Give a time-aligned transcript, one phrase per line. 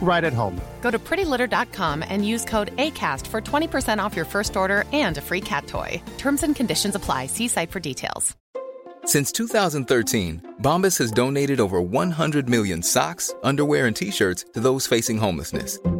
[0.00, 0.60] right at home.
[0.80, 5.20] Go to prettylitter.com and use code ACAST for 20% off your first order and a
[5.20, 6.02] free cat toy.
[6.18, 7.26] Terms and conditions apply.
[7.26, 8.36] See site for details.
[9.04, 14.86] Since 2013, Bombas has donated over 100 million socks, underwear, and t shirts to those
[14.86, 15.78] facing homelessness.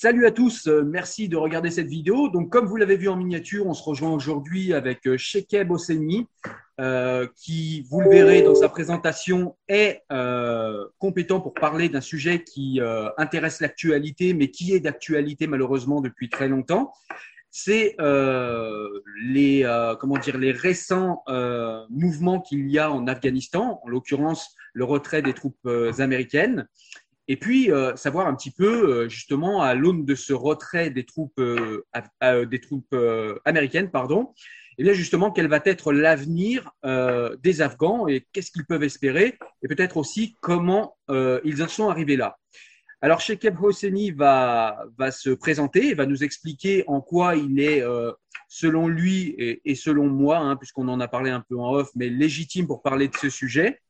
[0.00, 2.28] Salut à tous, euh, merci de regarder cette vidéo.
[2.28, 6.28] Donc, comme vous l'avez vu en miniature, on se rejoint aujourd'hui avec euh, Shekeb Osseni,
[6.78, 10.04] euh, qui, vous le verrez dans sa présentation, est
[10.98, 12.80] compétent pour parler d'un sujet qui
[13.16, 16.92] intéresse l'actualité, mais qui est d'actualité malheureusement depuis très longtemps.
[17.50, 21.24] C'est les les récents
[21.90, 25.68] mouvements qu'il y a en Afghanistan, en l'occurrence le retrait des troupes
[25.98, 26.68] américaines.
[27.30, 31.04] Et puis, euh, savoir un petit peu, euh, justement, à l'aune de ce retrait des
[31.04, 34.32] troupes, euh, af- euh, des troupes euh, américaines, pardon,
[34.78, 39.36] et bien justement, quel va être l'avenir euh, des Afghans et qu'est-ce qu'ils peuvent espérer
[39.62, 40.96] et peut-être aussi comment
[41.44, 42.38] ils en sont arrivés là.
[43.00, 47.84] Alors, Shekeb Hosseini va, va se présenter va nous expliquer en quoi il est,
[48.48, 51.90] selon lui et, et selon moi, hein, puisqu'on en a parlé un peu en off,
[51.94, 53.80] mais légitime pour parler de ce sujet.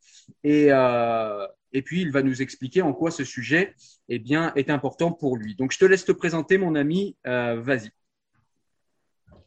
[0.42, 3.74] Et, euh, et puis, il va nous expliquer en quoi ce sujet
[4.08, 5.54] eh bien, est important pour lui.
[5.54, 7.16] Donc, je te laisse te présenter, mon ami.
[7.26, 7.90] Euh, Vas-y.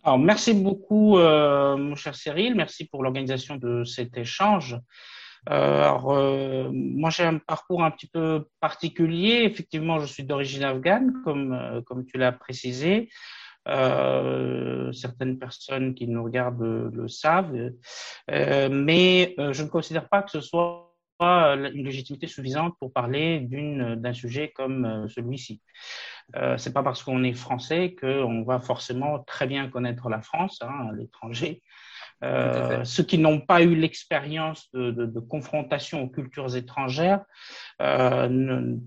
[0.04, 2.56] Alors, merci beaucoup, euh, mon cher Cyril.
[2.56, 4.80] Merci pour l'organisation de cet échange.
[5.50, 6.14] Euh, alors,
[6.72, 9.44] moi, j'ai un parcours un petit peu particulier.
[9.44, 13.09] Effectivement, je suis d'origine afghane, comme, comme tu l'as précisé.
[13.66, 17.72] Certaines personnes qui nous regardent le, savent,
[18.28, 20.91] mais je ne considère pas que ce soit
[21.24, 25.62] une légitimité suffisante pour parler d'une d'un sujet comme euh, celui-ci.
[26.36, 30.59] Euh, c'est pas parce qu'on est français qu'on va forcément très bien connaître la France,
[30.62, 31.62] hein, à l'étranger.
[32.24, 37.24] Euh, ceux qui n'ont pas eu l'expérience de, de, de confrontation aux cultures étrangères
[37.82, 38.78] euh, ne,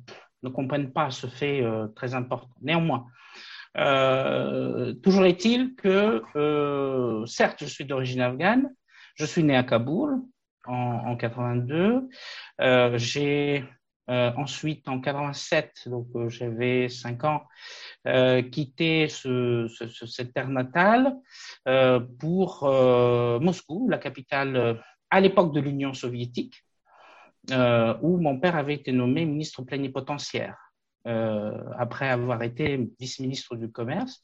[0.43, 2.55] ne comprennent pas ce fait euh, très important.
[2.62, 3.06] Néanmoins,
[3.77, 8.71] euh, toujours est-il que, euh, certes, je suis d'origine afghane,
[9.16, 10.21] je suis né à Kaboul
[10.66, 10.75] en,
[11.12, 12.08] en 82,
[12.60, 13.64] euh, j'ai
[14.10, 17.42] euh, ensuite en 87, donc euh, j'avais 5 ans,
[18.52, 21.14] quitté ce, ce, ce- cette terre natale
[22.19, 22.64] pour
[23.41, 24.80] Moscou, la capitale
[25.10, 26.64] à l'époque de l'Union soviétique,
[27.53, 30.56] où mon père avait été nommé ministre plénipotentiaire
[31.04, 34.22] après avoir été vice-ministre du commerce.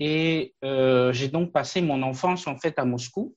[0.00, 3.34] Et j'ai donc passé mon enfance en fait à Moscou.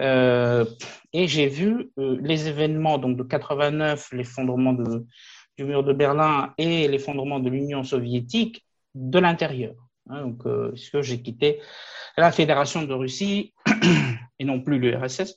[0.00, 0.64] Euh,
[1.12, 5.06] et j'ai vu euh, les événements donc de 89, l'effondrement de-
[5.56, 9.74] du mur de Berlin et l'effondrement de l'Union soviétique de l'intérieur.
[10.10, 11.60] Hein, donc, euh, puisque j'ai quitté
[12.16, 13.54] la Fédération de Russie
[14.38, 15.36] et non plus l'URSS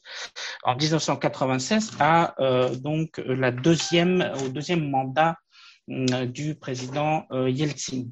[0.63, 5.37] en 1996 à euh, donc la deuxième au deuxième mandat
[5.87, 8.07] du président Yeltsin.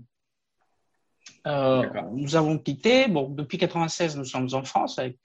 [1.45, 5.17] Nous avons quitté, bon, depuis 96, nous sommes en France avec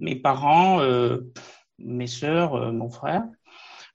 [0.00, 1.20] mes parents, euh,
[1.78, 3.24] mes sœurs, euh, mon frère.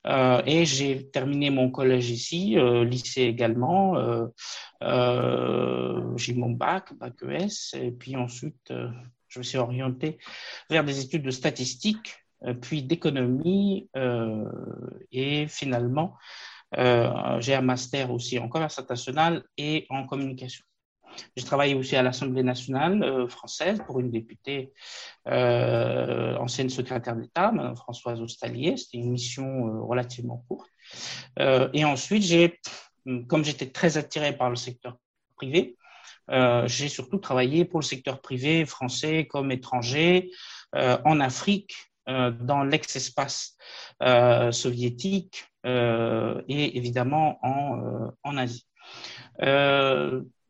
[0.08, 2.56] Euh, et j'ai terminé mon collège ici,
[2.86, 3.96] lycée également.
[4.82, 8.74] J'ai mon bac, bac ES, et puis ensuite,
[9.28, 10.18] je me suis orienté
[10.70, 12.16] vers des études de statistique,
[12.62, 13.90] puis d'économie,
[15.12, 16.16] et finalement,
[16.74, 20.64] j'ai un master aussi en commerce international et en communication.
[21.36, 24.74] J'ai travaillé aussi à l'Assemblée nationale française pour une députée
[25.26, 28.78] ancienne secrétaire d'État, Mme Françoise Ostalier.
[28.78, 30.70] C'était une mission relativement courte.
[31.40, 32.60] et ensuite, j'ai,
[33.28, 34.98] comme j'étais très attiré par le secteur
[35.36, 35.78] privé,
[36.66, 40.32] j'ai surtout travaillé pour le secteur privé français comme étranger
[40.74, 41.76] en Afrique,
[42.08, 43.58] dans l'ex-espace
[44.52, 48.66] soviétique et évidemment en, en Asie.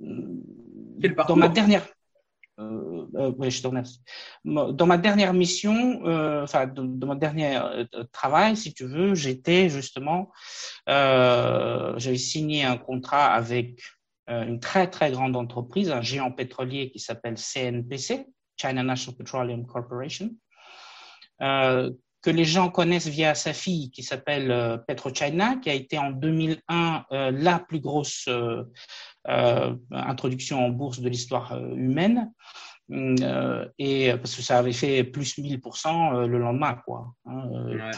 [0.02, 1.88] Euh, dans ma dernière.
[2.60, 4.02] Euh, euh, je te remercie.
[4.44, 6.02] Dans ma dernière mission,
[6.44, 7.60] enfin, dans, mon dernier
[8.12, 10.32] travail, si tu veux, j'étais justement,
[10.88, 13.82] j'avais signé un contrat avec
[14.28, 20.32] une très très grande entreprise, un géant pétrolier qui s'appelle CNPC, China National Petroleum Corporation,
[22.22, 26.12] que les gens connaissent via sa fille qui s'appelle euh, PetroChina, qui a été en
[26.12, 32.32] 2001 euh, la plus grosse euh, introduction en bourse de l'histoire humaine.
[33.78, 37.14] et parce que ça avait fait plus 1000% le lendemain, quoi.
[37.26, 37.92] Hein,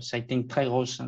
[0.00, 1.00] ça a été une très grosse.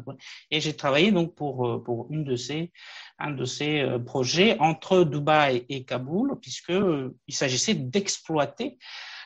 [0.50, 2.72] Et j'ai travaillé donc pour, pour une de ces,
[3.18, 8.78] un de ces projets entre Dubaï et Kaboul, puisqu'il s'agissait d'exploiter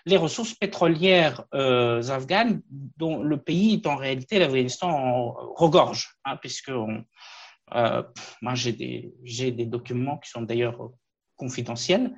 [0.08, 2.62] les ressources pétrolières euh, afghanes
[2.96, 8.02] dont le pays est en réalité, l'Afghanistan, regorge, hein, puisque euh,
[8.43, 10.90] moi j'ai des, j'ai des documents qui sont d'ailleurs
[11.37, 12.16] confidentiels,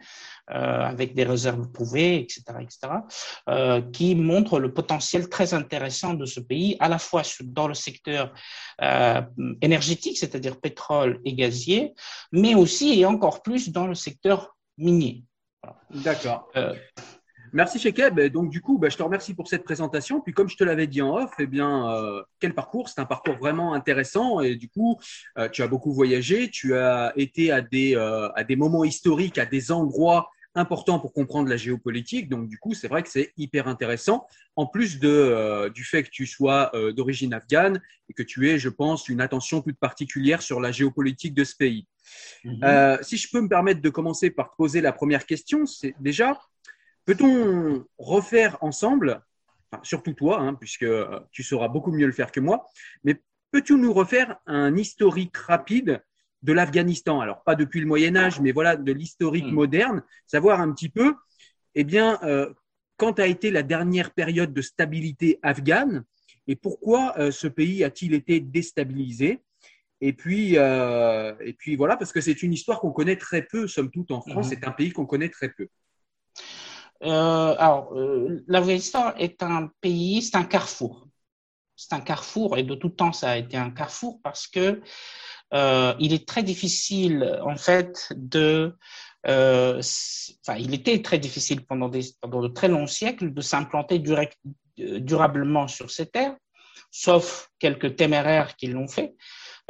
[0.50, 6.40] euh, avec des réserves prouvées, etc., etc., qui montrent le potentiel très intéressant de ce
[6.40, 8.32] pays, à la fois dans le secteur
[9.60, 11.92] énergétique, c'est-à-dire pétrole et gazier,
[12.32, 15.24] mais aussi et encore plus dans le secteur minier.
[15.90, 16.50] D'accord.
[17.52, 18.20] Merci Shekeb.
[18.32, 20.20] Donc du coup, bah, je te remercie pour cette présentation.
[20.20, 22.88] Puis comme je te l'avais dit en off, eh bien, euh, quel parcours?
[22.88, 24.40] C'est un parcours vraiment intéressant.
[24.40, 24.98] Et du coup,
[25.38, 26.50] euh, tu as beaucoup voyagé.
[26.50, 31.12] Tu as été à des, euh, à des moments historiques, à des endroits importants pour
[31.12, 32.28] comprendre la géopolitique.
[32.28, 34.26] Donc du coup, c'est vrai que c'est hyper intéressant.
[34.56, 38.68] En plus de, du fait que tu sois d'origine afghane et que tu aies, je
[38.68, 41.86] pense, une attention toute particulière sur la géopolitique de ce pays.
[42.44, 42.98] Mhm.
[43.02, 46.36] si je peux me permettre de commencer par te poser la première question, c'est déjà
[47.10, 49.20] Peut-on refaire ensemble,
[49.82, 50.86] surtout toi, hein, puisque
[51.32, 52.64] tu sauras beaucoup mieux le faire que moi,
[53.02, 53.20] mais
[53.50, 56.04] peux-tu nous refaire un historique rapide
[56.42, 57.20] de l'Afghanistan?
[57.20, 59.54] Alors, pas depuis le Moyen Âge, mais voilà, de l'historique hmm.
[59.54, 61.16] moderne, savoir un petit peu,
[61.74, 62.54] eh bien, euh,
[62.96, 66.04] quand a été la dernière période de stabilité afghane
[66.46, 69.42] et pourquoi euh, ce pays a-t-il été déstabilisé?
[70.00, 73.66] Et puis, euh, et puis voilà, parce que c'est une histoire qu'on connaît très peu,
[73.66, 74.46] somme toute, en France.
[74.46, 74.50] Hmm.
[74.50, 75.66] C'est un pays qu'on connaît très peu.
[77.02, 81.06] Euh, alors, euh, l'Afghanistan est un pays, c'est un carrefour.
[81.76, 84.82] C'est un carrefour, et de tout temps, ça a été un carrefour parce que
[85.54, 88.76] euh, il est très difficile, en fait, de.
[89.24, 94.02] Enfin, il était très difficile pendant de très longs siècles de s'implanter
[94.78, 96.36] durablement sur ces terres,
[96.90, 99.14] sauf quelques téméraires qui l'ont fait.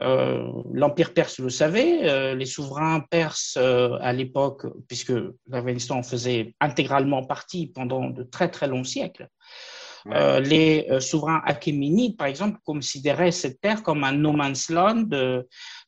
[0.03, 5.13] Euh, l'Empire perse le savait, euh, les souverains perses euh, à l'époque, puisque
[5.49, 9.29] l'Afghanistan en faisait intégralement partie pendant de très très longs siècles,
[10.07, 15.11] les souverains achéménides, par exemple, considéraient cette terre comme un no man's land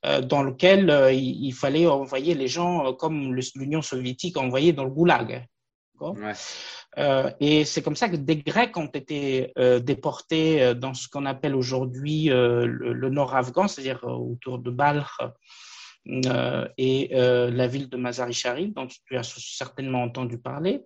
[0.03, 5.47] dans lequel il, fallait envoyer les gens comme l'Union soviétique envoyait dans le goulag.
[6.99, 11.09] Euh, et c'est comme ça que des Grecs ont été euh, déportés euh, dans ce
[11.09, 15.07] qu'on appelle aujourd'hui le, nord afghan, c'est-à-dire autour de Balkh
[16.05, 20.83] et la ville de Mazar-i-Sharif, dont tu as certainement entendu parler.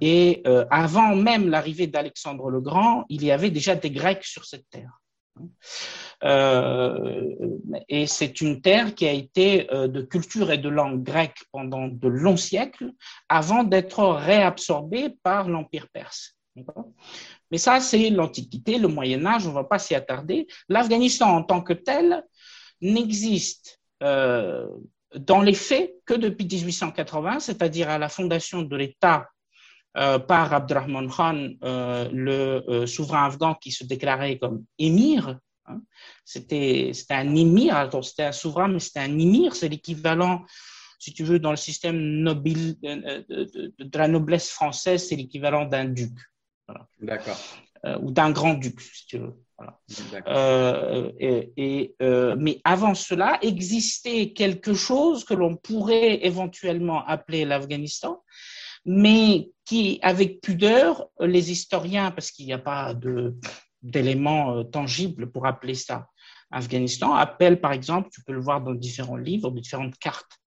[0.00, 4.68] et avant même l'arrivée d'Alexandre le Grand, il y avait déjà des Grecs sur cette
[4.70, 5.00] terre.
[6.22, 7.34] Euh,
[7.88, 11.88] et c'est une terre qui a été euh, de culture et de langue grecque pendant
[11.88, 12.92] de longs siècles
[13.28, 16.36] avant d'être réabsorbée par l'Empire perse.
[17.50, 20.46] Mais ça, c'est l'Antiquité, le Moyen Âge, on ne va pas s'y attarder.
[20.68, 22.24] L'Afghanistan en tant que tel
[22.80, 24.66] n'existe euh,
[25.14, 29.26] dans les faits que depuis 1880, c'est-à-dire à la fondation de l'État
[29.94, 35.38] par Abdurrahman Khan, euh, le souverain afghan qui se déclarait comme émir
[35.70, 35.82] Hein.
[36.24, 40.44] C'était un émir, c'était un souverain, mais c'était un émir, c'est l'équivalent,
[40.98, 45.86] si tu veux, dans le système nobile, euh, de, la noblesse française, c'est l'équivalent d'un
[45.86, 46.12] duc.
[47.00, 47.38] D'accord.
[47.84, 49.34] Euh, ou d'un grand-duc, si tu veux.
[50.26, 51.94] Euh, et,
[52.38, 58.22] mais avant cela, existait quelque chose que l'on pourrait éventuellement appeler l'Afghanistan,
[58.84, 62.94] mais qui, avec pudeur, les historiens, parce qu'il n'y a pas
[63.82, 66.08] d'éléments euh, tangibles pour appeler ça.
[66.50, 70.40] Afghanistan appelle, par exemple, tu peux le voir dans différents livres, différentes cartes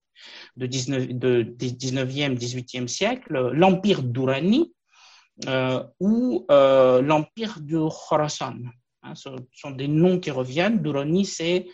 [0.58, 4.74] de, 19, de, 19e, 18e siècle, l'empire d'Urani
[6.00, 8.60] ou l'empire de Khorasan.
[9.04, 10.82] Hein, ce sont des noms qui reviennent.
[10.82, 11.68] Durrani, c'est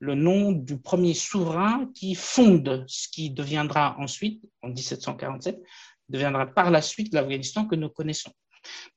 [0.00, 5.62] le nom du premier souverain qui fonde ce qui deviendra ensuite, en 1747,
[6.12, 8.32] deviendra par la suite l'Afghanistan que nous connaissons.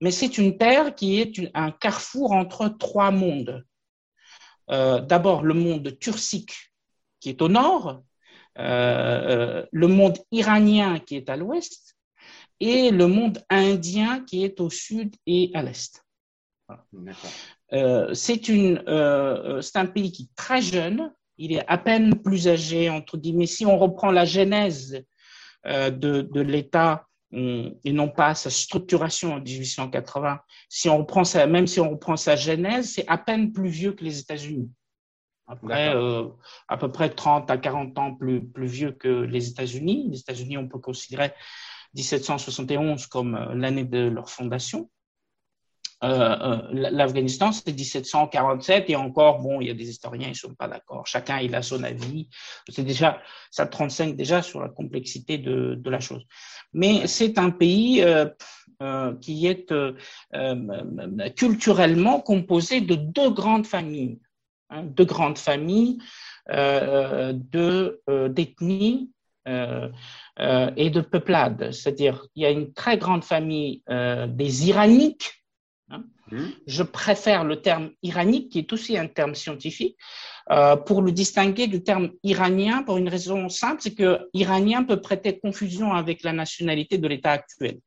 [0.01, 3.65] Mais c'est une terre qui est un carrefour entre trois mondes.
[4.72, 6.72] Euh, d'abord le monde turcique
[7.19, 8.03] qui est au nord,
[8.57, 11.95] euh, euh, le monde iranien qui est à l'ouest
[12.60, 16.03] et le monde indien qui est au sud et à l'est.
[18.13, 23.45] c'est un pays qui est très jeune, il est à peine plus âgé, entre guillemets.
[23.45, 25.03] Si on reprend la genèse
[25.65, 30.39] de, de l'État et non pas sa structuration en 1880.
[30.69, 33.91] Si on reprend sa, même si on reprend sa genèse, c'est à peine plus vieux
[33.91, 34.69] que les États-Unis.
[35.48, 36.27] Après, euh,
[36.67, 40.07] à peu près 30 à 40 ans plus, plus vieux que les États-Unis.
[40.10, 41.34] Les États-Unis, on peut considérer
[41.93, 44.89] 1771 comme euh, l'année de leur fondation.
[46.04, 50.36] Euh, euh L'Afghanistan, c'est 1747 et encore, bon, il y a des historiens, ils ne
[50.36, 51.08] sont pas d'accord.
[51.08, 52.30] Chacun, il a son avis.
[52.70, 53.22] C'est déjà,
[53.52, 56.25] ça 35 déjà sur la complexité de, de la chose.
[56.75, 58.25] Mais c'est un pays euh,
[58.82, 59.74] euh, qui est
[61.36, 64.20] culturellement composé de deux grandes familles,
[64.70, 66.00] hein, deux grandes familles
[66.50, 69.12] euh, de d'ethnie
[69.48, 71.72] et de peuplade.
[71.72, 75.45] C'est-à-dire, il y a une très grande famille des Iraniques
[76.32, 76.48] Hmm?
[76.65, 79.98] Je préfère le terme iranique, qui est aussi un terme scientifique,
[80.51, 85.01] euh, pour le distinguer du terme iranien pour une raison simple, c'est que iranien peut
[85.01, 87.79] prêter confusion avec la nationalité de l'État actuel.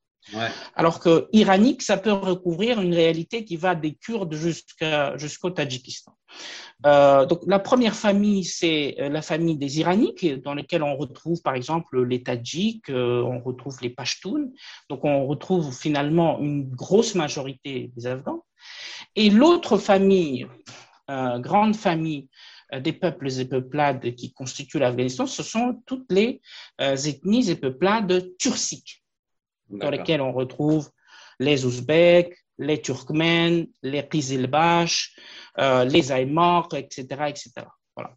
[0.74, 6.12] Alors que iranique, ça peut recouvrir une réalité qui va des Kurdes jusqu'au Tadjikistan.
[6.86, 11.42] Euh, donc la première famille, c'est euh, la famille des Iraniques, dans lesquels on retrouve
[11.42, 14.50] par exemple les Tadjiks, euh, on retrouve les Pashtuns.
[14.88, 18.44] Donc on retrouve finalement une grosse majorité des Afghans.
[19.16, 20.46] Et l'autre famille,
[21.08, 22.28] grande famille
[22.80, 26.42] des peuples et peuplades qui constituent l'Afghanistan, ce sont toutes les
[26.78, 29.02] ethnies et peuplades turciques
[29.70, 30.90] dans lesquels on retrouve
[31.38, 35.14] les Ouzbeks, les Turkmènes, les Kizilbash,
[35.58, 37.06] euh, les Aymars, etc.
[37.28, 37.52] etc.
[37.96, 38.14] Voilà.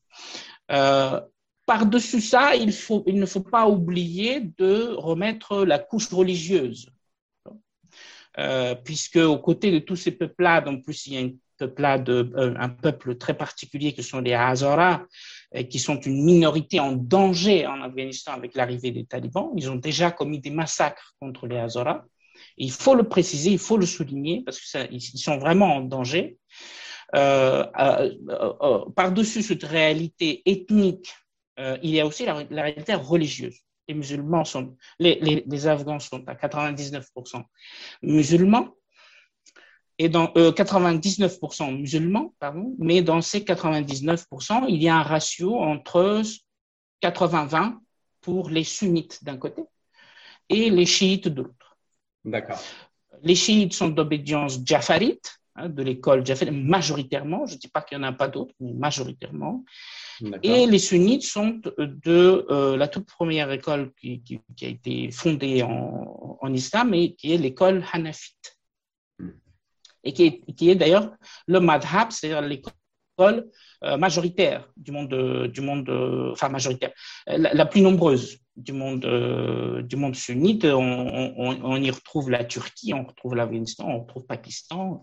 [0.72, 1.22] Euh,
[1.66, 6.90] par-dessus ça, il, faut, il ne faut pas oublier de remettre la couche religieuse.
[8.40, 12.10] Euh, puisque aux côtés de tous ces peuplades, en plus il y a une peuplade,
[12.36, 15.06] un peuple très particulier que sont les Hazara,
[15.70, 19.52] qui sont une minorité en danger en Afghanistan avec l'arrivée des talibans.
[19.58, 22.06] Ils ont déjà commis des massacres contre les Hazara.
[22.58, 26.38] Il faut le préciser, il faut le souligner parce qu'ils sont vraiment en danger.
[27.14, 31.14] Euh, euh, euh, par-dessus cette réalité ethnique,
[31.84, 33.60] il y a aussi la, réalité religieuse.
[33.88, 37.44] Les musulmans sont, les Afghans sont à 99%
[38.02, 38.70] musulmans
[39.98, 46.22] et dans 99% musulmans, pardon, mais dans ces 99%, il y a un ratio entre
[47.04, 47.78] 80-20
[48.22, 49.64] pour les sunnites d'un côté
[50.50, 51.78] et les chiites de l'autre.
[52.26, 52.60] D'accord.
[53.24, 57.46] Les chiites sont d'obédience jafarite, hein, de l'école jafarite, majoritairement.
[57.46, 59.64] Je ne dis pas qu'il n'y en a pas d'autres, mais majoritairement.
[60.44, 65.10] Et les sunnites sont de euh, la toute première école qui, qui, qui a été
[65.12, 68.60] fondée en, en, islam et qui est l'école hanafite.
[70.04, 71.12] Et qui est, qui est d'ailleurs
[71.48, 73.50] le madhab, c'est-à-dire l'école
[73.84, 75.90] euh, majoritaire du monde, du monde,
[76.32, 76.92] enfin majoritaire,
[77.28, 80.66] la, la plus nombreuse du monde, euh, du monde sunnite.
[80.66, 85.02] On, on, on, y retrouve la Turquie, on retrouve l'Afghanistan, on retrouve le Pakistan,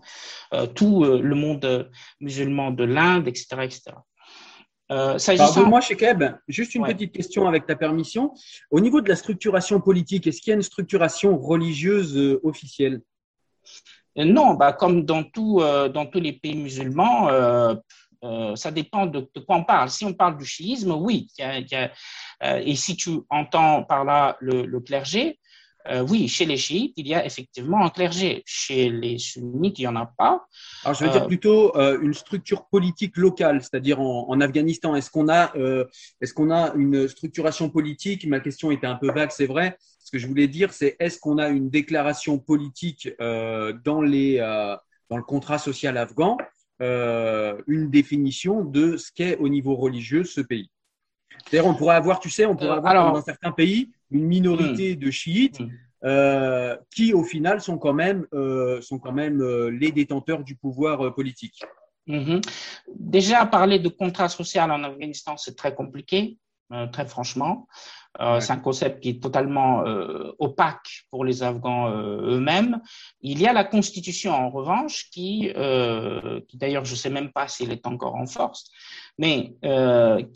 [0.53, 1.89] euh, tout euh, le monde
[2.19, 3.47] musulman de l'Inde, etc.
[3.61, 3.81] etc.
[4.91, 6.93] Euh, Pardonne-moi, Shekeb, juste une ouais.
[6.93, 8.33] petite question avec ta permission.
[8.71, 13.01] Au niveau de la structuration politique, est-ce qu'il y a une structuration religieuse euh, officielle?
[14.25, 17.75] Non, bah, comme dans, tout, euh, dans tous les pays musulmans, euh,
[18.55, 19.89] ça dépend de, quoi on parle.
[19.89, 21.27] Si on parle du chiisme, oui.
[21.37, 21.91] Y y a,
[22.43, 25.38] euh, et si tu entends par là le clergé,
[25.87, 28.43] euh, oui, chez les chiites, il y a effectivement un clergé.
[28.45, 30.45] Chez les sunnites, il n'y en a pas.
[30.83, 34.95] Alors, je veux dire plutôt une structure politique locale, c'est-à-dire en, en, Afghanistan.
[34.95, 35.53] Est-ce qu'on a,
[36.21, 38.27] est-ce qu'on a une structuration politique?
[38.27, 39.77] Ma question était un peu vague, c'est vrai.
[39.99, 44.37] Ce que je voulais dire, c'est est-ce qu'on a une déclaration politique dans, les,
[45.09, 46.37] dans le contrat social afghan?
[46.81, 50.71] Euh, une définition de ce qu'est au niveau religieux ce pays.
[51.45, 54.25] C'est-à-dire, on pourrait avoir, tu sais, on pourrait euh, avoir alors, dans certains pays une
[54.25, 54.99] minorité hmm.
[54.99, 55.69] de chiites hmm.
[56.05, 60.55] euh, qui, au final, sont quand même, euh, sont quand même euh, les détenteurs du
[60.55, 61.61] pouvoir politique.
[62.07, 62.41] Mm -hmm.
[62.95, 66.37] Déjà, parler de contrat social en Afghanistan, c'est très compliqué.
[66.95, 67.53] très franchement.
[68.43, 69.73] C'est un concept qui est totalement
[70.47, 71.83] opaque pour les Afghans
[72.33, 72.73] eux-mêmes.
[73.31, 75.31] Il y a la Constitution, en revanche, qui,
[76.47, 78.61] qui d'ailleurs, je ne sais même pas s'il est encore en force,
[79.21, 79.35] mais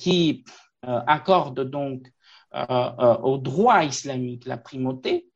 [0.01, 0.17] qui
[0.83, 2.11] accorde donc
[2.51, 5.27] au droit islamique la primauté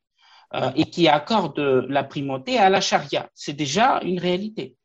[0.54, 3.30] euh, et qui accorde la primauté à la charia.
[3.36, 4.77] C'est déjà une réalité.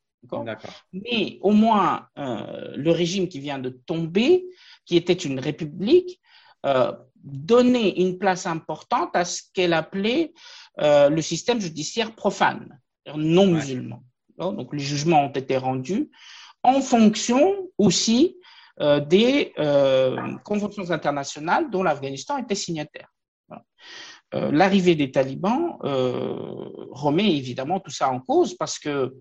[0.93, 4.45] Mais au moins, euh, le régime qui vient de tomber,
[4.87, 6.21] qui était une république,
[6.67, 10.33] euh, donnait une place importante à ce qu'elle appelait
[10.79, 12.81] le système judiciaire profane,
[13.15, 14.03] non musulman.
[14.39, 16.11] Donc, les jugements ont été rendus
[16.65, 18.37] en fonction aussi
[18.81, 19.53] des
[20.45, 23.09] conventions internationales dont l'Afghanistan était signataire.
[24.35, 29.15] Euh, l'arrivée des talibans euh, remet évidemment tout ça en cause parce que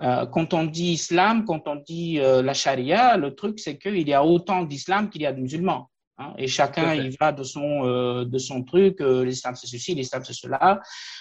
[0.00, 4.14] euh, quand on dit islam, quand on dit la charia, le truc c'est qu'il y
[4.14, 5.90] a autant d'islam qu'il y a de musulmans.
[6.20, 9.94] Hein, et chacun y va de son, euh, de son truc, euh, l'islam c'est ceci,
[9.94, 10.80] l'islam c'est cela,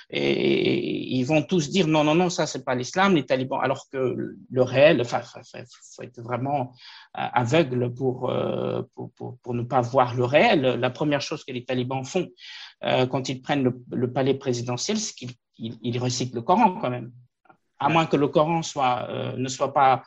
[0.09, 3.85] et, ils vont tous dire non, non, non, ça c'est pas l'islam, les talibans, alors
[3.91, 4.15] que
[4.49, 5.21] le réel, enfin,
[5.53, 5.63] il
[5.95, 6.73] faut être vraiment
[7.15, 8.33] euh, aveugle pour,
[8.95, 10.61] pour, pour, pour, ne pas voir le réel.
[10.61, 12.27] La première chose que les talibans font
[12.81, 17.11] quand ils prennent le, palais présidentiel, c'est qu'ils ils, récitent le Coran quand même.
[17.79, 20.03] À moins que le Coran soit, ne soit pas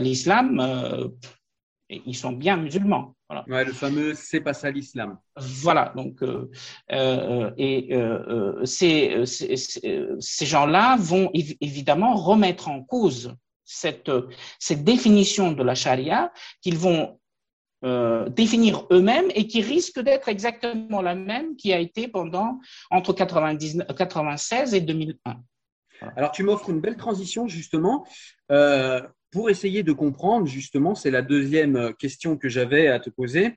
[0.00, 1.12] l'islam,
[1.88, 3.14] ils sont bien musulmans.
[3.48, 5.18] Ouais, le fameux c'est pas ça l'islam.
[5.36, 6.50] Voilà, donc euh,
[6.92, 14.10] euh, et euh, ces, ces, gens-là vont évidemment remettre en cause cette,
[14.58, 17.18] cette définition de la charia qu'ils vont
[18.30, 22.58] définir eux-mêmes et qui risque d'être exactement la même qui a été pendant
[22.90, 25.36] entre 99, 96 et 2001.
[26.16, 28.06] Alors, tu m'offres une belle transition justement
[29.34, 33.56] pour essayer de comprendre, justement, c'est la deuxième euh, question que j'avais à te poser,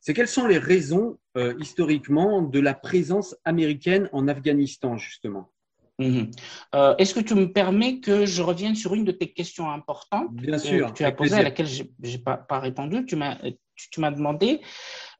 [0.00, 5.50] c'est quelles sont les raisons euh, historiquement de la présence américaine en Afghanistan, justement?
[5.98, 6.30] Mhm.
[6.76, 10.32] euh, Est-ce que tu me permets que je revienne sur une de tes questions importantes
[10.32, 10.92] Bien sûr.
[10.92, 13.04] que tu as posée, à laquelle je n'ai pas, pas, répondu.
[13.04, 13.36] Tu m'as
[13.74, 14.60] tu, demandé,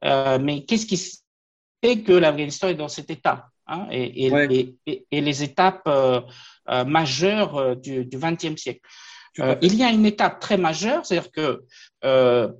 [0.01, 1.19] mais qu'est-ce qui
[1.83, 5.89] fait que l'Afghanistan est dans cet état hein, et, et, et, les étapes
[6.85, 8.81] majeures du XXe siècle?
[9.39, 11.65] Euh, il y a une étape très majeure, c'est-à-dire que
[12.03, 12.51] euh,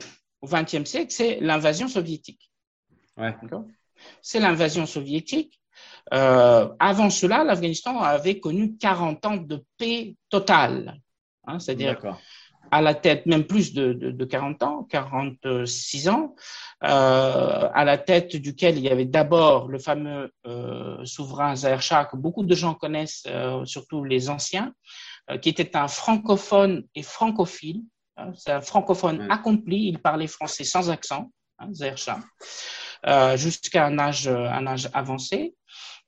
[0.41, 2.51] au XXe siècle, c'est l'invasion soviétique.
[4.21, 5.59] C'est l'invasion soviétique.
[6.13, 10.99] Euh, avant cela, l'Afghanistan avait connu 40 ans de paix totale.
[11.45, 11.99] Hein, c'est-à-dire
[12.69, 16.35] à la tête, même plus de, de, 40 ans, 46 ans,
[16.81, 20.31] à la tête duquel il y avait d'abord le fameux
[21.05, 23.25] souverain Zahir Shah, que beaucoup de gens connaissent,
[23.63, 27.81] surtout les anciens, euh, qui était un francophone et francophile.
[28.17, 31.69] Hein, c'est un francophone accompli, il parlait français sans accent, hein,
[33.05, 35.55] euh, jusqu'à un âge, un âge avancé.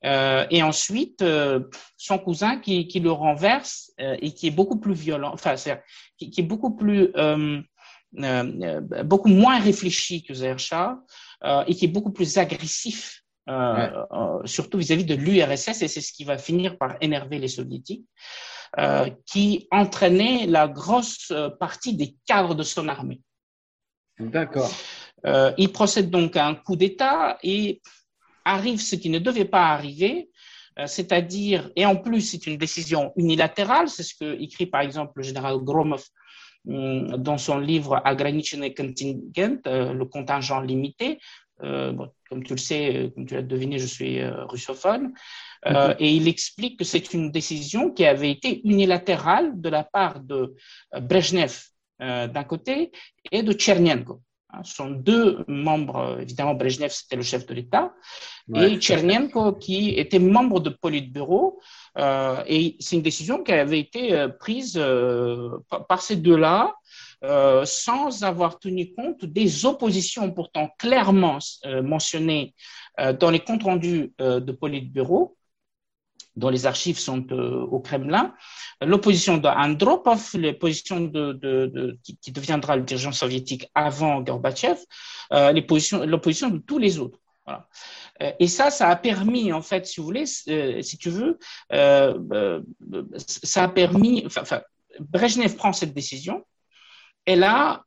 [0.04, 1.60] Euh, et ensuite, euh,
[1.96, 5.82] son cousin qui, qui, le renverse euh, et qui est beaucoup plus violent, enfin, c'est,
[6.16, 7.12] qui, qui, est beaucoup plus,
[9.04, 10.56] beaucoup moins réfléchi que Zahir
[11.66, 13.22] et qui est beaucoup plus agressif,
[14.44, 18.06] surtout vis-à-vis -vis de l'URSS, et c'est ce qui va finir par énerver les soviétiques.
[18.77, 23.21] Euh, qui entraînait la grosse euh, partie des cadres de son armée.
[24.19, 24.69] D'accord.
[25.25, 27.81] Euh, il procède donc à un coup d'État et
[28.43, 30.29] arrive ce qui ne devait pas arriver,
[30.87, 35.23] c'est-à-dire, et en plus c'est une décision unilatérale, c'est ce que écrit par exemple le
[35.23, 36.03] général Gromov
[36.67, 41.17] hum, dans son livre Agranиченный Contingent, le contingent limité.
[41.61, 45.13] comme tu le sais, comme tu l'as deviné, je suis russophone.
[45.66, 45.96] Euh, mhm.
[45.98, 50.54] et il explique que c'est une décision qui avait été unilatérale de la part de
[50.94, 51.54] euh, Brezhnev
[52.00, 52.90] euh, d'un côté
[53.30, 54.22] et de Tchernenko.
[54.52, 57.92] Hein, ce sont deux membres, évidemment Brezhnev c'était le chef de l'État,
[58.54, 61.60] et Tchernenko qui était membre de Politburo,
[61.98, 66.74] euh, et c'est une décision qui avait été prise euh, par ces deux-là,
[67.22, 71.38] euh, sans avoir tenu compte des oppositions pourtant clairement
[71.82, 72.54] mentionnées
[73.18, 75.36] dans les comptes rendus de Politburo,
[76.36, 78.34] dont les archives sont euh, au Kremlin,
[78.80, 84.78] l'opposition d'Andropov, l'opposition de, de, de, qui, deviendra le dirigeant soviétique avant Gorbatchev,
[85.32, 87.18] euh, l'opposition de tous les autres.
[87.46, 87.68] Voilà.
[88.22, 91.38] Euh, et ça, ça a permis, en fait, si vous voulez, euh, si tu veux,
[91.70, 94.62] ça a permis, enfin, enfin,
[95.00, 96.44] Brezhnev prend cette décision,
[97.26, 97.84] et là,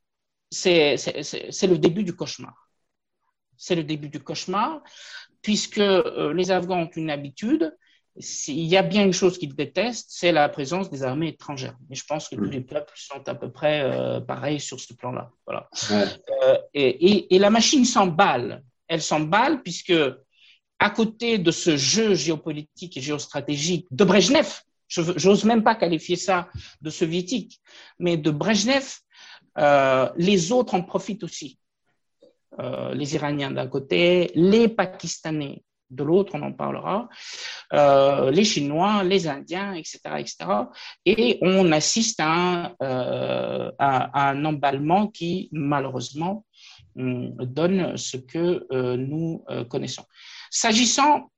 [0.49, 2.69] c'est le début du cauchemar.
[3.57, 4.81] C'est le début du cauchemar,
[5.41, 7.75] puisque les Afghans ont une habitude,
[8.19, 11.75] s'il y a bien une chose qu'ils détestent, c'est la présence des armées étrangères.
[11.89, 12.51] Et je pense que tous mm.
[12.51, 15.31] les peuples sont à peu près euh, pareils sur ce plan-là.
[15.45, 15.69] Voilà.
[15.91, 18.63] Euh, et, la machine s'emballe.
[18.87, 19.93] Elle s'emballe puisque,
[20.79, 26.49] à côté de ce jeu géopolitique et géostratégique de Brejnev, j'ose même pas qualifier ça
[26.81, 27.59] de soviétique,
[27.97, 28.97] mais de Brejnev,
[29.57, 31.57] euh, les autres en profitent aussi.
[32.93, 35.63] les Iraniens d'un côté, les Pakistanais
[35.93, 37.09] de l'autre, on en parlera,
[37.73, 40.35] euh, les Chinois, les Indiens, etc., etc.
[41.05, 43.71] Et on assiste à un, euh,
[44.43, 46.45] emballement qui, malheureusement,
[46.97, 50.05] hum, donne ce que euh, nous connaissons.
[50.49, 51.31] S'agissant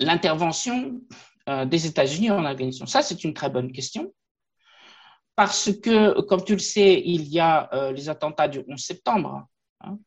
[0.00, 1.00] l'intervention
[1.66, 4.12] des États-Unis en Afghanistan, ça c'est une très bonne question.
[5.34, 9.46] Parce que, comme tu le sais, il y a les attentats du 11 septembre,
[9.80, 9.98] Hein.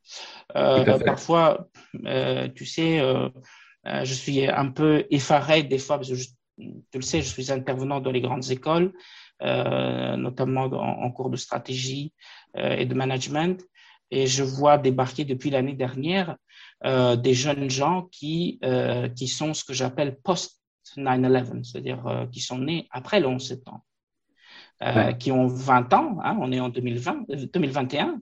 [0.55, 1.67] Euh, parfois,
[2.05, 3.29] euh, tu sais, euh,
[3.85, 6.15] je suis un peu effaré des fois, parce que
[6.57, 8.93] tu le sais, je suis intervenant dans les grandes écoles,
[9.41, 12.13] notamment en, cours de stratégie
[12.55, 13.63] et de management,
[14.11, 16.35] et je vois débarquer depuis l'année dernière
[16.83, 18.59] des jeunes gens qui,
[19.15, 23.83] qui sont ce que j'appelle post-9-11, c'est-à-dire qui sont nés après le 11 septembre.
[25.19, 28.19] Qui ont 20 ans, hein, on est en 2020, 2021,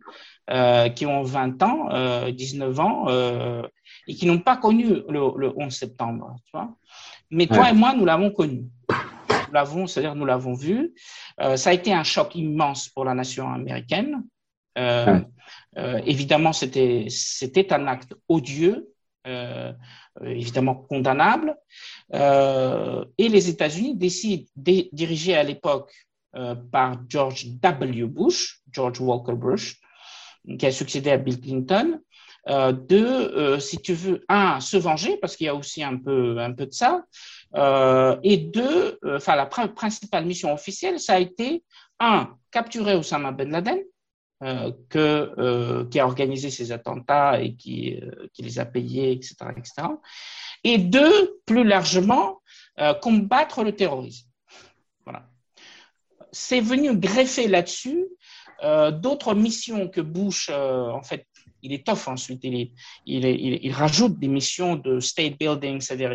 [0.49, 3.61] euh, qui ont 20 ans, euh, 19 ans, euh,
[4.07, 6.35] et qui n'ont pas connu le, le, 11 septembre.
[6.45, 6.75] Tu vois
[7.29, 8.63] Mais toi et moi, nous l'avons connu.
[8.89, 10.95] Nous l'avons, c'est-à-dire nous l'avons vu.
[11.39, 14.23] Euh, ça a été un choc immense pour la nation américaine.
[14.79, 15.21] Euh,
[15.75, 18.89] évidemment, c'était c'était un acte odieux,
[20.23, 21.55] évidemment condamnable.
[22.11, 25.93] et les États-Unis décident, dirigés à l'époque
[26.71, 28.05] par George W.
[28.05, 29.79] Bush, George Walker Bush,
[30.57, 31.99] qui a succédé à Bill Clinton,
[32.47, 35.97] euh, de, euh, si tu veux, un, se venger, parce qu'il y a aussi un
[35.97, 37.03] peu, un peu de ça,
[37.55, 41.63] euh, et deux, euh, enfin, la principale mission officielle, ça a été,
[41.99, 43.79] un, capturer Osama Ben Laden,
[44.41, 47.99] euh, que, qui a organisé ces attentats et qui,
[48.33, 49.87] qui les a payés, etc., etc.
[50.63, 52.41] Et deux, plus largement,
[53.01, 54.28] combattre le terrorisme.
[56.31, 58.05] C'est venu greffer là-dessus
[58.63, 61.25] euh, d'autres missions que Bush, euh, en fait,
[61.61, 62.71] il étoffe ensuite, il,
[63.05, 66.13] il, il, rajoute des missions de state building, c'est-à-dire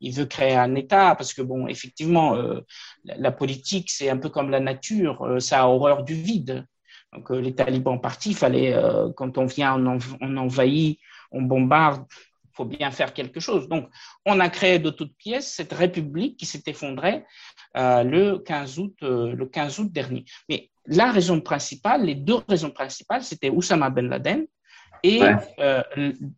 [0.00, 2.60] il, veut créer un État, parce que, bon, effectivement, euh,
[3.04, 6.66] la, politique, c'est un peu comme la nature, ça a horreur du vide.
[7.12, 8.74] Donc, les talibans partis, fallait,
[9.16, 9.76] quand on vient,
[10.20, 10.98] on envahit,
[11.30, 12.06] on bombarde,
[12.52, 13.68] il faut bien faire quelque chose.
[13.68, 13.88] Donc,
[14.26, 17.24] on a créé de toutes pièces cette république qui s'est effondrée
[17.76, 20.24] euh, le 15 août, le 15 août dernier.
[20.48, 24.46] Mais la raison principale, les deux raisons principales, c'était Oussama Ben Laden
[25.02, 25.20] et
[25.58, 25.82] euh,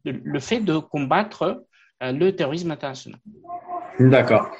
[0.04, 1.64] le, fait de combattre
[2.02, 3.20] euh, le terrorisme international.
[4.00, 4.50] D'accord.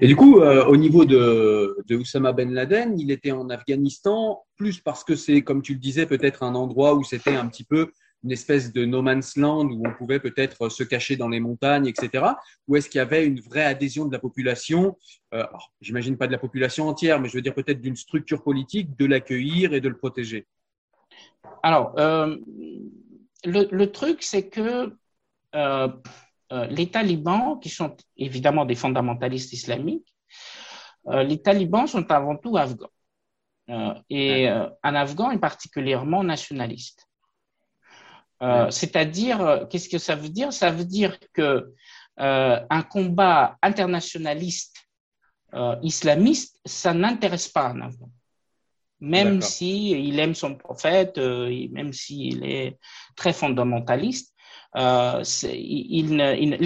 [0.00, 4.42] Et du coup, euh, au niveau de, de, Oussama Ben Laden, il était en Afghanistan,
[4.56, 7.64] plus parce que c'est, comme tu le disais, peut-être un endroit où c'était un petit
[7.64, 7.92] peu
[8.24, 11.86] une espèce de no man's land où on pouvait peut-être se cacher dans les montagnes,
[11.86, 12.24] etc.
[12.66, 14.96] Ou est-ce qu'il y avait une vraie adhésion de la population
[15.34, 15.44] euh,
[15.80, 19.06] J'imagine pas de la population entière, mais je veux dire peut-être d'une structure politique de
[19.06, 20.46] l'accueillir et de le protéger?
[21.62, 22.36] Alors, euh,
[23.44, 24.96] le, truc, c'est que
[25.54, 25.88] euh,
[26.52, 30.14] euh, les talibans, qui sont évidemment des fondamentalistes islamiques,
[31.10, 32.90] les talibans sont avant tout afghans.
[34.10, 37.07] et un afghan est particulièrement nationaliste.
[38.42, 40.52] Euh, c'est-à-dire, euh, qu'est-ce que ça veut dire?
[40.52, 41.72] Ça veut dire que
[42.20, 44.76] euh, un combat internationaliste
[45.82, 48.10] islamiste, ça n'intéresse pas un Afghan.
[49.00, 52.78] Même si il aime son prophète, même s'il est
[53.16, 54.34] très fondamentaliste,
[54.74, 55.22] les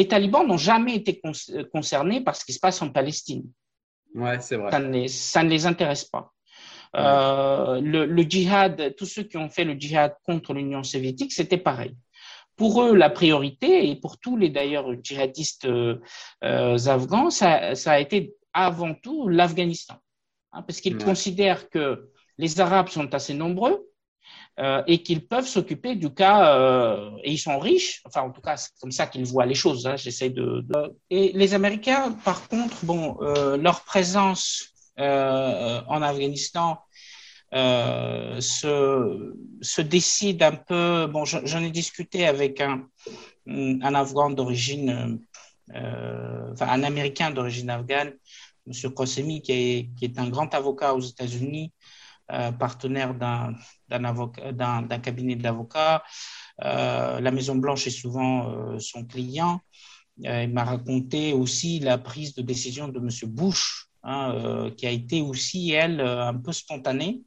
[0.09, 1.23] talibans n'ont jamais été
[1.73, 3.45] concernés par ce qui se passe en Palestine.
[4.17, 4.73] Ouais, c'est vrai.
[5.07, 6.33] ça ne les intéresse pas.
[6.95, 11.59] Euh, le, le, djihad, tous ceux qui ont fait le djihad contre l'Union soviétique, c'était
[11.59, 11.95] pareil.
[12.57, 16.01] Pour eux, la priorité, et pour tous les d'ailleurs djihadistes euh,
[16.45, 19.97] euh afghans, ça, ça, a été avant tout l'Afghanistan.
[20.53, 23.89] Hein, parce qu'ils considèrent que les Arabes sont assez nombreux,
[24.61, 28.43] euh, et qu'ils peuvent s'occuper du cas, euh, et ils sont riches, enfin en tout
[28.43, 32.13] cas c'est comme ça qu'ils voient les choses, hein, j'essaie de, de, Et les Américains,
[32.23, 36.79] par contre, bon, euh, leur présence en Afghanistan
[37.55, 41.07] euh, se, se, décide un peu.
[41.07, 42.87] Bon, j'en ai discuté avec un,
[43.47, 45.21] un Afghan d'origine,
[45.75, 48.13] euh, enfin un Américain d'origine afghane,
[48.67, 48.93] M.
[48.95, 49.53] Kosemi, qui
[50.01, 51.73] est, un grand avocat aux États-Unis,
[52.33, 53.55] euh, partenaire d'un
[53.91, 56.03] d'un cabinet d'avocats.
[56.65, 59.61] Euh, la Maison Blanche est souvent son client.
[60.17, 63.09] il m'a raconté aussi la prise de décision de M.
[63.31, 67.23] Bush, hein, qui a été aussi, elle, un peu spontanée.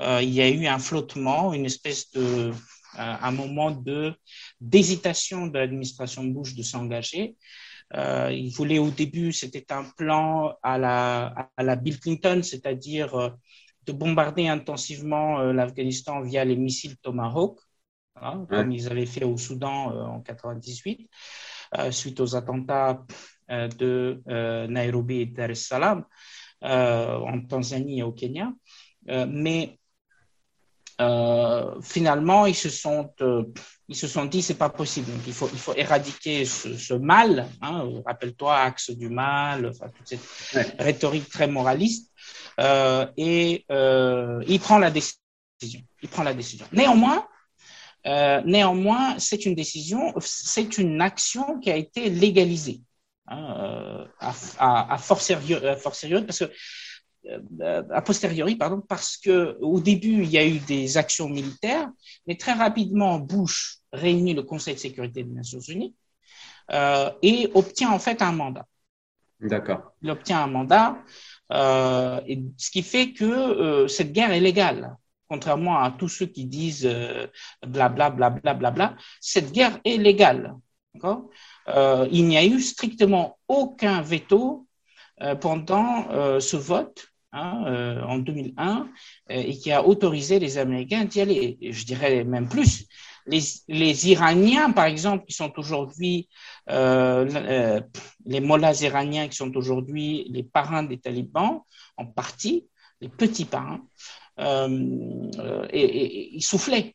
[0.00, 2.52] il y a eu un flottement, une espèce de,
[2.96, 4.14] un moment de
[4.60, 7.36] d'hésitation de l'administration Bush de s'engager.
[7.94, 13.14] Euh, il voulait au début, c'était un plan à la, à la Bill Clinton, c'est-à-dire
[13.14, 13.30] euh,
[13.84, 17.60] de bombarder intensivement euh, l'Afghanistan via les missiles Tomahawk,
[18.16, 21.08] hein, comme ils avaient fait au Soudan en 98,
[21.90, 23.04] suite aux attentats
[23.48, 24.22] de
[24.68, 26.04] Nairobi et Dar es Salaam,
[26.62, 28.52] en Tanzanie et au Kenya.
[29.06, 29.78] mais
[31.00, 33.44] euh, finalement, ils se sont, euh,
[33.88, 35.10] ils se sont dit c'est pas possible.
[35.10, 37.48] Donc, il faut, il faut éradiquer ce, ce mal.
[37.62, 42.12] Hein, Rappelle-toi, axe du mal, enfin, toute cette rhétorique très moraliste.
[42.60, 45.20] Euh, et euh, il prend la décision.
[46.02, 46.66] Il prend la décision.
[46.72, 47.26] Néanmoins,
[48.06, 52.82] euh, néanmoins, c'est une décision, c'est une action qui a été légalisée.
[53.26, 56.06] Hein, à, à, à, à parce
[56.38, 56.50] que
[57.26, 61.88] euh, a posteriori, pardon, parce que au début il y a eu des actions militaires,
[62.26, 65.94] mais très rapidement Bush réunit le Conseil de sécurité des Nations Unies
[66.70, 68.66] euh, et obtient en fait un mandat.
[69.40, 69.92] D'accord.
[70.02, 70.98] Il obtient un mandat,
[71.50, 74.94] euh, et ce qui fait que euh, cette guerre est légale.
[75.28, 76.86] Contrairement à tous ceux qui disent
[77.66, 80.54] blablabla, bla, bla, bla, bla, cette guerre est légale.
[81.68, 84.66] Euh, il n'y a eu strictement aucun veto
[85.40, 91.20] pendant ce vote Hein, euh, en 2001 euh, et qui a autorisé les Américains d'y
[91.20, 91.58] aller.
[91.60, 92.86] je dirais même plus.
[93.26, 96.28] Les, les, Iraniens, par exemple, qui sont aujourd'hui
[96.70, 97.80] euh, euh
[98.24, 101.62] les mollahs iraniens, qui sont aujourd'hui les parrains des talibans,
[101.96, 102.68] en partie,
[103.00, 103.84] les petits parrains,
[104.38, 106.94] euh, et, et, ils soufflaient,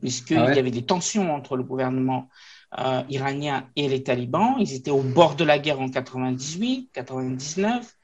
[0.00, 2.28] puisqu'il ah y avait des tensions entre le gouvernement
[2.78, 4.56] euh, iranien et les talibans.
[4.58, 7.94] Ils étaient au bord de la guerre en 98, 99.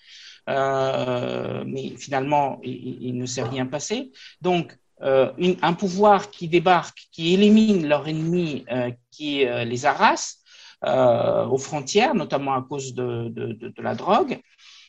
[0.49, 4.11] Euh, mais finalement, il, ne s'est rien passé.
[4.41, 10.39] Donc, euh, un pouvoir qui débarque, qui élimine leur ennemi, euh, qui les harasse
[10.83, 14.41] aux frontières, notamment à cause de, la drogue,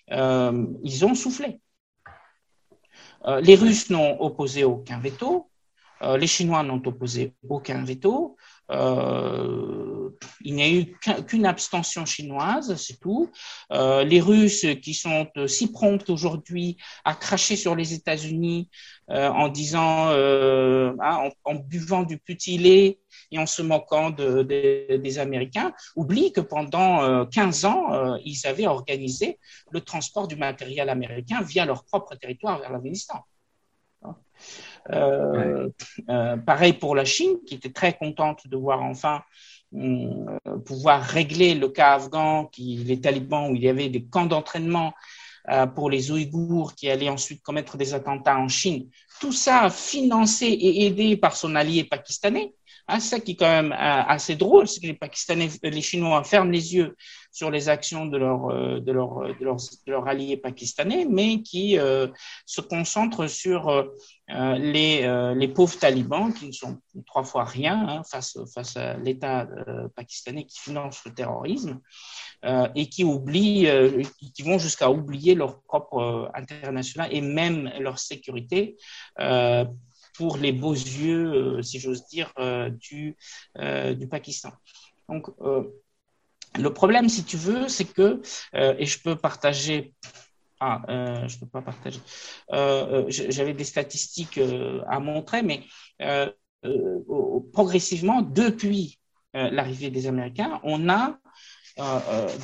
[0.09, 1.59] ils ont soufflé.
[3.41, 5.49] les Russes n'ont opposé aucun veto,
[6.01, 8.37] les Chinois n'ont opposé aucun veto,
[10.43, 10.95] il n'y a eu
[11.27, 13.31] qu'une abstention chinoise, c'est tout.
[13.71, 18.69] Euh, les Russes qui sont si prompts aujourd'hui à cracher sur les États-Unis
[19.09, 22.19] euh, en disant, euh, hein, en, buvant du
[22.57, 22.99] lait
[23.31, 28.67] et en se moquant de, de, des Américains, oublient que pendant 15 ans, ils avaient
[28.67, 29.39] organisé
[29.71, 33.23] le transport du matériel américain via leur propre territoire vers l'Afghanistan.
[34.89, 35.69] Euh,
[36.09, 39.21] euh, pareil pour la Chine, qui était très contente de voir enfin
[39.75, 44.25] euh, pouvoir régler le cas afghan, qui, les talibans, où il y avait des camps
[44.25, 44.93] d'entraînement
[45.75, 48.89] pour les Ouïghours qui allaient ensuite commettre des attentats en Chine.
[49.19, 52.53] Tout ça financé et aidé par son allié pakistanais.
[52.87, 56.51] Hein, ça qui est quand même assez drôle, c'est que les Pakistanais, les Chinois ferment
[56.51, 56.95] les yeux
[57.31, 61.77] sur les actions de leur, de leur, de leur, de pakistanais, mais qui
[62.45, 63.89] se concentrent sur
[64.31, 68.95] euh, les, les pauvres talibans qui ne sont trois fois rien hein, face, face à
[68.97, 69.47] l'État
[69.95, 71.79] pakistanais qui finance le terrorisme
[72.45, 73.67] euh, et qui oublient,
[74.33, 78.77] qui vont jusqu'à oublier leur propre international et même leur sécurité
[80.15, 82.33] pour les beaux yeux, si j'ose dire,
[82.71, 83.17] du,
[83.95, 84.51] du Pakistan.
[85.09, 85.29] Donc,
[86.57, 88.21] le problème, si tu veux, c'est que,
[88.55, 89.93] euh, et je peux partager,
[90.63, 91.99] ah, euh, je peux pas partager,
[92.53, 94.39] euh, euh j'avais des statistiques
[94.87, 95.63] à montrer, mais
[97.51, 98.99] progressivement, depuis
[99.33, 101.17] l'arrivée des Américains, on a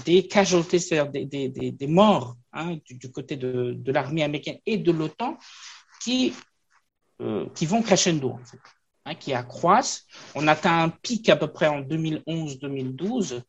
[0.04, 4.58] des casualties, c'est-à-dire des, des, des, morts hein, du, du, côté de, de l'armée américaine
[4.66, 5.38] et de l'OTAN
[6.02, 6.34] qui,
[7.54, 8.77] qui vont crescendo, en fait.
[9.08, 10.06] Hein, qui accroissent.
[10.36, 13.42] On atteint un pic à peu près en 2011-2012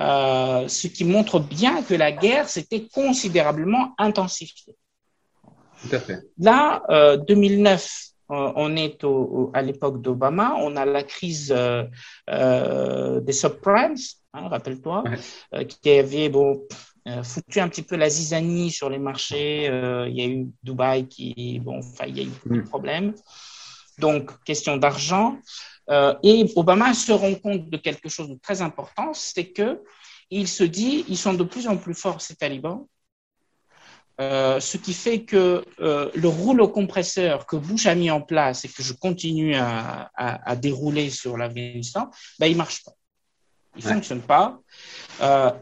[0.00, 4.76] euh, ce qui montre bien que la guerre s'était considérablement intensifiée.
[5.82, 6.20] Tout à fait.
[6.38, 7.90] Là, euh, 2009,
[8.30, 11.82] euh, on est au, à l'époque d'Obama, on a la crise euh,
[12.30, 13.96] euh des subprimes,
[14.32, 15.18] hein, rappelle-toi, ouais.
[15.54, 16.62] Euh, qui avait bon,
[17.24, 19.64] foutu un petit peu la zizanie sur les marchés.
[19.66, 22.54] il y a eu Dubaï qui, bon, enfin, il y a eu mm.
[22.54, 23.14] des problèmes.
[23.98, 25.38] Donc, question d'argent.
[25.90, 29.82] Euh, et Obama se rend compte de quelque chose de très important, c'est que
[30.30, 32.86] il se dit, ils sont de plus en plus forts ces talibans,
[34.20, 38.64] euh, ce qui fait que euh, le rouleau compresseur que Bush a mis en place
[38.64, 42.92] et que je continue à, à, à dérouler sur l'Afghanistan, ben, il marche pas.
[43.76, 44.60] Il ne fonctionne pas.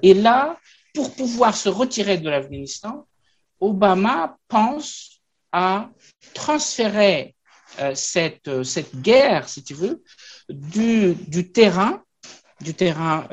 [0.03, 0.59] et là,
[0.95, 3.07] pour pouvoir se retirer de l'Afghanistan,
[3.61, 5.21] Obama pense
[5.53, 5.89] à
[6.35, 7.35] transférer
[7.95, 10.03] cette, cette guerre, si tu veux,
[10.49, 12.03] du, du terrain,
[12.61, 13.27] du terrain,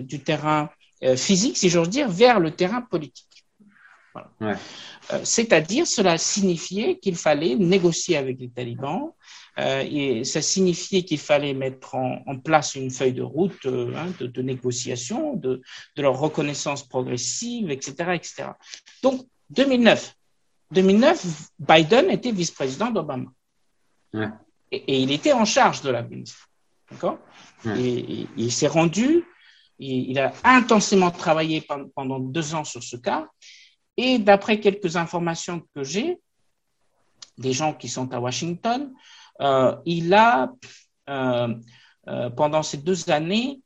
[0.00, 0.70] du terrain
[1.16, 3.34] physique, si j'ose dire, vers le terrain politique.
[5.12, 9.12] Euh, c'est-à-dire, cela signifiait qu'il fallait négocier avec les talibans,
[9.58, 14.12] euh, et ça signifiait qu'il fallait mettre en, place une feuille de route euh, hein,
[14.18, 15.62] de, négociation, de,
[15.96, 18.44] leur reconnaissance progressive, etc., etc.
[19.02, 20.14] Donc, 2009,
[20.70, 23.30] 2009, Biden était vice-président d'Obama.
[24.70, 25.92] Et, il était en charge de.
[26.90, 27.18] D'accord?
[27.66, 29.24] Et, il s'est rendu,
[29.78, 33.28] il a intensément travaillé pendant deux ans sur ce cas,
[33.96, 36.18] et d'après quelques informations que j'ai,
[37.38, 38.92] des gens qui sont à Washington,
[39.40, 40.52] euh, il a,
[41.08, 41.54] euh,
[42.08, 43.60] euh, pendant ces deux années,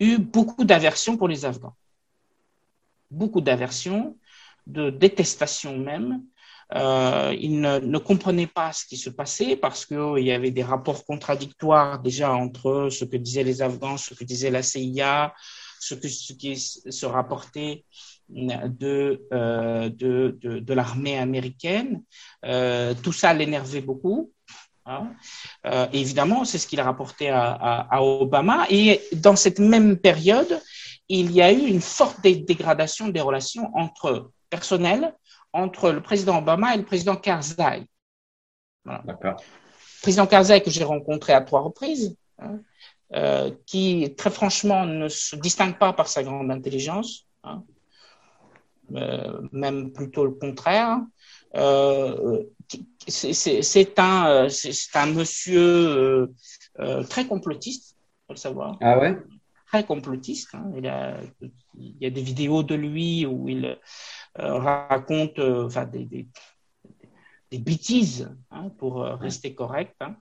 [0.00, 1.76] eu beaucoup d'aversion pour les Afghans.
[3.10, 4.16] Beaucoup d'aversion,
[4.66, 6.24] de détestation même.
[6.74, 11.04] Il ne, ne, comprenait pas ce qui se passait parce qu'il y avait des rapports
[11.04, 15.34] contradictoires déjà entre ce que disaient les Afghans, ce que disait la CIA,
[15.80, 17.84] ce, que, ce qui se rapportait
[18.28, 22.02] de, euh, de, de, de l'armée américaine.
[22.44, 24.32] Euh, tout ça l'énervait beaucoup.
[24.86, 25.12] Hein.
[25.66, 28.66] Euh, évidemment, c'est ce qu'il a rapporté à, à, à, Obama.
[28.70, 30.60] Et dans cette même période,
[31.08, 35.14] il y a eu une forte dégradation des relations entre personnelles
[35.52, 37.86] entre le président Obama et le président Karzai.
[38.84, 39.02] Voilà.
[39.06, 42.58] Le président Karzai que j'ai rencontré à trois reprises, hein,
[43.14, 47.62] euh, qui, très franchement, ne se distingue pas par sa grande intelligence, hein,
[48.94, 50.98] euh, même plutôt le contraire.
[51.54, 52.42] Euh,
[53.06, 54.48] c'est un,
[54.94, 56.32] un monsieur
[57.10, 58.78] très complotiste, faut le savoir.
[58.80, 59.18] Ah ouais?
[59.66, 60.54] Très complotiste.
[60.54, 60.70] Hein.
[60.76, 61.18] Il, a,
[61.78, 63.78] il, y a des vidéos de lui où il
[64.36, 66.28] raconte enfin, des, des,
[67.50, 69.94] des bêtises, hein, pour rester correct.
[70.00, 70.16] Hein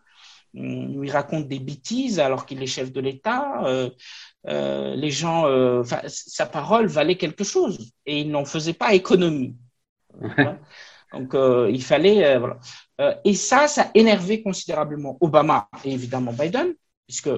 [0.53, 3.63] il raconte des bêtises alors qu'il est chef de l'État.
[3.65, 3.89] Euh,
[4.47, 9.55] euh, les gens, euh, sa parole valait quelque chose et il n'en faisait pas économie.
[11.13, 11.35] Donc
[11.69, 12.57] il fallait, voilà.
[13.25, 16.73] et ça, ça énervait considérablement Obama et évidemment Biden,
[17.05, 17.29] puisque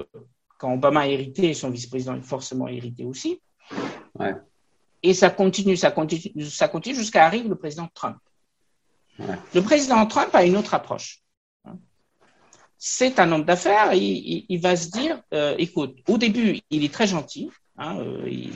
[0.58, 3.40] quand Obama a hérité, son vice-président est forcément hérité aussi.
[4.16, 4.34] Ouais.
[5.06, 8.16] Et ça continue, ça continue, ça continue jusqu'à arriver le président Trump.
[9.18, 11.24] Le président Trump a une autre approche
[12.86, 13.94] c'est un homme d'affaires.
[13.94, 17.50] Il, va se dire, euh, écoute, au début, il est très gentil.
[17.78, 18.52] Hein, euh, il,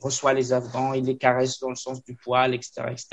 [0.00, 3.06] reçoit les Afghans, il les caresse dans le sens du poil, etc., etc.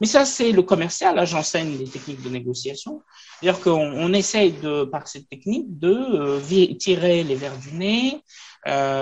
[0.00, 1.14] Mais ça, c'est le commercial.
[1.14, 3.02] Là, j'enseigne les techniques de négociation.
[3.38, 8.20] C'est-à-dire qu'on on essaye de, par cette technique, de euh, tirer les verres du nez,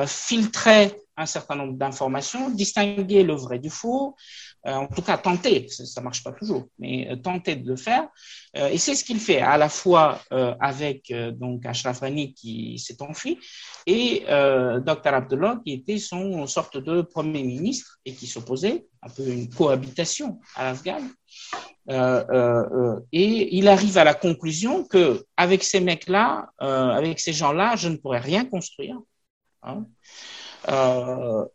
[0.07, 4.17] filtrer un certain nombre d'informations, distinguer le vrai du faux,
[4.67, 7.77] euh, en tout cas tenter, ça ne marche pas toujours, mais euh, tenter de le
[7.77, 8.09] faire.
[8.57, 10.21] Euh, et c'est ce qu'il fait à la fois
[10.61, 13.39] avec donc Ashraf Rani qui s'est enfui
[13.87, 19.27] et Dr Abdullah qui était son sorte de premier ministre et qui s'opposait, un peu
[19.27, 21.03] une cohabitation à l'Afghan.
[23.13, 27.97] et il arrive à la conclusion que avec ces mecs-là, avec ces gens-là, je ne
[27.97, 28.99] pourrais rien construire.
[29.63, 29.87] Hein,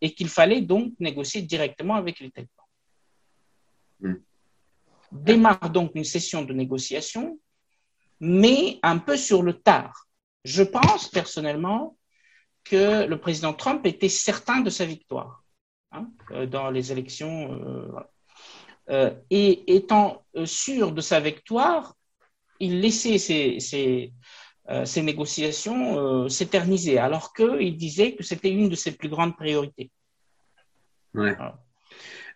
[0.02, 2.66] et qu'il fallait donc négocier directement avec les talibans.
[4.02, 4.16] Hmm.
[5.12, 7.40] Démarre donc une session de négociation,
[8.20, 10.08] mais un peu sur le tard.
[10.44, 11.98] Je pense personnellement
[12.64, 15.44] que le président Trump était certain de sa victoire
[15.92, 17.54] hein, euh, dans les élections.
[17.54, 17.92] Euh,
[18.90, 21.96] euh, et étant sûr de sa victoire,
[22.60, 24.14] il laissait ses, ses,
[24.86, 29.90] ses négociations s'éterniser, alors qu'il disait que c'était une de ses plus grandes priorités.
[31.14, 31.36] Ouais.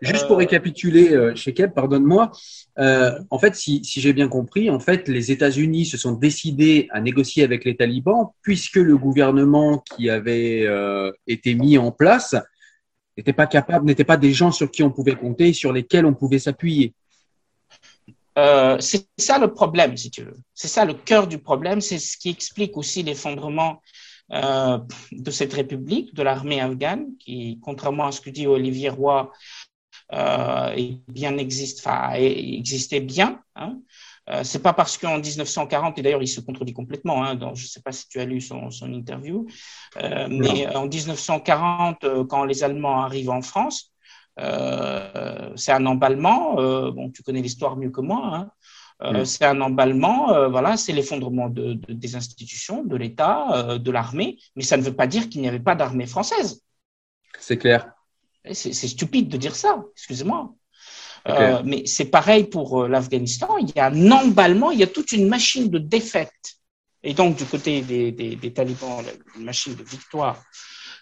[0.03, 2.31] Juste pour récapituler, euh, Shekeb, pardonne-moi.
[2.77, 6.87] Euh, en fait, si, si j'ai bien compris, en fait, les États-Unis se sont décidés
[6.91, 12.35] à négocier avec les talibans puisque le gouvernement qui avait euh, été mis en place
[13.17, 16.13] n'était pas capable, n'était pas des gens sur qui on pouvait compter, sur lesquels on
[16.13, 16.93] pouvait s'appuyer.
[18.37, 20.37] Euh, c'est ça le problème, si tu veux.
[20.53, 21.81] C'est ça le cœur du problème.
[21.81, 23.81] C'est ce qui explique aussi l'effondrement
[24.31, 24.79] euh,
[25.11, 29.31] de cette république, de l'armée afghane, qui, contrairement à ce que dit Olivier Roy,
[30.13, 33.41] euh, bien existe, enfin, existait bien.
[33.55, 33.77] Hein.
[34.29, 37.63] Euh, c'est pas parce qu'en 1940, et d'ailleurs il se contredit complètement, hein, donc je
[37.63, 39.45] ne sais pas si tu as lu son, son interview,
[39.97, 43.92] euh, mais en 1940, euh, quand les Allemands arrivent en France,
[44.37, 46.55] c'est un emballement.
[46.91, 48.31] bon, tu connais l'histoire mieux que moi.
[48.33, 48.51] Hein,
[49.01, 49.25] Mm.
[49.25, 54.77] C'est un emballement, voilà, c'est l'effondrement de, des institutions, de l'État, de l'armée, mais ça
[54.77, 56.61] ne veut pas dire qu'il n'y avait pas d'armée française.
[57.37, 57.91] C'est clair.
[58.53, 60.53] C'est stupide de dire ça, excusez-moi.
[61.29, 63.57] Euh, mais c'est pareil pour euh, l'Afghanistan.
[63.57, 66.57] Il y a un emballement, il y a toute une machine de défaite.
[67.01, 69.03] Et donc, du côté des, des, des talibans,
[69.37, 70.43] une machine de victoire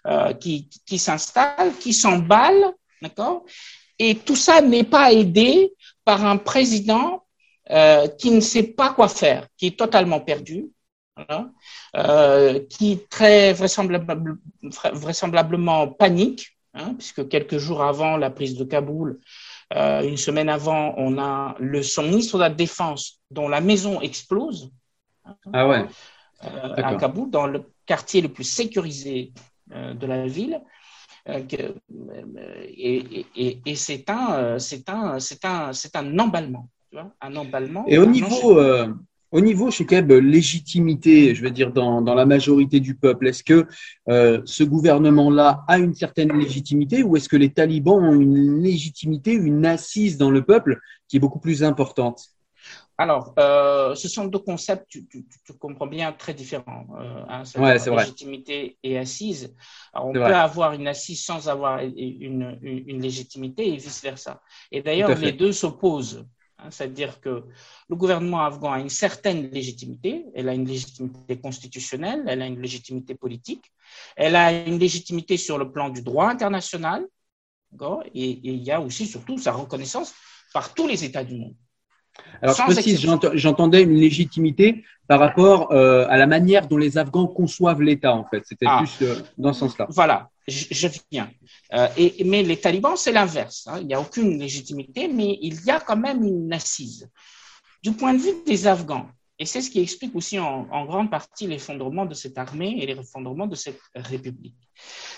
[0.08, 3.45] euh, qui, qui s'installe, qui s'emballe, d'accord?
[3.99, 5.74] Et tout ça n'est pas aidé
[6.06, 7.24] par un président
[7.70, 10.72] euh, qui ne sait pas quoi faire, qui est totalement perdu,
[11.16, 11.49] voilà,
[11.95, 14.38] euh, qui très vraisemblable,
[14.93, 19.20] vraisemblablement panique, hein, puisque quelques jours avant la prise de Kaboul,
[19.76, 24.02] euh, une semaine avant, on a le, son ministre de la Défense dont la maison
[24.02, 24.72] explose.
[25.54, 25.86] Ah ouais.
[26.43, 29.32] Euh, à Kaboul, dans le quartier le plus sécurisé
[29.70, 30.60] de la ville.
[31.28, 33.26] Et,
[33.66, 36.70] et, c'est un, c'est un, c'est un, c'est un emballement.
[36.90, 37.86] Tu vois un emballement.
[37.88, 38.60] Et au niveau,
[39.32, 43.46] au niveau, chez Keb, légitimité, je veux dire, dans, dans la majorité du peuple, est-ce
[43.46, 43.66] que
[44.10, 49.32] euh, ce gouvernement-là a une certaine légitimité ou est-ce que les talibans ont une légitimité,
[49.32, 52.26] une assise dans le peuple qui est beaucoup plus importante?
[53.02, 56.86] Alors, euh, ce sont deux concepts, tu, tu, tu comprends bien, très différents.
[56.99, 58.04] Euh, hein, ouais, c'est vrai.
[58.04, 59.54] Légitimité et assise.
[59.93, 64.41] Alors, on peut avoir une assise sans avoir une, une, une légitimité et vice-versa.
[64.72, 66.26] Et d'ailleurs, les deux s'opposent.
[66.60, 67.43] Hein, c'est-à-dire que
[67.89, 72.62] le gouvernement afghan a une certaine légitimité, elle a une légitimité constitutionnelle, elle a une
[72.62, 73.66] légitimité politique,
[74.16, 77.08] elle a une légitimité sur le plan du droit international,
[78.14, 80.14] et, et il y a aussi surtout sa reconnaissance
[80.54, 81.56] par tous les États du monde.
[82.41, 87.28] Alors, je précise, j'entendais une légitimité par rapport euh, à la manière dont les Afghans
[87.28, 88.43] conçoivent l'État, en fait.
[88.45, 88.84] C'était ah.
[88.84, 89.88] plus euh, dans ce sens-là.
[89.89, 91.30] Voilà, je, viens.
[91.74, 93.68] Euh, et, mais les talibans, c'est l'inverse.
[93.68, 93.80] Hein.
[93.82, 97.09] Il n'y a aucune légitimité, mais il y a quand même une assise.
[97.84, 99.07] Du point de vue des Afghans,
[99.38, 102.86] et c'est ce qui explique aussi en, en grande partie l'effondrement de cette armée et
[102.86, 104.55] l'effondrement de cette république,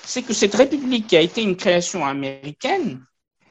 [0.03, 3.03] c'est que cette république qui a été une création américaine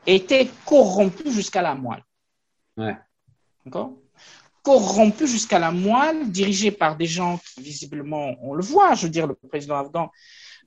[0.06, 2.04] était corrompue jusqu'à la moelle.
[2.76, 2.96] Ouais.
[4.62, 9.10] Corrompu jusqu'à la moelle, dirigé par des gens qui visiblement, on le voit, je veux
[9.10, 10.10] dire, le président afghan,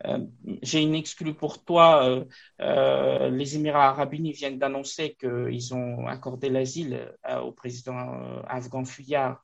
[0.03, 0.19] euh,
[0.61, 2.25] j'ai une exclue pour toi, euh,
[2.61, 9.43] euh, les Émirats arabes unis viennent d'annoncer qu'ils ont accordé l'asile au président afghan Fuyard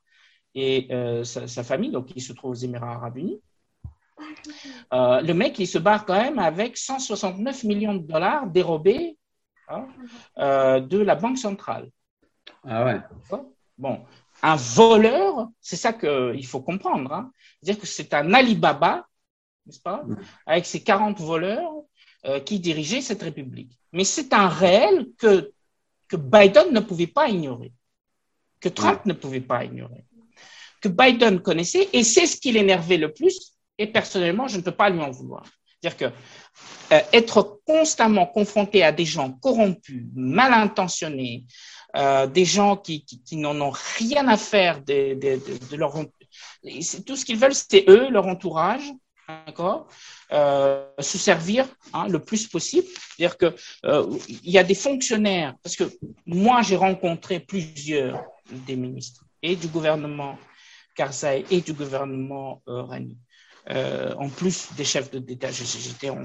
[0.54, 0.90] et
[1.24, 3.42] sa, sa, famille, donc il se trouve aux Émirats arabes unis.
[4.92, 9.18] le mec, il se barre quand même avec 169 millions de dollars dérobés
[9.70, 9.88] hein,
[10.38, 11.90] de la Banque centrale.
[12.64, 13.00] Ah ouais.
[13.78, 14.06] Bon,
[14.44, 17.12] un voleur, c'est ça qu'il faut comprendre.
[17.12, 17.32] Hein.
[17.62, 19.08] C'est-à-dire que c'est un Alibaba,
[19.66, 20.04] n'est-ce pas,
[20.46, 21.72] avec ses 40 voleurs
[22.26, 23.78] euh, qui dirigeaient cette république.
[23.92, 25.52] Mais c'est un réel que,
[26.08, 27.74] que Biden ne pouvait pas ignorer,
[28.60, 30.06] que Trump ne pouvait pas ignorer,
[30.82, 34.72] que Biden connaissait, et c'est ce qui l'énervait le plus, et personnellement, je ne peux
[34.72, 35.46] pas lui en vouloir.
[35.82, 41.46] C'est-à-dire que euh, être constamment confronté à des gens corrompus, mal intentionnés,
[41.96, 45.94] euh, des gens qui, qui, n'en ont rien à faire de, de, de, de leur
[47.06, 48.84] tout ce qu'ils veulent, c'est eux, leur entourage,
[49.46, 49.88] d'accord,
[50.32, 52.88] euh, se servir hein, le plus possible.
[52.88, 55.92] C'est-à-dire que euh, il y a des fonctionnaires, parce que
[56.26, 60.38] moi j'ai rencontré plusieurs des ministres et du gouvernement
[60.96, 63.18] Karzai et du gouvernement Rani.
[63.68, 66.22] En plus des chefs d'État, j'étais en,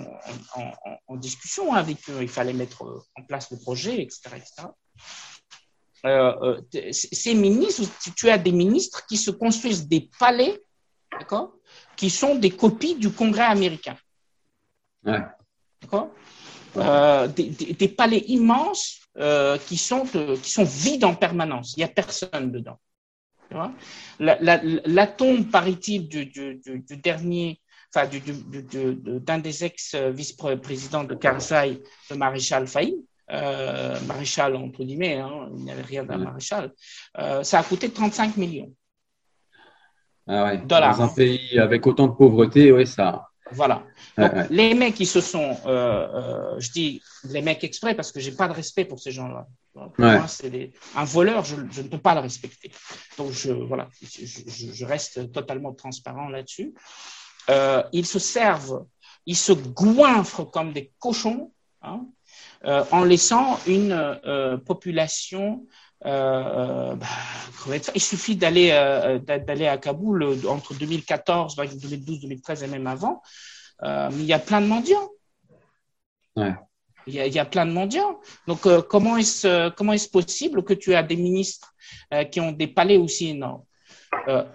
[1.08, 2.18] en, discussion avec eux.
[2.20, 2.82] Il fallait mettre
[3.16, 4.30] en place le projet, etc.
[6.04, 7.84] Euh, euh, ces ministres,
[8.14, 10.62] tu as des ministres qui se construisent des palais,
[11.10, 11.54] d'accord,
[11.96, 13.96] qui sont des copies du Congrès américain.
[15.04, 15.22] Ouais.
[15.82, 16.10] D'accord?
[16.76, 20.04] Euh, des, des, des, palais immenses euh, qui, sont,
[20.42, 21.74] qui sont vides en permanence.
[21.76, 22.78] Il n'y a personne dedans.
[23.50, 23.56] Tu
[24.18, 27.60] la, la, la, tombe, paraît-il, du, du, du, du, dernier,
[27.94, 31.80] enfin, d'un des ex-vice-présidents de Karzai,
[32.10, 32.96] le maréchal Faïd,
[33.30, 36.72] euh, maréchal entre guillemets, hein, il n'y avait rien d'un maréchal,
[37.18, 38.72] euh, ça a coûté 35 millions.
[40.28, 40.58] Ah ouais.
[40.58, 40.96] dollars.
[40.96, 43.28] Dans un pays avec autant de pauvreté, oui, ça.
[43.50, 43.82] Voilà.
[44.16, 44.46] Donc, ouais, ouais.
[44.50, 48.46] les mecs qui se sont, euh, je dis les mecs exprès parce que j'ai pas
[48.46, 49.46] de respect pour ces gens-là.
[50.28, 50.72] C'est des...
[50.94, 52.70] un voleur, je, je, ne peux pas le respecter.
[53.18, 56.74] Donc, je, voilà, je, je reste totalement transparent là-dessus.
[57.92, 58.86] Ils se servent,
[59.26, 61.52] ils se goinfrent comme des cochons.
[61.82, 62.06] Hein,
[62.64, 65.66] euh, en laissant une euh, population
[66.04, 67.06] euh, bah,
[67.94, 73.22] il suffit d'aller euh, d'aller à Kaboul entre 2014, 2012, 2013 et même avant.
[73.82, 75.08] Euh, il y a plein de mendiants.
[76.36, 76.54] Ouais.
[77.08, 78.20] Il y, a, il y a plein de mendiants.
[78.46, 81.72] Donc comment est-ce comment est-ce possible que tu as des ministres
[82.30, 83.64] qui ont des palais aussi énormes?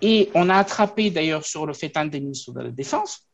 [0.02, 3.26] et on a attrapé d'ailleurs sur le fait un des ministres de la Défense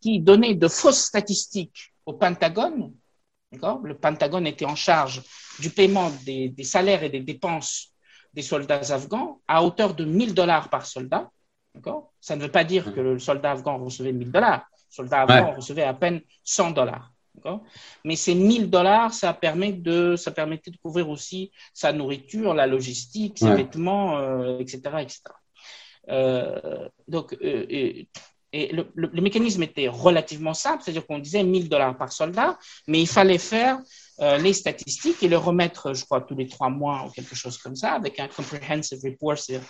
[0.00, 2.92] qui donnait de fausses statistiques au Pentagone.
[3.84, 5.22] Le Pentagone était en charge
[5.58, 7.92] du paiement des, des salaires et des dépenses
[8.34, 11.30] des soldats afghans à hauteur de 1000 dollars par soldat.
[12.20, 14.66] Ça ne veut pas dire que le soldat afghan recevait 1000 dollars.
[14.90, 17.12] Le soldat afghan recevait à peine 100 dollars.
[18.04, 22.66] Mais ces 1000 dollars, ça, permet de, ça permettait de couvrir aussi sa nourriture, la
[22.66, 24.18] logistique, ses vêtements,
[24.58, 24.80] etc.
[24.86, 25.20] Euh, etc.
[26.08, 28.04] Euh, donc, euh,
[28.52, 33.08] et, le, mécanisme était relativement simple, c'est-à-dire qu'on disait 1000 dollars par soldat, mais il
[33.08, 33.80] fallait faire
[34.20, 37.58] euh, les statistiques et le remettre, je crois, tous les trois mois ou quelque chose
[37.58, 39.60] comme ça, avec un comprehensive report, c'est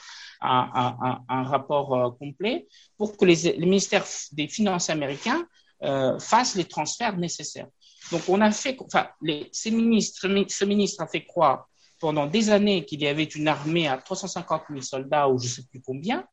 [0.41, 2.67] un, rapport euh, complet,
[2.97, 5.47] pour que les, ministères des Finances américains
[5.83, 7.69] euh, fassent les transferts nécessaires.
[8.13, 9.09] Donc, on a fait, enfin,
[9.53, 11.69] ce ministre a fait croire
[11.99, 15.51] pendant des années qu'il y avait une armée à 350 000 soldats ou je ne
[15.51, 16.25] sais plus combien,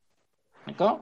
[0.68, 1.02] d'accord?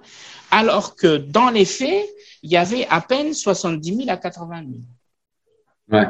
[0.50, 2.06] Alors que dans les faits,
[2.44, 4.72] il y avait à peine 70 000 à 80 000.
[5.92, 6.08] Ouais.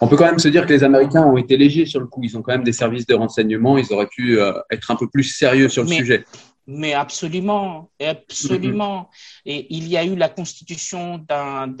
[0.00, 2.22] On peut quand même se dire que les Américains ont été légers sur le coup.
[2.24, 3.76] Ils ont quand même des services de renseignement.
[3.76, 6.24] Ils auraient pu euh, être un peu plus sérieux sur le sujet.
[6.66, 9.10] Mais absolument, absolument.
[9.44, 11.74] Et il y a eu la constitution d'un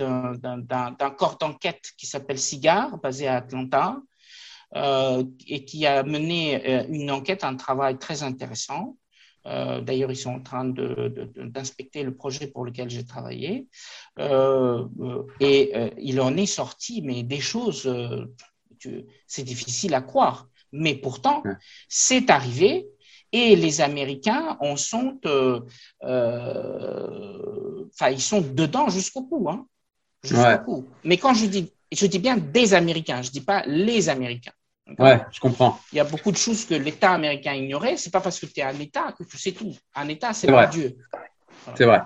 [1.16, 3.98] corps d'enquête qui s'appelle SIGAR, basé à Atlanta,
[4.76, 8.96] euh, et qui a mené euh, une enquête, un travail très intéressant.
[9.46, 13.68] Euh, d'ailleurs, ils sont en train d'inspecter le projet pour lequel j'ai travaillé.
[14.18, 17.90] Euh, euh, et il en est sorti, mais des choses,
[19.26, 20.48] c'est difficile à croire.
[20.72, 21.42] Mais pourtant,
[21.88, 22.86] c'est arrivé
[23.32, 25.18] et les Américains en sont,
[26.02, 26.10] enfin,
[28.10, 29.66] ils sont dedans jusqu'au bout, hein,
[30.22, 34.52] jusqu'au Mais quand je dis, je dis bien des Américains, je dis pas les Américains.
[34.98, 35.78] Ouais, je comprends.
[35.92, 37.96] Il y a beaucoup de choses que l'État américain ignorait.
[37.96, 39.74] C'est pas parce que tu es un État que tu sais tout.
[39.94, 40.96] Un État, c'est pas Dieu.
[41.74, 42.02] C'est vrai.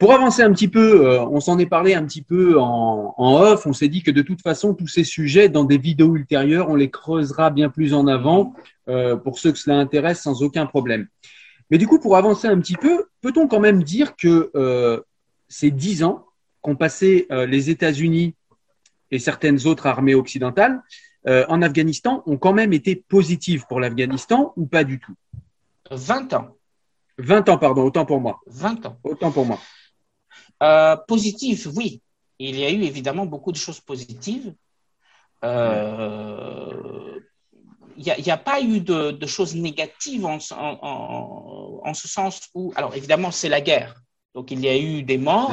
[0.00, 3.66] Pour avancer un petit peu, euh, on s'en est parlé un petit peu en, off.
[3.66, 6.74] On s'est dit que de toute façon, tous ces sujets, dans des vidéos ultérieures, on
[6.74, 8.54] les creusera bien plus en avant
[8.88, 11.06] euh, pour ceux que cela intéresse sans aucun problème.
[11.70, 15.00] Mais du coup, pour avancer un petit peu, peut-on quand même dire que euh,
[15.48, 16.24] ces dix ans
[16.62, 18.34] qu'ont passé les États-Unis
[19.10, 20.82] et certaines autres armées occidentales,
[21.26, 25.14] euh, en Afghanistan ont quand même été positives pour l'Afghanistan ou pas du tout?
[25.90, 26.56] 20 ans.
[27.18, 28.40] 20 ans, pardon, autant pour moi.
[28.46, 28.98] 20 ans.
[29.04, 29.58] Autant pour moi.
[30.62, 32.02] Euh, positif, oui.
[32.38, 34.54] Il y a eu évidemment beaucoup de choses positives.
[35.44, 37.20] Euh,
[37.96, 43.30] il n'y a, pas eu de, choses négatives en, en, ce sens où, alors évidemment,
[43.30, 43.94] c'est la guerre.
[44.34, 45.52] Donc il y a eu des morts,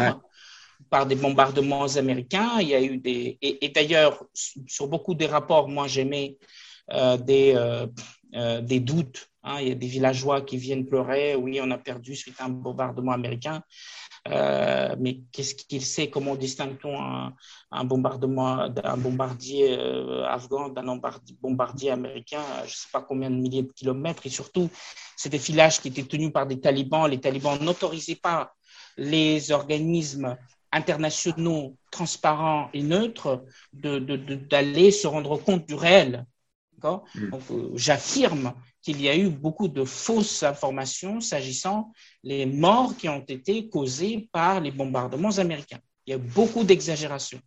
[0.90, 2.60] par des bombardements américains.
[2.60, 6.38] Il y a eu des et, d'ailleurs sur beaucoup des rapports, moi j'aimais
[6.92, 7.88] euh, des euh,
[8.36, 9.30] euh, des doutes.
[9.44, 9.58] Hein.
[9.62, 11.36] Il y a des villageois qui viennent pleurer.
[11.36, 13.62] Oui, on a perdu suite à un bombardement américain.
[15.00, 16.96] mais qu'est-ce qu'il sait Comment distingue-t-on
[17.72, 19.78] un, bombardement d'un bombardier
[20.28, 21.00] afghan d'un
[21.42, 24.26] bombardier américain Je ne sais pas combien de milliers de kilomètres.
[24.26, 24.70] Et surtout,
[25.16, 27.10] c'est des villages qui étaient tenus par des talibans.
[27.10, 28.54] Les talibans n'autorisaient pas
[28.98, 30.36] les organismes
[30.72, 36.26] internationaux transparents et neutres d'aller se rendre compte du réel.
[36.84, 37.34] Mm.
[37.52, 41.92] Euh, j'affirme qu'il y a eu beaucoup de fausses informations s'agissant
[42.24, 45.80] les morts qui ont été causées par les bombardements américains.
[46.06, 47.42] Il y a beaucoup d'exagération.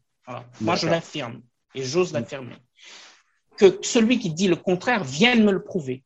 [0.60, 1.42] Moi, je l'affirme
[1.74, 2.56] et j'ose l'affirmer.
[3.56, 6.04] Que celui qui dit le contraire vienne me le prouver.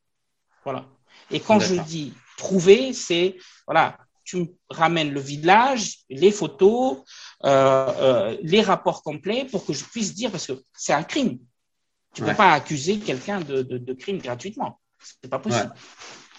[0.64, 0.86] Voilà.
[1.30, 3.36] Et quand je dis prouver, c'est
[3.66, 7.02] voilà, tu me ramènes le village, les photos,
[7.44, 11.38] euh, euh, les rapports complets pour que je puisse dire, parce que c'est un crime.
[12.14, 14.80] Tu ne peux pas accuser quelqu'un de, de, crime gratuitement.
[15.00, 15.72] C'est pas possible.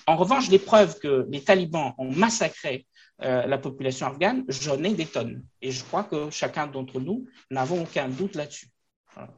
[0.07, 2.87] En revanche, les preuves que les talibans ont massacré
[3.21, 5.43] euh, la population afghane, j'en ai des tonnes.
[5.61, 8.69] Et je crois que chacun d'entre nous n'avons aucun doute là-dessus.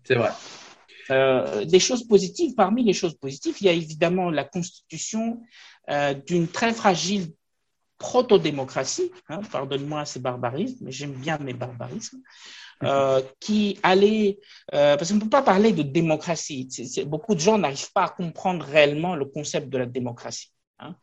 [0.04, 1.66] C'est vrai.
[1.66, 5.42] des choses positives, parmi les choses positives, il y a évidemment la constitution
[6.28, 7.34] d'une très fragile
[7.98, 12.22] proto-démocratie, hein, pardonne-moi ces barbarismes, mais j'aime bien mes barbarismes,
[12.84, 14.40] euh, qui allait,
[14.74, 16.68] euh, parce qu'on ne peut pas parler de démocratie,
[17.06, 20.52] beaucoup de gens n'arrivent pas à comprendre réellement le concept de la démocratie.
[20.80, 20.96] Hein.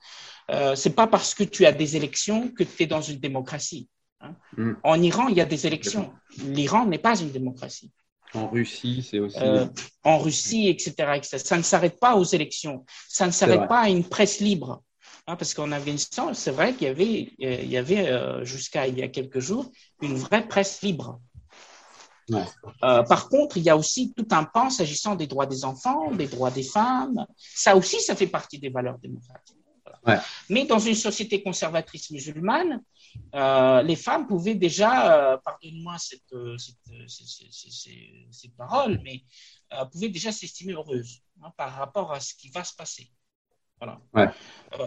[0.51, 3.89] Euh, c'est pas parce que tu as des élections que tu es dans une démocratie.
[4.21, 4.35] Hein.
[4.57, 4.73] Mm.
[4.83, 6.13] En Iran, il y a des élections.
[6.39, 7.91] L'Iran n'est pas une démocratie.
[8.35, 9.39] En Russie, c'est aussi.
[9.41, 9.67] Euh,
[10.03, 11.39] en Russie, etc., etc.
[11.39, 12.85] Ça ne s'arrête pas aux élections.
[13.09, 14.83] Ça ne s'arrête pas à une presse libre.
[15.27, 18.87] Hein, parce qu'en Afghanistan, c'est vrai qu'il y avait, euh, il y avait euh, jusqu'à
[18.87, 19.71] il y a quelques jours
[20.03, 21.21] une vraie presse libre.
[22.81, 26.27] par contre, il y a aussi tout un pan s'agissant des droits des enfants, des
[26.27, 27.27] droits des femmes.
[27.39, 29.65] Ça aussi, ça fait partie des valeurs démocratiques.
[30.51, 32.83] Mais dans une société conservatrice musulmane,
[33.35, 36.57] euh, les femmes pouvaient déjà, euh, pardonne-moi cette, euh,
[37.09, 39.25] cette, parole, mais
[39.93, 43.11] pouvaient déjà s'estimer heureuses hein, par rapport à ce qui va se passer.
[43.81, 44.33] Voilà.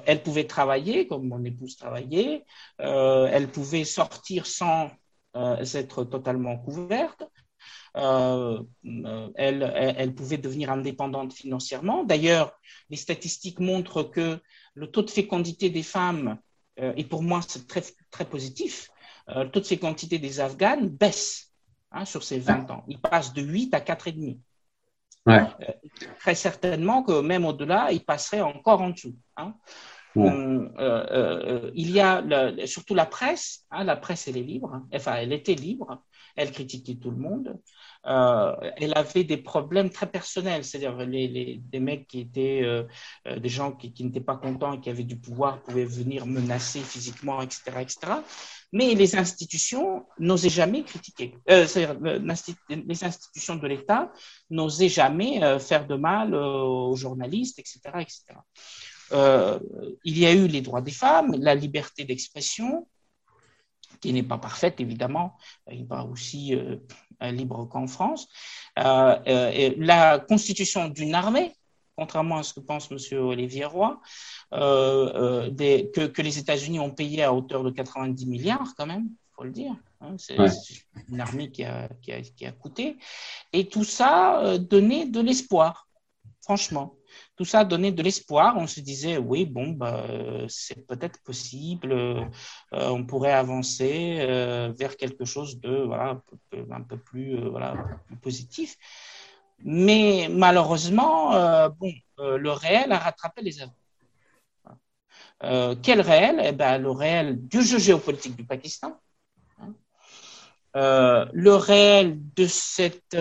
[0.06, 2.46] elles pouvaient travailler comme mon épouse travaillait,
[2.80, 4.90] elles pouvaient sortir sans
[5.36, 7.24] être totalement couvertes,
[7.98, 8.62] euh,
[9.36, 12.04] elle, elle, pouvait devenir indépendante financièrement.
[12.04, 12.54] D'ailleurs,
[12.90, 14.40] les statistiques montrent que
[14.76, 16.38] le taux de fécondité des femmes,
[16.80, 18.90] euh, et pour moi c'est très, très positif,
[19.30, 21.52] euh, le taux de fécondité des Afghanes baisse
[21.92, 22.84] hein, sur ces 20 ans.
[22.88, 24.38] Il passe de 8 à 4,5.
[25.28, 25.44] Ouais.
[26.20, 29.16] très certainement que même au-delà, il passerait encore en dessous.
[29.36, 29.54] Hein.
[30.16, 32.24] il y a
[32.66, 36.02] surtout la presse, hein, la presse elle est libre, enfin elle était libre,
[36.36, 37.60] elle critiquait tout le monde.
[38.08, 42.84] Euh, elle avait des problèmes très personnels, c'est-à-dire les, des mecs qui étaient euh,
[43.28, 46.80] euh, des gens qui, n'étaient pas contents et qui avaient du pouvoir pouvaient venir menacer
[46.80, 47.97] physiquement, etc., etc.
[48.72, 51.36] Mais les institutions n'osaient jamais critiquer.
[51.47, 51.97] c'est-à-dire
[52.70, 54.12] les institutions de l'État
[54.49, 58.20] n'osaient jamais faire de mal aux journalistes, etc., etc.
[60.03, 62.88] il y a eu les droits des femmes, la liberté d'expression,
[64.01, 65.38] qui n'est pas parfaite, évidemment,
[65.72, 66.53] il pas aussi
[67.22, 68.28] libre qu'en France.
[68.80, 71.53] Euh, euh, la constitution d'une armée,
[71.95, 73.20] contrairement à ce que pense M.
[73.20, 73.99] Olivier Roy,
[74.51, 79.36] des, que, que, les États-Unis ont payé à hauteur de 90 milliards quand même, il
[79.36, 79.76] faut le dire.
[80.01, 80.38] Hein, c'est
[81.09, 82.97] une armée qui a, qui, a, qui a, coûté.
[83.51, 85.88] Et tout ça donnait de l'espoir,
[86.41, 86.97] franchement
[87.38, 88.56] tout ça donnait de l'espoir.
[88.58, 90.04] On se disait, oui, bon, bah,
[90.50, 92.26] c'est peut-être possible, euh,
[92.72, 96.20] on pourrait avancer euh, vers quelque chose de voilà,
[96.72, 97.76] un peu plus, euh, voilà,
[98.22, 98.76] positif.
[99.60, 101.32] Mais malheureusement,
[102.20, 103.74] le réel a rattrapé les avant.
[105.82, 106.40] quel réel?
[106.44, 109.00] Eh ben, Le réel du jeu géopolitique du Pakistan,
[109.60, 109.74] hein.
[111.34, 113.18] le réel de cette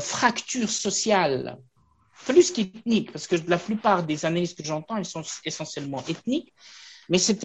[0.00, 1.58] fracture sociale
[2.26, 6.52] plus qu'ethnique, parce que la plupart des analyses que j'entends, elles sont essentiellement ethniques.
[7.08, 7.44] Mais cette,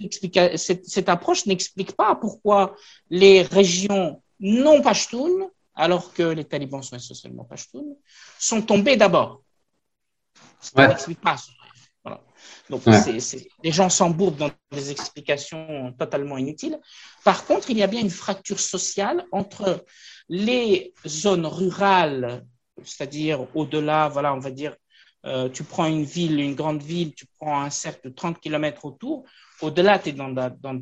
[0.57, 2.75] cette, cette approche n'explique pas pourquoi
[3.09, 7.95] les régions non pashtunes, alors que les talibans sont essentiellement pashtunes,
[8.39, 9.43] sont tombées d'abord.
[10.59, 11.37] Ça n'explique pas.
[12.03, 12.21] Voilà.
[12.69, 12.81] Donc,
[13.63, 16.79] les gens s'embourbent dans des explications totalement inutiles.
[17.23, 19.85] Par contre, il y a bien une fracture sociale entre
[20.27, 22.43] les zones rurales
[22.83, 24.75] c'est-à-dire au-delà, voilà, on va dire,
[25.25, 28.85] euh, tu prends une ville, une grande ville, tu prends un cercle de 30 km
[28.85, 29.23] autour,
[29.61, 30.73] au-delà, tu es dans, dans,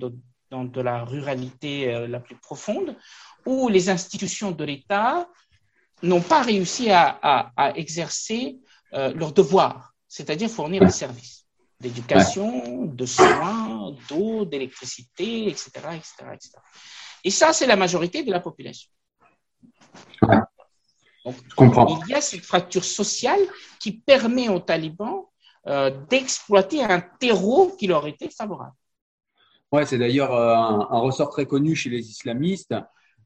[0.49, 2.95] dans, de la ruralité euh, la plus profonde,
[3.45, 5.27] où les institutions de l'État
[6.01, 8.57] n'ont pas réussi à, à, exercer
[8.93, 11.45] euh, leur devoir, c'est-à-dire fournir un service
[11.79, 16.51] d'éducation, de soins, d'eau, d'électricité, etc., etc., etc.
[17.23, 18.89] Et ça, c'est la majorité de la population.
[21.25, 23.39] Il y a cette fracture sociale
[23.79, 25.25] qui permet aux talibans
[25.67, 28.73] euh, d'exploiter un terreau qui leur était favorable.
[29.71, 32.73] Ouais, c'est d'ailleurs euh, un, ressort très connu chez les islamistes,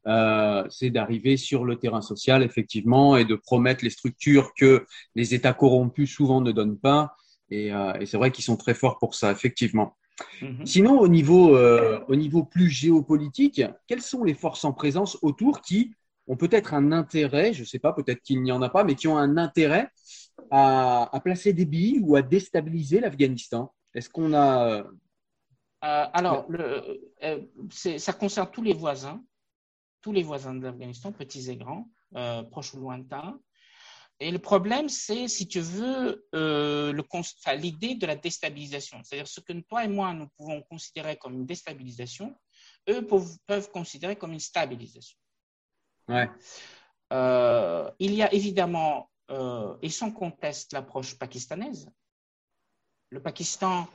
[0.06, 4.84] euh, c'est d'arriver sur le terrain social, effectivement, et de promettre les structures que
[5.14, 7.14] les États corrompus souvent ne donnent pas.
[7.50, 7.70] Et,
[8.04, 9.96] c'est vrai qu'ils sont très forts pour ça, effectivement.
[10.42, 10.66] Mhm.
[10.66, 15.94] Sinon, au niveau, au niveau plus géopolitique, quelles sont les forces en présence autour qui,
[16.26, 18.94] ont peut-être un intérêt, je ne sais pas, peut-être qu'il n'y en a pas, mais
[18.94, 19.90] qui ont un intérêt
[20.50, 24.68] à, placer des billes ou à déstabiliser l'Afghanistan Est-ce qu'on a.
[24.68, 24.82] Euh,
[25.84, 29.22] euh, alors, le, euh, ça concerne tous les voisins,
[30.00, 31.88] tous les voisins de l'Afghanistan, petits et grands,
[32.50, 33.38] proches ou lointains.
[34.20, 39.00] Et le problème, c'est, si tu veux, l'idée de la déstabilisation.
[39.02, 42.34] C'est-à-dire ce que toi et moi, nous pouvons considérer comme une déstabilisation,
[42.88, 45.18] eux peuvent considérer comme une stabilisation.
[47.12, 51.90] Euh, il y a évidemment, euh, et sans conteste, l'approche pakistanaise.
[53.10, 53.86] Le Pakistan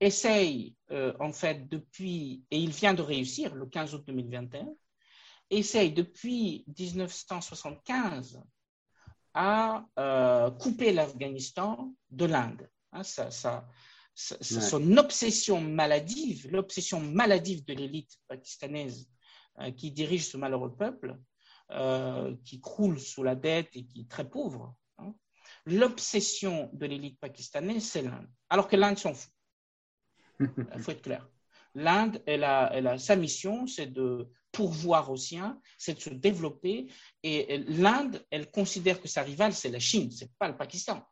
[0.00, 4.68] essaye, euh, en fait, depuis, et il vient de réussir le 15 août 2021,
[5.50, 8.42] essaye depuis 1975
[9.34, 9.84] à
[10.60, 12.70] couper l'Afghanistan de l'Inde.
[12.92, 13.68] Hein, ça, ça,
[14.14, 19.10] Son obsession maladive, l'obsession maladive de l'élite pakistanaise
[19.76, 21.18] qui dirige ce malheureux peuple,
[21.70, 24.74] euh, qui croule sous la dette et qui est très pauvre.
[24.98, 25.14] Hein.
[25.66, 28.28] L'obsession de l'élite pakistanaise, c'est l'Inde.
[28.50, 29.32] Alors que l'Inde s'en fout.
[30.40, 31.28] Il faut être clair.
[31.74, 36.10] L'Inde, elle a, elle a sa mission, c'est de pourvoir aux siens, c'est de se
[36.10, 36.86] développer.
[37.22, 41.04] Et l'Inde, elle considère que sa rivale, c'est la Chine, c'est pas le Pakistan.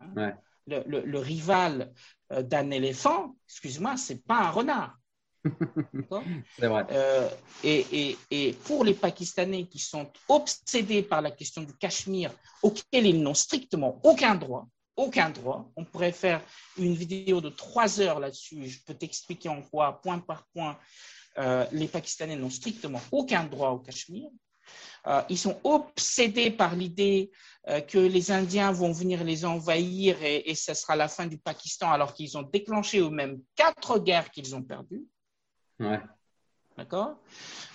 [0.00, 0.34] Hein.
[0.66, 1.92] Le, rival
[2.32, 4.98] euh, d'un éléphant, excuse-moi, c'est pas un renard.
[6.58, 6.86] c'est vrai.
[6.90, 7.28] Euh,
[7.62, 12.32] et, et, pour les Pakistanais qui sont obsédés par la question du Cachemire,
[12.62, 14.66] auquel ils n'ont strictement aucun droit,
[14.96, 15.70] aucun droit.
[15.76, 16.40] On pourrait faire
[16.78, 18.66] une vidéo de trois heures là-dessus.
[18.68, 20.78] Je peux t'expliquer en quoi, point par point,
[21.38, 24.30] euh, les Pakistanais n'ont strictement aucun droit au Cachemire.
[25.06, 27.30] Euh, ils sont obsédés par l'idée
[27.68, 31.36] euh, que les Indiens vont venir les envahir et, et ce sera la fin du
[31.36, 35.04] Pakistan, alors qu'ils ont déclenché eux-mêmes quatre guerres qu'ils ont perdues.
[35.80, 36.00] Ouais.
[36.76, 37.18] D'accord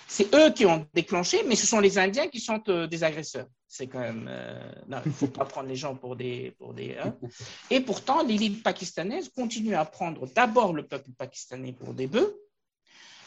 [0.07, 2.57] C'est eux qui ont déclenché, mais ce sont les Indiens qui sont
[2.89, 3.47] des agresseurs.
[3.67, 4.29] C'est quand même.
[4.87, 6.51] non, il ne faut pas prendre les gens pour des.
[6.57, 7.15] Pour des hein.
[7.69, 12.35] Et pourtant, l'élite pakistanaise continue à prendre d'abord le peuple pakistanais pour des bœufs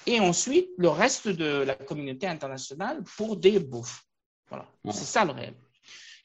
[0.07, 4.05] et ensuite le reste de la communauté internationale pour des bouffes.
[4.49, 5.55] Voilà, c'est ça le réel.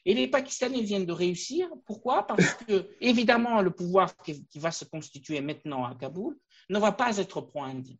[0.04, 1.68] Et les Pakistanais viennent de réussir.
[1.84, 2.26] Pourquoi?
[2.26, 6.36] Parce que, évidemment, le pouvoir qui, va se constituer maintenant à Kaboul
[6.70, 7.96] ne va pas être pro-indien.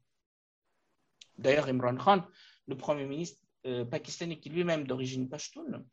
[1.39, 2.25] D'ailleurs, Imran Khan,
[2.67, 5.85] le Premier ministre euh, pakistanais, qui lui-même d'origine pashtoun,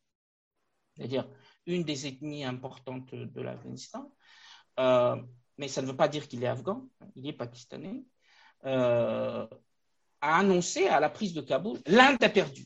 [0.96, 1.28] c'est-à-dire
[1.66, 4.14] une des ethnies importantes de l'Afghanistan,
[4.80, 5.16] euh,
[5.58, 8.04] mais ça ne veut pas dire qu'il est afghan, il est pakistanais,
[8.66, 9.48] euh,
[10.22, 12.66] a annoncé à la prise de Kaboul, l'Inde a perdu.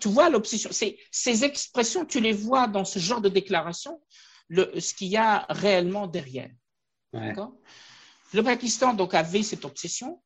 [0.00, 0.70] tu vois l'obsession.
[0.72, 4.00] Ces expressions, tu les vois dans ce genre de déclaration,
[4.48, 6.50] le, ce qu'il y a réellement derrière.
[7.12, 10.22] Le Pakistan donc avait cette obsession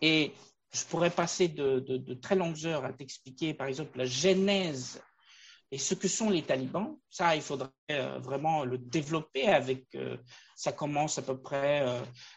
[0.00, 0.32] et
[0.72, 5.00] je pourrais passer de, très longues heures à t'expliquer, par exemple, la genèse
[5.70, 6.96] et ce que sont les talibans.
[7.10, 9.86] Ça, il faudrait euh, vraiment le développer avec.
[9.94, 10.16] Euh,
[10.54, 11.84] ça commence à peu près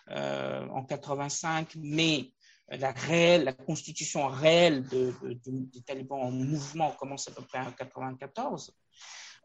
[0.09, 2.31] euh, en 85, mais
[2.71, 5.13] la, réelle, la constitution réelle de,
[5.45, 8.73] des talibans en mouvement commence à peu près en 1994.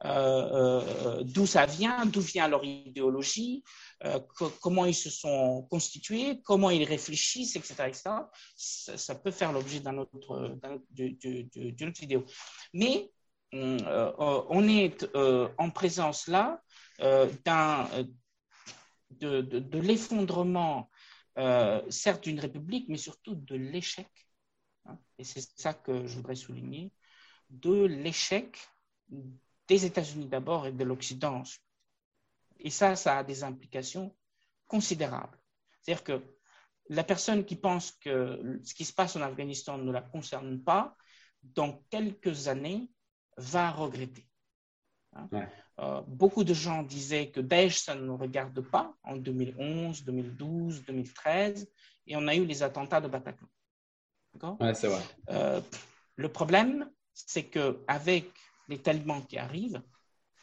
[0.04, 3.62] Euh, euh, d'où ça vient, d'où vient leur idéologie,
[4.04, 4.18] euh,
[4.60, 7.90] comment ils se sont constitués, comment ils réfléchissent, etc.
[8.56, 10.58] Ça, peut faire l'objet d'un autre,
[10.90, 12.24] d'une autre vidéo.
[12.72, 13.10] Mais
[13.52, 15.06] on est
[15.58, 16.60] en présence là
[16.98, 17.88] d'un,
[19.10, 20.90] de, de l'effondrement
[21.38, 24.08] euh, certes d'une république, mais surtout de l'échec,
[24.86, 26.92] hein, et c'est ça que je voudrais souligner,
[27.50, 28.58] de l'échec
[29.68, 31.62] des États-Unis d'abord et de l'Occident ensuite.
[32.58, 34.16] Et ça, ça a des implications
[34.66, 35.38] considérables.
[35.80, 36.22] C'est-à-dire que
[36.88, 40.96] la personne qui pense que ce qui se passe en Afghanistan ne la concerne pas,
[41.42, 42.90] dans quelques années,
[43.36, 44.26] va regretter.
[45.12, 45.28] Hein.
[45.80, 50.84] Euh, beaucoup de gens disaient que Daesh, ça ne nous regarde pas en 2011, 2012,
[50.84, 51.68] 2013,
[52.06, 53.48] et on a eu les attentats de Bataclan.
[54.60, 55.02] Ouais, c'est vrai.
[55.30, 55.60] Euh,
[56.16, 58.30] le problème, c'est qu'avec
[58.68, 59.82] les talibans qui arrivent,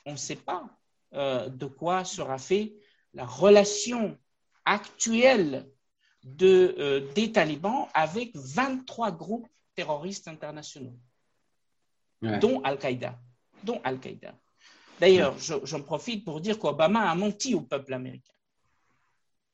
[0.05, 0.65] on ne sait pas
[1.13, 2.73] euh, de quoi sera fait
[3.13, 4.17] la relation
[4.65, 5.69] actuelle
[6.23, 10.97] de, des talibans avec 23 groupes terroristes internationaux,
[12.21, 13.17] dont Al-Qaïda.
[13.63, 14.33] Dont Al-Qaïda.
[15.01, 18.33] D'ailleurs, j'en profite pour dire qu'Obama a menti au peuple américain.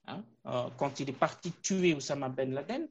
[0.08, 2.86] Hein, euh, quand il est parti tuer Osama Ben Laden,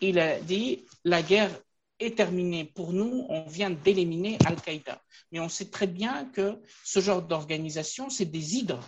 [0.00, 1.52] il a dit la guerre
[2.00, 5.00] est terminée pour nous, on vient d'éliminer Al-Qaïda.
[5.30, 8.84] Mais on sait très bien que ce genre d'organisation, c'est des hydres.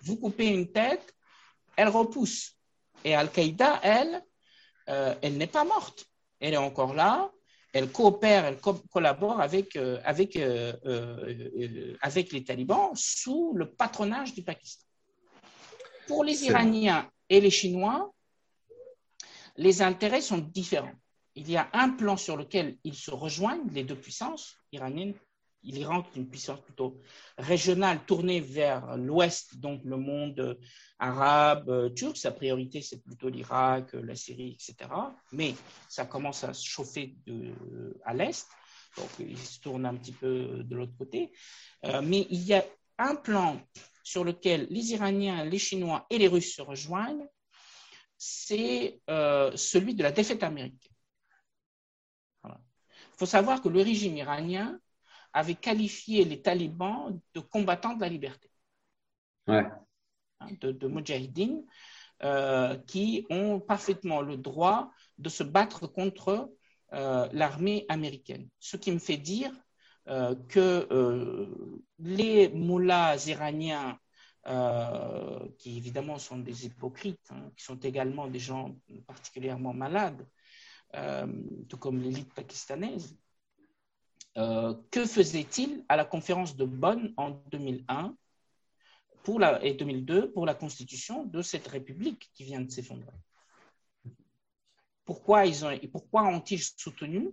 [0.00, 1.14] Vous coupez une tête,
[1.76, 2.56] elle repousse.
[3.04, 4.24] Et Al-Qaïda, elle,
[4.88, 6.06] euh, elle n'est pas morte.
[6.40, 7.30] Elle est encore là,
[7.72, 8.58] elle coopère, elle
[8.90, 10.38] collabore avec, avec,
[12.00, 14.84] avec les talibans sous le patronage du Pakistan.
[16.06, 18.12] Pour les Iraniens et les Chinois,
[19.56, 20.92] les intérêts sont différents.
[21.34, 25.14] Il y a un plan sur lequel ils se rejoignent, les deux puissances, iraniennes
[25.70, 27.00] l'Iran est une puissance plutôt
[27.38, 30.58] régionale tournée vers l'ouest, donc le monde
[30.98, 32.16] arabe, euh, turc.
[32.16, 34.90] Sa priorité, c'est plutôt l'Irak, la Syrie, etc.
[35.32, 35.54] Mais
[35.88, 37.16] ça commence à se chauffer
[38.04, 38.48] à l'est,
[38.96, 41.32] donc il se tourne un petit peu de l'autre côté.
[41.84, 42.64] Euh, mais il y a
[42.98, 43.60] un plan
[44.02, 47.26] sur lequel les Iraniens, les Chinois et les Russes se rejoignent,
[48.18, 50.92] c'est euh, celui de la défaite américaine.
[52.44, 54.80] Il faut savoir que le régime iranien
[55.32, 58.50] avait qualifié les talibans de combattants de la liberté.
[59.46, 59.64] Ouais.
[60.40, 60.88] Hein, de, de
[62.24, 66.54] euh, qui ont parfaitement le droit de se battre contre
[66.92, 68.48] euh, l'armée américaine.
[68.60, 69.50] Ce qui me fait dire
[70.08, 70.86] euh, que
[71.98, 73.98] les moullas iraniens,
[75.58, 78.76] qui évidemment sont des hypocrites, hein, qui sont également des gens
[79.06, 80.26] particulièrement malades,
[81.68, 83.16] tout comme l'élite pakistanaise,
[84.38, 88.16] euh, que faisait-il à la conférence de Bonn en 2001
[89.22, 93.12] pour la, et 2002 pour la constitution de cette république qui vient de s'effondrer?
[95.04, 95.44] Pourquoi
[96.24, 97.30] ont-ils soutenu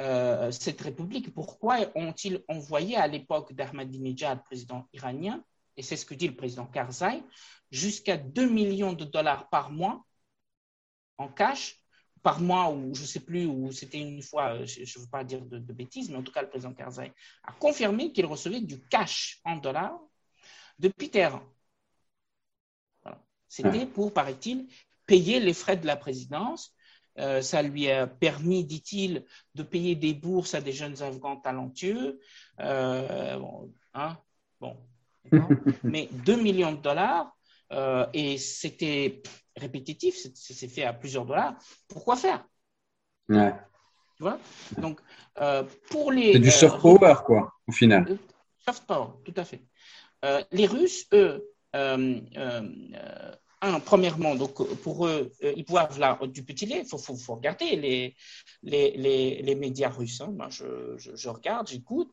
[0.00, 1.34] euh, cette république?
[1.34, 5.44] Pourquoi ont-ils envoyé à l'époque d'Ahmadinejad, président iranien,
[5.76, 7.22] et c'est ce que dit le président Karzai,
[7.70, 10.04] jusqu'à 2 millions de dollars par mois
[11.18, 11.83] en cash
[12.24, 15.10] par mois, ou je ne sais plus, ou c'était une fois, euh, je ne veux
[15.10, 17.12] pas dire de, bêtises, mais en tout cas, le président Karzai
[17.44, 20.00] a confirmé qu'il recevait du cash en dollars
[20.78, 21.42] depuis Téhéran.
[23.46, 24.66] C'était pour, paraît-il,
[25.06, 26.74] payer les frais de la présidence.
[27.18, 32.20] Euh, ça lui a permis, dit-il, de payer des bourses à des jeunes Afghans talentueux.
[32.58, 34.18] Euh, bon, hein,
[34.60, 34.76] bon
[35.84, 37.36] mais 2 millions de dollars,
[38.14, 39.22] et c'était
[39.66, 41.54] répétitif, c'est fait à plusieurs dollars,
[41.88, 42.46] pourquoi faire?
[43.28, 43.52] Ouais.
[44.16, 44.38] Tu vois?
[44.78, 45.00] Donc,
[45.40, 46.34] euh, pour les.
[46.34, 48.06] C'est du soft euh, power, quoi, au final.
[48.08, 48.16] Euh,
[48.64, 49.64] soft power, tout à fait.
[50.52, 52.20] les Russes, eux, un,
[53.80, 56.82] premièrement, donc pour eux, ils boivent là du petit lait.
[56.84, 58.14] Il faut, faut, faut, regarder les,
[58.62, 60.20] les, les, les médias russes.
[60.20, 60.32] Hein.
[60.36, 62.10] Moi, je, je, je regarde, j'écoute.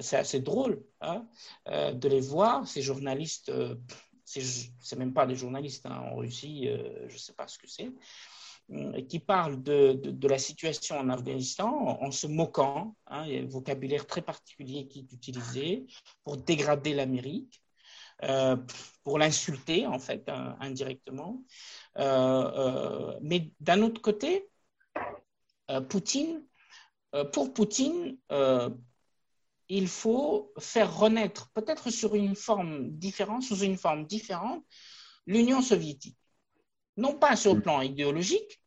[0.00, 1.26] c'est assez drôle hein,
[1.66, 3.52] de les voir, ces journalistes
[4.24, 7.66] c'est même pas des journalistes hein, en Russie, euh, je ne sais pas ce que
[7.66, 7.92] c'est,
[8.70, 11.68] euh, qui parlent de, de, la situation en Afghanistan
[12.00, 12.96] en, se moquant.
[13.06, 15.86] Hein, il y a un vocabulaire très particulier qui est utilisé
[16.24, 17.60] pour dégrader l'Amérique.
[18.22, 18.56] Euh,
[19.02, 21.42] pour l'insulter en fait indirectement.
[21.96, 24.48] mais d'un autre côté,
[25.88, 26.44] Poutine,
[27.32, 28.16] pour Poutine,
[29.68, 34.64] il faut faire renaître, peut-être sur une forme différente, sous une forme différente,
[35.26, 36.18] l'Union soviétique.
[36.96, 38.60] Non pas sur le plan idéologique,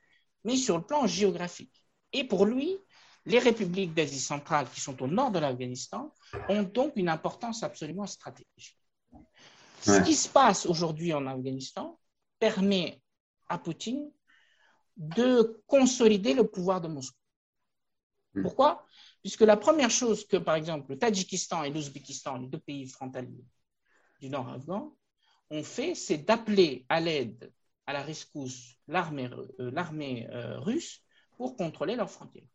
[0.44, 1.84] mais sur le plan géographique.
[2.14, 2.78] Et pour lui,
[3.26, 6.14] les républiques d'Asie centrale qui sont au nord de l'Afghanistan
[6.50, 8.78] ont donc une importance absolument stratégique.
[9.82, 12.00] Ce qui se passe aujourd'hui en Afghanistan
[12.40, 13.02] permet
[13.48, 14.12] à Poutine
[14.96, 17.20] de consolider le pouvoir de Moscou.
[18.34, 18.42] Hmm.
[18.42, 18.87] Pourquoi?
[19.22, 23.46] Puisque la première chose que, par exemple, le Tadjikistan et l'Ouzbékistan, les deux pays frontaliers
[24.20, 24.94] du nord afghan,
[25.50, 27.52] ont fait, c'est d'appeler à l'aide,
[27.86, 29.72] à la rescousse, l'armée euh,
[30.32, 31.02] euh, russe
[31.38, 32.48] pour contrôler leurs frontières.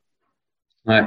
[0.84, 1.06] Ouais,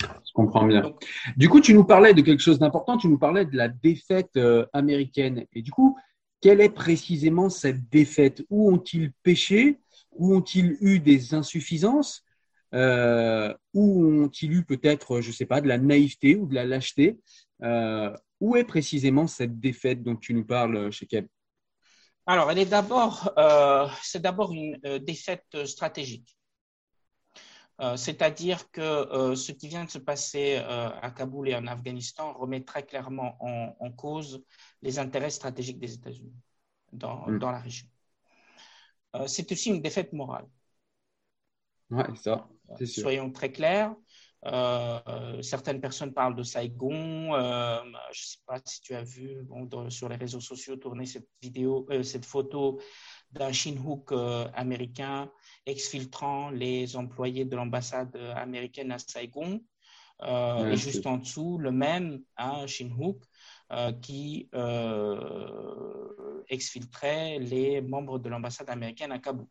[0.00, 0.94] je comprends bien.
[1.36, 4.36] du coup, tu nous parlais de quelque chose d'important, tu nous parlais de la défaite
[4.36, 5.46] euh, américaine.
[5.52, 5.96] Et du coup,
[6.40, 8.44] quelle est précisément cette défaite?
[8.50, 9.80] Où ont-ils péché?
[10.12, 12.23] Où ont-ils eu des insuffisances?
[12.74, 16.64] Euh, où ont-ils eu peut-être, je ne sais pas, de la naïveté ou de la
[16.64, 17.18] lâcheté?
[17.62, 21.26] Euh, Où est précisément cette défaite dont tu nous parles, chez Keb?
[22.26, 26.36] Alors, elle est d'abord, euh, c'est d'abord une défaite stratégique.
[27.96, 32.86] C'est-à-dire que ce qui vient de se passer à Kaboul et en Afghanistan remet très
[32.86, 34.44] clairement en, cause
[34.80, 36.36] les intérêts stratégiques des États-Unis
[36.92, 37.38] dans, mm.
[37.40, 37.88] dans, la région.
[39.26, 40.46] c'est aussi une défaite morale.
[41.90, 42.48] Ouais, ça.
[42.86, 43.94] Soyons très clairs.
[44.46, 47.34] Euh, certaines personnes parlent de Saigon.
[47.34, 47.78] Euh,
[48.12, 49.46] je ne sais pas si tu as vu
[49.88, 52.80] sur les réseaux sociaux tourner cette vidéo, euh, cette photo
[53.32, 54.12] d'un Shinhook
[54.54, 55.30] américain
[55.66, 59.60] exfiltrant les employés de l'ambassade américaine à Saigon.
[60.22, 63.24] et juste en dessous, le même, hein, Shinhook,
[64.02, 64.48] qui
[66.48, 69.48] exfiltrait les membres de l'ambassade américaine à Kaboul.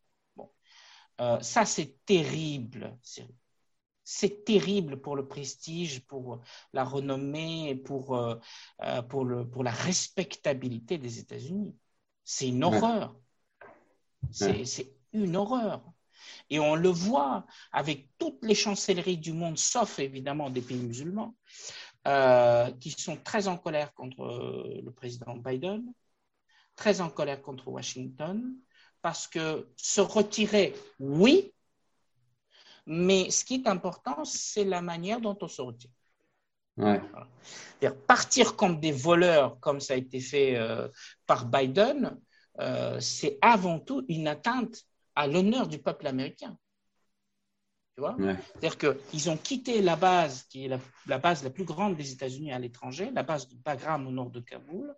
[1.22, 2.98] Euh, ça, c'est terrible,
[4.04, 6.42] c'est terrible pour le prestige, pour
[6.74, 8.36] la renommée, pour, euh,
[8.82, 11.76] euh, pour, le, pour la respectabilité des États-Unis.
[12.24, 13.16] C'est une horreur.
[14.32, 15.84] C'est une horreur.
[16.50, 21.36] Et on le voit avec toutes les chancelleries du monde, sauf évidemment des pays musulmans,
[22.08, 24.26] euh, qui sont très en colère contre
[24.84, 25.94] le président Biden,
[26.76, 28.56] très en colère contre Washington,
[29.04, 31.54] parce que se retirer, oui,
[32.88, 35.92] mais ce qui est important, c'est la manière dont on se retire.
[38.08, 40.88] Partir comme des voleurs, comme ça a été fait euh,
[41.28, 42.18] par Biden,
[42.62, 44.84] euh, c'est avant tout une atteinte
[45.16, 46.58] à l'honneur du peuple américain.
[47.96, 48.16] Tu vois?
[48.18, 52.14] C'est-à-dire qu'ils ont quitté la base, qui est la, la, base la plus grande des
[52.14, 54.96] États-Unis à l'étranger, la base de Bagram au nord de Kaboul,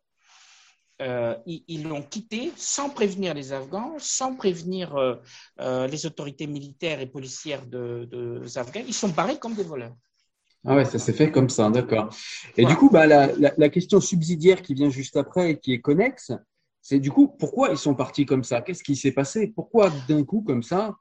[1.02, 5.16] euh, ils l'ont quitté sans prévenir les Afghans, sans prévenir euh,
[5.60, 8.84] euh, les autorités militaires et policières de, de Afghans.
[8.88, 9.96] Ils sont barrés comme des voleurs.
[10.66, 12.10] Ah ouais, ça s'est fait comme ça, d'accord.
[12.58, 15.82] Et du coup, bah, la, la, question subsidiaire qui vient juste après et qui est
[15.82, 16.32] connexe,
[16.82, 18.62] c'est du coup, pourquoi ils sont partis comme ça?
[18.62, 19.48] Qu'est-ce qui s'est passé?
[19.48, 20.96] Pourquoi d'un coup comme ça?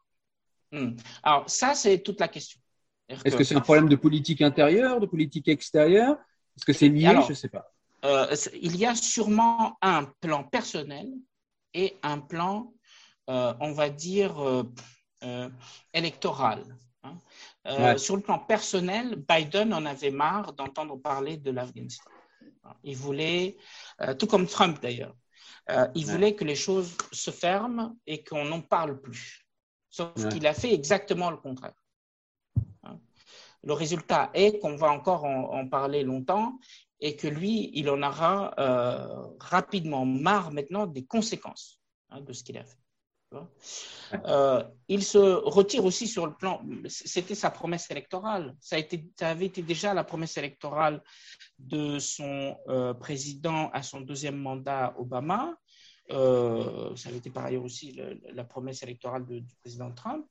[0.71, 0.97] Hmm.
[1.23, 2.61] Alors ça, c'est toute la question.
[3.09, 6.17] Est-ce que, c'est un problème de politique intérieure, de politique extérieure?
[6.57, 7.15] Est-ce que c'est lié?
[7.23, 7.73] Je ne sais pas.
[8.05, 11.11] Euh, il y a sûrement un plan personnel
[11.73, 12.73] et un plan,
[13.31, 14.39] euh, on va dire,
[15.23, 15.49] euh,
[15.93, 16.65] électoral.
[17.03, 17.97] Hein.
[17.97, 22.11] Sur le plan personnel, Biden en avait marre d'entendre parler de l'Afghanistan.
[22.83, 23.57] Il voulait,
[24.19, 25.15] tout comme Trump d'ailleurs,
[25.95, 29.47] il voulait que les choses se ferment et qu'on n'en parle plus.
[29.89, 31.83] Sauf qu'il a fait exactement le contraire.
[32.83, 32.99] Hein.
[33.63, 36.59] Le résultat est qu'on va encore en, parler longtemps
[37.01, 41.81] et que lui, il en aura euh, rapidement marre maintenant des conséquences
[42.11, 42.79] hein, de ce qu'il a fait.
[44.27, 48.77] Euh, il se retire aussi sur le plan, c'était sa promesse électorale, ça,
[49.21, 51.03] avait été déjà la promesse électorale
[51.59, 55.57] de son euh, président à son deuxième mandat, Obama,
[56.09, 58.01] ça avait été par ailleurs aussi
[58.33, 60.27] la promesse électorale du président Trump.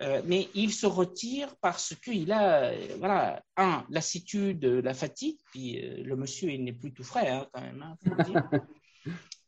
[0.00, 5.80] Euh, mais il se retire parce qu'il a, euh, voilà, un, lassitude, la fatigue, puis
[5.80, 7.96] euh, le monsieur, il n'est plus tout frais, hein, quand même,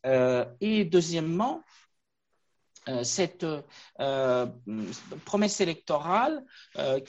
[0.05, 1.63] hein, et deuxièmement,
[3.03, 3.45] cette
[5.25, 6.45] promesse électorale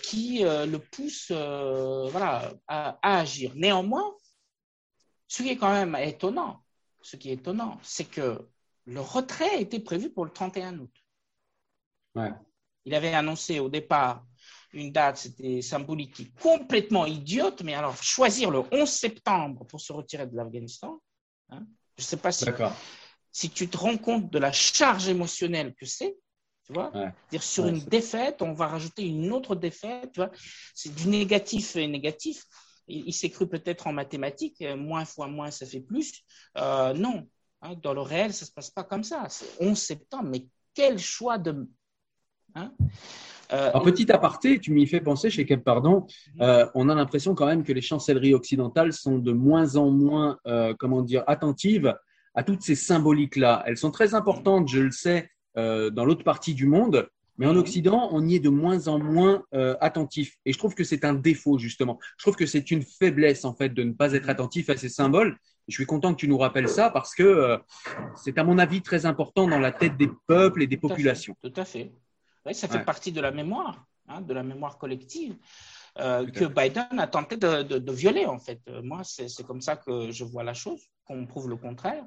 [0.02, 3.52] qui le pousse voilà, à, agir.
[3.54, 4.16] Néanmoins,
[5.28, 6.64] ce qui est quand même étonnant,
[7.04, 8.50] ce qui est étonnant, c'est que
[8.86, 10.92] le retrait était prévu pour le 31 août.
[12.16, 12.32] Ouais.
[12.88, 14.26] Il avait annoncé au départ
[14.72, 20.26] une date, c'était symbolique, complètement idiote, mais alors choisir le 11 septembre pour se retirer
[20.26, 21.02] de l'Afghanistan,
[21.50, 21.66] hein,
[21.98, 22.46] je ne sais pas si,
[23.30, 26.16] si tu te rends compte de la charge émotionnelle que c'est,
[26.66, 26.94] tu vois,
[27.30, 30.32] dire sur une défaite, on va rajouter une autre défaite, tu vois,
[30.74, 32.46] c'est du négatif et négatif.
[32.88, 36.24] Il, s'est cru peut-être en mathématiques, euh, moins fois moins, ça fait plus.
[36.58, 37.28] Euh, non,
[37.62, 39.28] hein, dans le réel, ça ne se passe pas comme ça.
[39.28, 41.68] C'est 11 septembre, mais quel choix de
[42.58, 42.72] Hein
[43.54, 46.06] euh, en petit aparté, tu m'y fais penser, chez Kep, pardon,
[46.42, 50.38] euh, on a l'impression quand même que les chancelleries occidentales sont de moins en moins,
[50.48, 51.96] euh, comment dire, attentives
[52.34, 53.64] à toutes ces symboliques-là.
[53.66, 57.60] Elles sont très importantes, je le sais, dans l'autre partie du monde, mais en mhm.
[57.60, 59.44] Occident, on y est de moins en moins
[59.82, 60.36] attentif.
[60.46, 61.98] Et je trouve que c'est un défaut, justement.
[62.18, 64.90] Je trouve que c'est une faiblesse, en fait, de ne pas être attentif à ces
[64.90, 65.36] symboles.
[65.68, 67.58] je suis content que tu nous rappelles ça parce que
[68.24, 71.36] c'est, à mon avis, très important dans la tête des peuples et des populations.
[71.42, 71.92] tout à fait
[72.54, 75.36] ça fait partie de la mémoire, hein, de la mémoire collective.
[76.00, 78.62] Euh, que Biden a tenté de, violer, en fait.
[78.70, 82.06] Euh, moi, c'est comme ça que je vois la chose, qu'on prouve le contraire.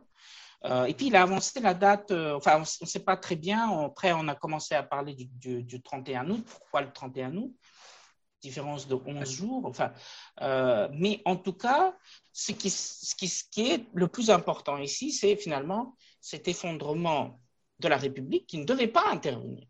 [0.64, 3.68] Euh, et puis, il a avancé la date, enfin, on ne sait pas très bien.
[3.84, 6.44] Après, on a commencé à parler du, 31 août.
[6.46, 7.54] Pourquoi le 31 août?
[8.40, 9.66] Différence de 11 jours.
[9.66, 9.92] Enfin,
[10.92, 11.96] mais en tout cas,
[12.32, 17.40] ce qui, ce, qui, ce qui est le plus important ici, c'est finalement cet effondrement
[17.80, 19.66] de la République qui ne devait pas intervenir.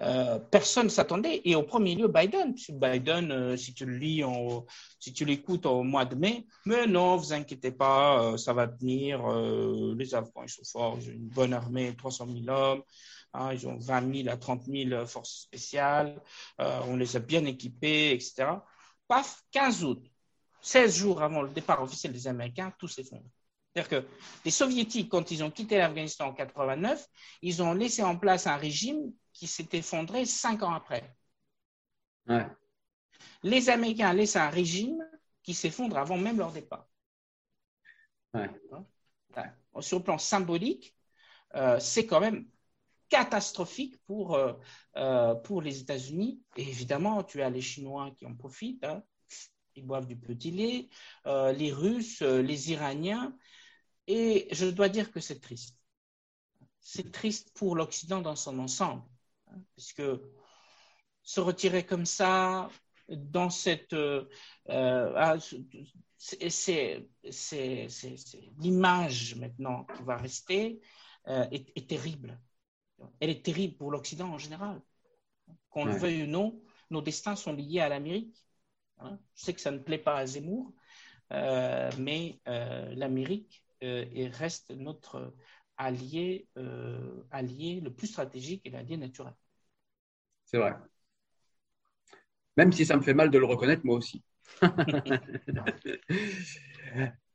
[0.00, 1.40] Euh, personne ne s'attendait.
[1.44, 2.54] Et au premier lieu, Biden.
[2.70, 4.22] Biden, euh, si tu le lis,
[5.00, 8.68] si tu l'écoutes au mois de mai, mais non, vous inquiétez pas, euh, ça va
[8.68, 9.26] tenir.
[9.96, 12.82] les Afghans, ils sont forts, ils ont une bonne armée, 300 000 hommes.
[13.34, 16.20] Hein, ils ont 20 000 à 30 000 forces spéciales.
[16.58, 18.46] on les a bien équipés, etc.
[19.08, 20.04] Paf, 15 août,
[20.62, 23.24] 16 jours avant le départ officiel des Américains, tout s'effondre.
[23.78, 24.08] C'est-à-dire que
[24.44, 27.06] les Soviétiques, quand ils ont quitté l'Afghanistan en 89,
[27.42, 31.14] ils ont laissé en place un régime qui s'est effondré cinq ans après.
[33.44, 34.98] Les Américains laissent un régime
[35.44, 36.88] qui s'effondre avant même leur départ.
[39.80, 40.96] Sur le plan symbolique,
[41.54, 42.48] euh, c'est quand même
[43.08, 44.54] catastrophique pour, euh,
[44.96, 46.42] euh, pour les États-Unis.
[46.56, 48.84] Et évidemment, tu as les Chinois qui en profitent.
[48.84, 49.04] Hein.
[49.76, 50.88] Ils boivent du petit lait,
[51.26, 53.32] euh, les Russes, les Iraniens.
[54.08, 55.78] Et je dois dire que c'est triste.
[56.80, 59.04] C'est triste pour l'Occident dans son ensemble.
[59.46, 60.02] Hein, puisque
[61.22, 62.68] se retirer comme ça,
[63.08, 63.94] dans cette.
[64.66, 65.36] Ah,
[66.18, 67.08] c'est
[68.58, 70.80] l'image maintenant qui va rester
[71.26, 72.38] est, terrible
[73.20, 74.80] elle est terrible pour l'Occident en général.
[75.70, 78.36] Qu'on le veuille ou non, nos destins sont liés à l'Amérique.
[78.98, 79.18] Hein.
[79.34, 80.72] Je sais que ça ne plaît pas à Zemmour,
[81.32, 85.34] euh, mais euh, l'Amérique euh, reste notre
[85.76, 86.48] allié,
[87.30, 89.34] allié le plus stratégique et l'allié naturel.
[90.44, 90.74] C'est vrai.
[92.56, 94.22] Même si ça me fait mal de le reconnaître, moi aussi.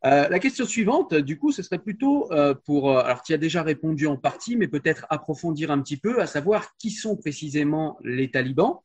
[0.06, 3.38] Euh, la question suivante, du coup, ce serait plutôt euh, pour, euh, alors tu as
[3.38, 7.98] déjà répondu en partie, mais peut-être approfondir un petit peu, à savoir qui sont précisément
[8.04, 8.80] les talibans.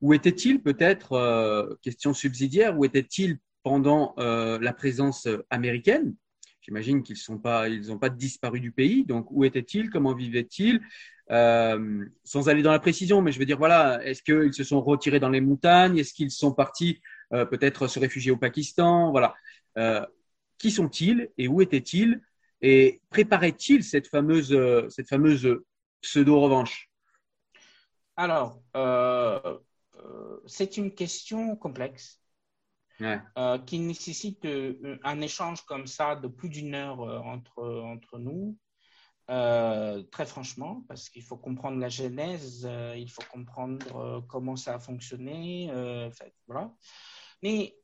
[0.00, 6.14] Où étaient-ils peut-être, question subsidiaire, où étaient-ils pendant la présence américaine?
[6.62, 7.66] J'imagine qu'ils n'ont pas,
[8.00, 9.04] pas disparu du pays.
[9.04, 9.90] Donc, où étaient-ils?
[9.90, 10.80] Comment vivaient-ils?
[11.28, 15.20] Sans aller dans la précision, mais je veux dire, voilà, est-ce qu'ils se sont retirés
[15.20, 15.98] dans les montagnes?
[15.98, 17.00] Est-ce qu'ils sont partis
[17.30, 19.10] peut-être se réfugier au Pakistan?
[19.10, 19.34] Voilà.
[20.58, 22.20] Qui sont-ils et où étaient-ils?
[22.60, 24.56] Et préparaient-ils cette fameuse,
[24.88, 25.48] cette fameuse
[26.00, 26.88] pseudo-revanche?
[28.14, 29.58] Alors, euh,
[29.96, 32.21] euh, c'est une question complexe
[33.02, 34.46] euh, qui nécessite
[35.02, 38.56] un échange comme ça de plus d'une heure entre, entre nous.
[39.26, 45.70] très franchement, parce qu'il faut comprendre la genèse, il faut comprendre comment ça a fonctionné.
[46.46, 46.72] voilà.
[47.42, 47.76] Mais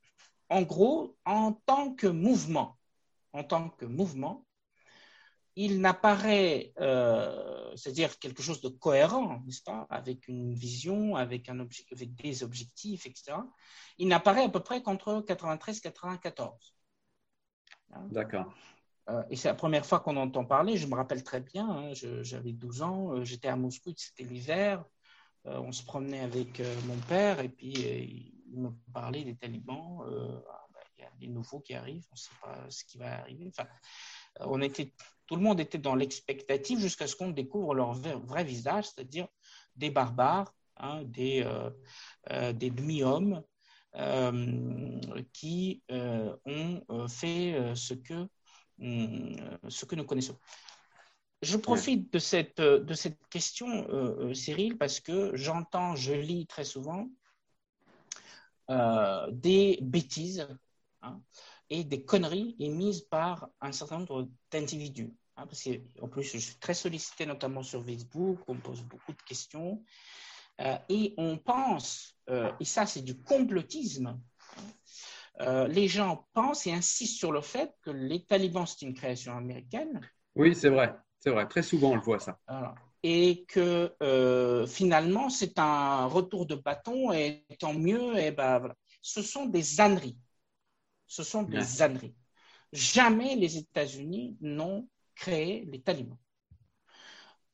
[0.48, 2.78] en gros, en tant que mouvement,
[3.32, 4.47] en tant que mouvement,
[5.61, 11.59] il n'apparaît, euh, c'est-à-dire quelque chose de cohérent, n'est-ce pas, avec une vision, avec, un
[11.59, 13.38] avec des objectifs, etc.
[13.98, 16.76] Il n'apparaît à peu près qu'entre 93 et 94.
[18.12, 18.54] D'accord.
[19.09, 20.76] Euh, et c'est la première fois qu'on entend parler.
[20.76, 21.68] Je me rappelle très bien.
[21.68, 21.92] Hein,
[22.22, 23.12] j'avais 12 ans.
[23.14, 23.92] Euh, j'étais à Moscou.
[23.96, 24.84] C'était l'hiver.
[25.44, 30.04] on se promenait avec mon père et puis il me parlait des talibans
[30.98, 33.46] il y a des nouveaux qui arrivent, on ne sait pas ce qui va arriver.
[33.48, 33.68] Enfin,
[34.41, 34.93] on était,
[35.26, 39.28] tout le monde était dans l'expectative jusqu'à ce qu'on découvre leur vrai, visage, c'est-à-dire
[39.76, 41.70] des barbares, hein, des, euh,
[42.30, 43.43] euh, des demi-hommes
[45.32, 48.28] qui ont fait ce que,
[48.78, 50.39] ce que nous connaissons.
[51.43, 57.09] Je profite de cette, de cette question, Cyril, parce que j'entends, je lis très souvent
[58.68, 60.47] des bêtises
[61.03, 61.20] Hein,
[61.70, 65.12] et des conneries émises par un certain nombre d'individus.
[65.36, 65.46] Hein,
[66.02, 69.82] en plus, je suis très sollicité, notamment sur Facebook, on me pose beaucoup de questions.
[70.60, 74.20] Euh, et on pense, euh, et ça c'est du complotisme,
[75.40, 79.36] euh, les gens pensent et insistent sur le fait que les talibans, c'est une création
[79.36, 80.00] américaine.
[80.34, 82.40] Oui, c'est vrai, c'est vrai, très souvent on le voit ça.
[83.04, 83.94] Et que
[84.66, 88.74] finalement, c'est un retour de bâton, et tant mieux, et ben, voilà.
[89.00, 90.18] ce sont des âneries
[91.09, 92.14] ce sont des âneries.
[92.72, 94.86] Jamais les États-Unis n'ont
[95.16, 96.18] créé les talibans.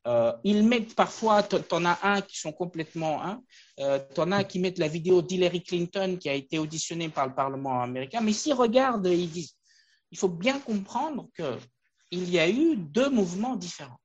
[0.07, 3.43] Euh, ils mettent parfois, tu en as un qui sont complètement, hein,
[3.81, 7.27] euh, tu en as qui mettent la vidéo d'Hillary Clinton qui a été auditionnée par
[7.27, 9.57] le Parlement américain, mais s'ils regardent, ils disent,
[10.11, 14.01] il faut bien comprendre qu'il y a eu deux mouvements différents.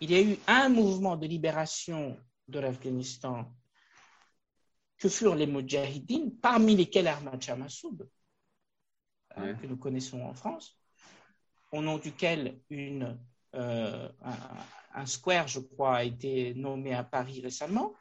[0.00, 2.16] Il y a eu un mouvement de libération
[2.48, 3.52] de l'Afghanistan
[4.96, 8.08] que furent les Mujahideen, parmi lesquels Ahmad Shah Massoud,
[9.36, 10.78] Hein, que nous connaissons en France,
[11.72, 13.18] au nom duquel une,
[13.54, 14.08] euh,
[14.94, 17.94] un, square, je crois, a été nommé à Paris récemment,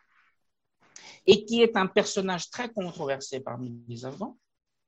[1.25, 4.37] et qui est un personnage très controversé parmi les Afghans,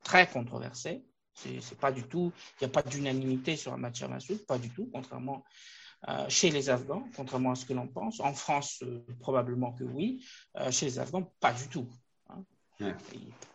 [0.04, 1.04] très controversé.
[1.34, 4.90] C'est pas du tout, il n'y a pas d'unanimité sur Shah Massoud, pas du tout,
[4.94, 5.44] contrairement
[6.08, 8.20] euh, chez les Afghans, contrairement à ce que l'on pense.
[8.20, 10.24] En France, euh, probablement que oui.
[10.70, 11.90] chez les Afghans, pas du tout.
[12.30, 12.46] Hein.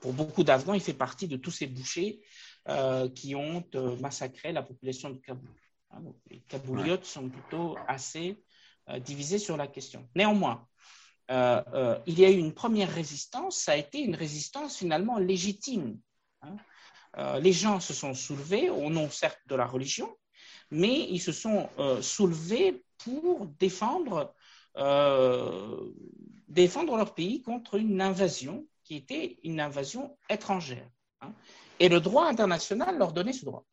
[0.01, 2.21] Pour beaucoup d'Afghans, il fait partie de tous ces bouchers
[3.15, 5.51] qui ont euh, massacré la population de Kaboul.
[5.91, 8.43] Hein, les Kabouliotes sont plutôt assez
[8.89, 10.09] euh, divisés sur la question.
[10.15, 10.67] Néanmoins,
[11.29, 16.01] il y a eu une première résistance, ça a été une résistance finalement légitime.
[16.43, 16.57] Hein.
[17.39, 20.13] les gens se sont soulevés au nom certes de la religion,
[20.73, 21.69] mais ils se sont
[22.03, 24.35] soulevés pour défendre,
[26.49, 30.91] défendre leur pays contre une invasion qui était une invasion étrangère.
[31.21, 31.33] Hein.
[31.81, 33.67] Et le droit international leur donnait ce droit.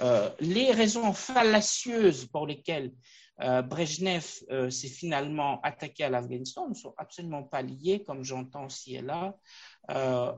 [0.00, 2.92] Euh, les raisons fallacieuses pour lesquelles
[3.40, 4.24] euh, Brezhnev
[4.70, 9.36] s'est finalement attaqué à l'Afghanistan, ne sont absolument pas liés, comme j'entends ci et là,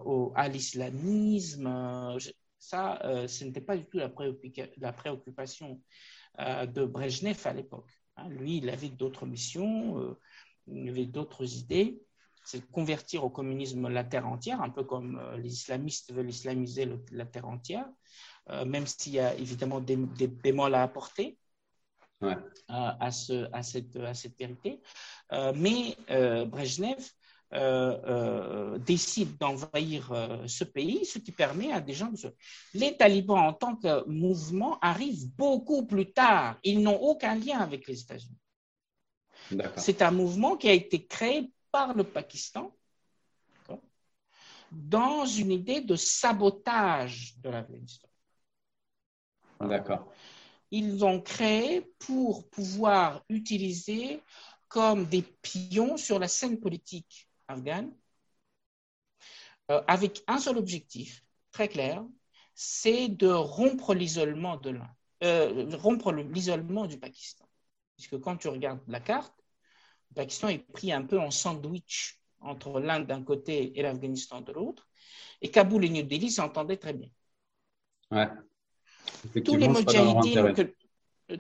[0.04, 2.18] au, à l'islamisme.
[2.58, 2.98] Ça,
[3.28, 4.10] ce n'était pas du tout la,
[4.78, 5.80] la préoccupation
[6.38, 7.90] de Brezhnev à l'époque.
[8.16, 8.28] Hein.
[8.28, 10.16] Lui, il avait d'autres missions,
[10.66, 12.02] il avait d'autres idées
[12.44, 16.88] c'est convertir au communisme la terre entière, un peu comme euh, les islamistes veulent islamiser
[17.10, 17.86] la terre entière,
[18.50, 21.38] euh, même s'il y a évidemment des, bémols à apporter
[22.22, 22.34] euh,
[22.68, 24.80] à, ce, à, cette, à cette vérité.
[25.54, 25.96] mais
[26.46, 27.02] Brezhnev
[28.84, 30.12] décide d'envahir
[30.46, 32.28] ce pays, ce qui permet à des gens de se...
[32.74, 36.58] Les talibans en tant que mouvement arrivent beaucoup plus tard.
[36.62, 38.38] Ils n'ont aucun lien avec les États-Unis.
[39.76, 42.72] C'est un mouvement qui a été créé par le Pakistan
[44.70, 48.08] dans une idée de sabotage de l'Afghanistan.
[49.58, 50.12] D'accord.
[50.70, 54.22] Ils ont créé pour pouvoir utiliser
[54.68, 57.92] comme des pions sur la scène politique afghane
[59.72, 62.04] euh, avec un seul objectif très clair,
[62.54, 67.48] c'est de rompre l'isolement de l'Inde, euh, rompre l'isolement du Pakistan.
[67.96, 69.43] Puisque quand tu regardes la carte,
[70.14, 74.52] le Pakistan est pris un peu en sandwich entre l'Inde d'un côté et l'Afghanistan de
[74.52, 74.86] l'autre.
[75.40, 77.08] Et Kaboul et New Delhi s'entendaient très bien.
[79.44, 79.68] Tous les,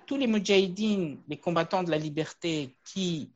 [0.06, 3.30] tous les mujahideen, les combattants de la liberté qui,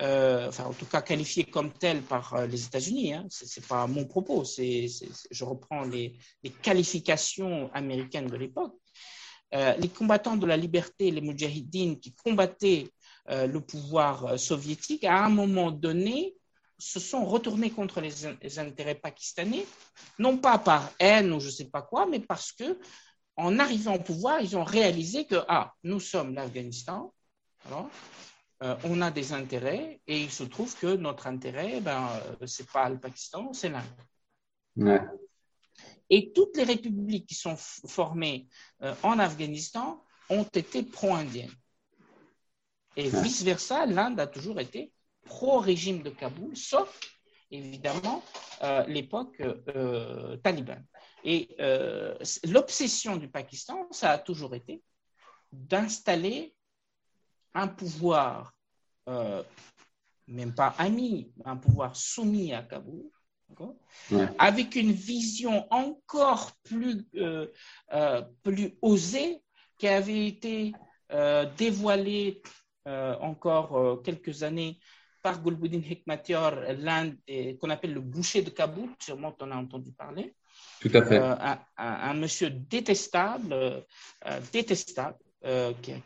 [0.00, 3.66] euh, enfin en tout cas qualifiés comme tels par euh, les États-Unis, hein, ce n'est
[3.66, 4.86] pas mon propos, c'est,
[5.30, 6.16] je reprends les,
[6.62, 8.74] qualifications américaines de l'époque,
[9.54, 12.88] euh, les combattants de la liberté, les mujahideen qui combattaient
[13.30, 16.34] euh, le pouvoir euh, soviétique, à un moment donné,
[16.78, 19.66] se sont retournés contre les, intérêts pakistanais,
[20.18, 22.78] non pas par haine ou je ne sais pas quoi, mais parce que
[23.36, 27.14] en arrivant au pouvoir, ils ont réalisé que ah, nous sommes l'Afghanistan,
[27.70, 32.08] euh, on a des intérêts et il se trouve que notre intérêt, ben,
[32.46, 35.04] c'est pas le Pakistan, c'est l'Inde.
[36.08, 38.48] Et toutes les républiques qui sont formées
[39.02, 41.54] en Afghanistan ont été pro-indiennes.
[43.00, 44.92] Et vice-versa, l'Inde a toujours été
[45.24, 47.00] pro-régime de Kaboul, sauf
[47.50, 48.22] évidemment
[48.62, 50.84] euh, l'époque euh, talibane.
[51.24, 52.14] Et euh,
[52.44, 54.82] l'obsession du Pakistan, ça a toujours été
[55.50, 56.54] d'installer
[57.54, 58.54] un pouvoir,
[60.28, 63.10] même pas ami, un pouvoir soumis à Kaboul,
[64.38, 67.04] avec une vision encore plus,
[68.44, 69.42] plus osée
[69.78, 70.72] qui avait été
[71.58, 72.50] dévoilée euh,
[72.86, 74.78] encore euh, quelques années
[75.22, 77.12] par Gulbuddin Hekmatyar, l'un
[77.60, 80.34] qu'on appelle le boucher de Kaboul, sûrement on a entendu parler.
[80.80, 81.18] Tout à fait.
[81.18, 81.34] Euh,
[81.76, 83.84] un, monsieur détestable,
[84.50, 85.18] détestable,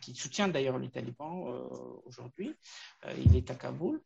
[0.00, 1.44] qui, soutient d'ailleurs les talibans
[2.06, 2.56] aujourd'hui.
[3.24, 4.00] il est à Kaboul,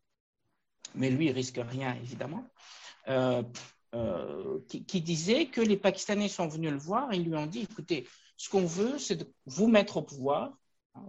[0.94, 2.46] mais lui, il risque rien, évidemment.
[4.68, 8.06] Qui, qui, disait que les Pakistanais sont venus le voir et lui ont dit, écoutez,
[8.36, 10.52] ce qu'on veut, c'est de vous mettre au pouvoir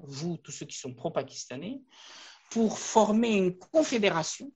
[0.04, 1.82] vous, tous ceux qui sont pro-pakistanais,
[2.50, 4.52] pour former une confédération,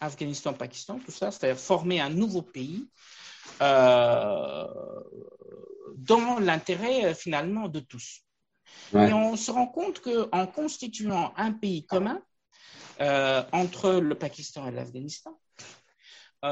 [0.00, 2.86] Afghanistan-Pakistan, tout ça, c'est-à-dire former un nouveau pays
[3.62, 4.66] euh,
[5.96, 8.22] dans l'intérêt euh, finalement de tous.
[8.92, 12.20] Et on se rend compte qu'en constituant un pays commun
[13.00, 15.38] euh, entre le Pakistan et l'Afghanistan,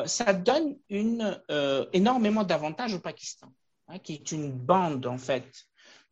[0.07, 1.41] ça donne une,
[1.93, 3.53] énormément d'avantages au Pakistan,
[3.87, 5.47] hein, qui est une bande en fait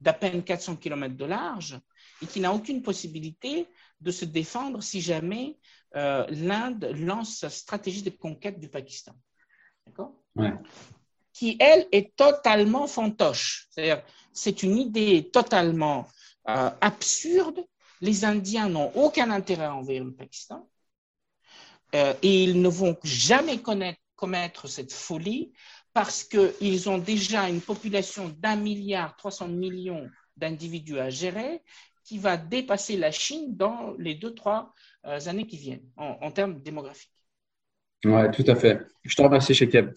[0.02, 1.80] d'à peine 400 km de large
[2.20, 3.68] et qui n'a aucune possibilité
[4.00, 5.56] de se défendre si jamais
[5.94, 9.12] euh, l'Inde lance sa stratégie de conquête du Pakistan.
[9.86, 10.12] D'accord?
[11.32, 13.68] Qui, elle, est totalement fantoche.
[13.70, 14.02] C'est-à-dire,
[14.32, 16.08] c'est une idée totalement
[16.48, 17.64] euh, absurde.
[18.00, 20.68] Les Indiens n'ont aucun intérêt à envahir le Pakistan.
[21.94, 25.52] Euh, et ils ne vont jamais connaître, commettre cette folie
[25.92, 31.62] parce qu'ils ont déjà une population d'un milliard 300 millions d'individus à gérer
[32.04, 34.72] qui va dépasser la Chine dans les deux, trois
[35.06, 37.10] euh, années qui viennent en, termes démographiques.
[38.04, 38.80] Oui, tout à fait.
[39.04, 39.92] Je te remercie, Shekeb.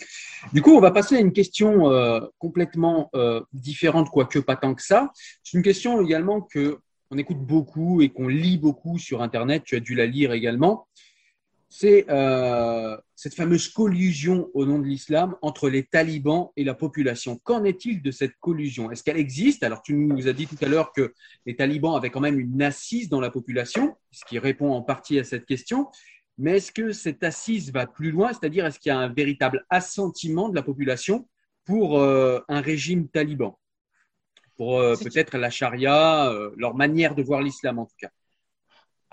[0.54, 4.76] Du coup, on va passer à une question euh, complètement euh, différente, quoique pas tant
[4.76, 5.10] que ça.
[5.44, 6.78] C'est une question également que
[7.10, 9.64] on écoute beaucoup et qu'on lit beaucoup sur Internet.
[9.66, 10.88] Tu as dû la lire également
[11.70, 17.40] c'est euh, cette fameuse collusion au nom de l'islam entre les talibans et la population.
[17.44, 18.92] Qu'en est-il de cette collusion?
[18.92, 19.64] Est-ce qu'elle existe?
[19.64, 21.14] Alors, tu nous as dit tout à l'heure que
[21.46, 25.20] les talibans avaient quand même une assise dans la population, ce qui répond en partie
[25.20, 25.88] à cette question.
[26.38, 28.32] Mais est-ce que cette assise va plus loin?
[28.34, 31.28] C'est-à-dire, est-ce qu'il y a un véritable assentiment de la population
[31.66, 33.58] pour euh, un régime taliban?
[34.58, 38.10] Pour euh, peut-être la charia, leur manière de voir l'islam en tout cas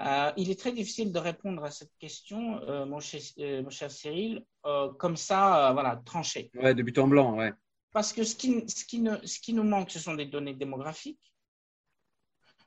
[0.01, 3.21] euh, il est très difficile de répondre à cette question, mon, cher,
[3.63, 4.45] mon, cher, Cyril,
[4.99, 6.51] comme ça, voilà, tranché.
[6.55, 7.53] Ouais, de but en blanc, ouais.
[7.93, 10.55] Parce que ce qui, ce, qui ne, ce qui nous manque, ce sont des données
[10.55, 11.33] démographiques.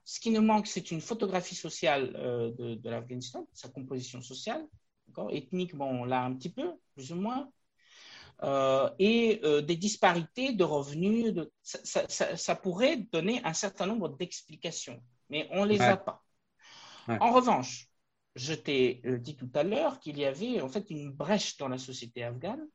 [0.03, 2.14] Ce qui nous manque, c'est une photographie sociale
[2.57, 4.68] de, de l'Afghanistan, sa composition sociale.
[5.31, 7.49] Ethnique, bon, on l'a un petit peu, plus ou moins.
[8.43, 11.34] Euh, et euh, des disparités de revenus.
[11.34, 15.95] De, ça, ça, ça, pourrait donner un certain nombre d'explications, mais on ne les a
[15.95, 16.24] pas.
[17.07, 17.88] En revanche,
[18.36, 21.68] je t'ai euh, dit tout à l'heure qu'il y avait en fait une brèche dans
[21.68, 22.68] la société afghane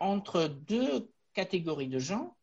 [0.00, 2.36] entre deux catégories de gens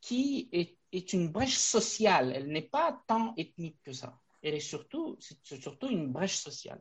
[0.00, 2.32] qui est, une brèche sociale.
[2.34, 4.18] Elle n'est pas tant ethnique que ça.
[4.42, 6.80] Elle est surtout, c'est surtout une brèche sociale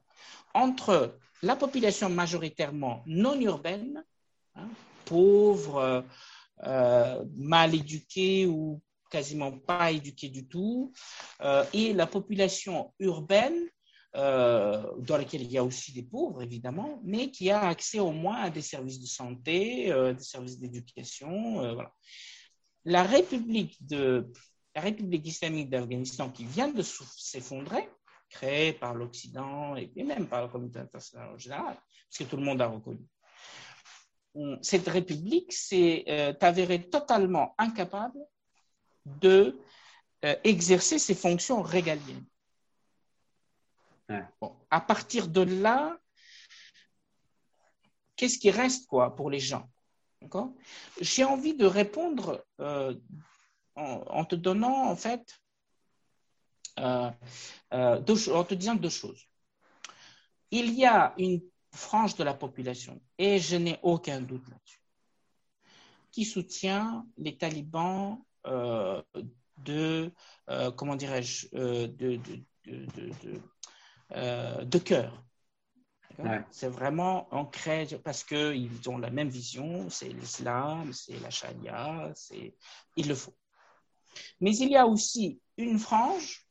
[0.54, 4.04] entre la population majoritairement non urbaine,
[4.56, 4.68] hein,
[5.06, 6.06] pauvres,
[6.64, 8.82] euh, mal éduqués ou
[9.14, 10.92] quasiment pas éduqués du tout,
[11.42, 13.70] euh, et la population urbaine,
[14.16, 18.12] euh, dans laquelle il y a aussi des pauvres, évidemment, mais qui a accès au
[18.12, 21.78] moins à des services de santé, euh, des services d'éducation.
[22.86, 24.32] La République, de,
[24.76, 27.88] la République islamique d'Afghanistan, qui vient de s'effondrer,
[28.30, 32.44] créée par l'Occident et, même par la communauté internationale en général, parce que tout le
[32.44, 33.06] monde a reconnu,
[34.64, 36.04] cette république s'est
[36.42, 38.20] avérée totalement incapable
[39.06, 39.60] de
[40.26, 42.26] euh, exercer ses fonctions régaliennes.
[44.10, 44.24] Ouais.
[44.40, 45.98] Bon, à partir de là,
[48.16, 49.70] qu'est-ce qui reste quoi pour les gens?
[51.02, 52.96] J'ai envie de répondre euh,
[53.76, 55.42] en, en, te donnant en fait,
[56.80, 57.12] euh,
[58.00, 59.28] deux, en te disant deux choses.
[60.52, 64.80] Il y a une frange de la population, et je n'ai aucun doute là-dessus,
[66.12, 70.12] qui soutient les talibans euh, de,
[70.50, 72.86] euh, comment dirais-je, euh, de, de, de,
[74.12, 75.24] de, de cœur.
[76.52, 82.14] C'est vraiment ancré parce qu'ils ont la même vision, c'est l'islam, c'est la charia,
[82.96, 83.36] il le faut.
[84.40, 86.48] Mais il y a aussi une frange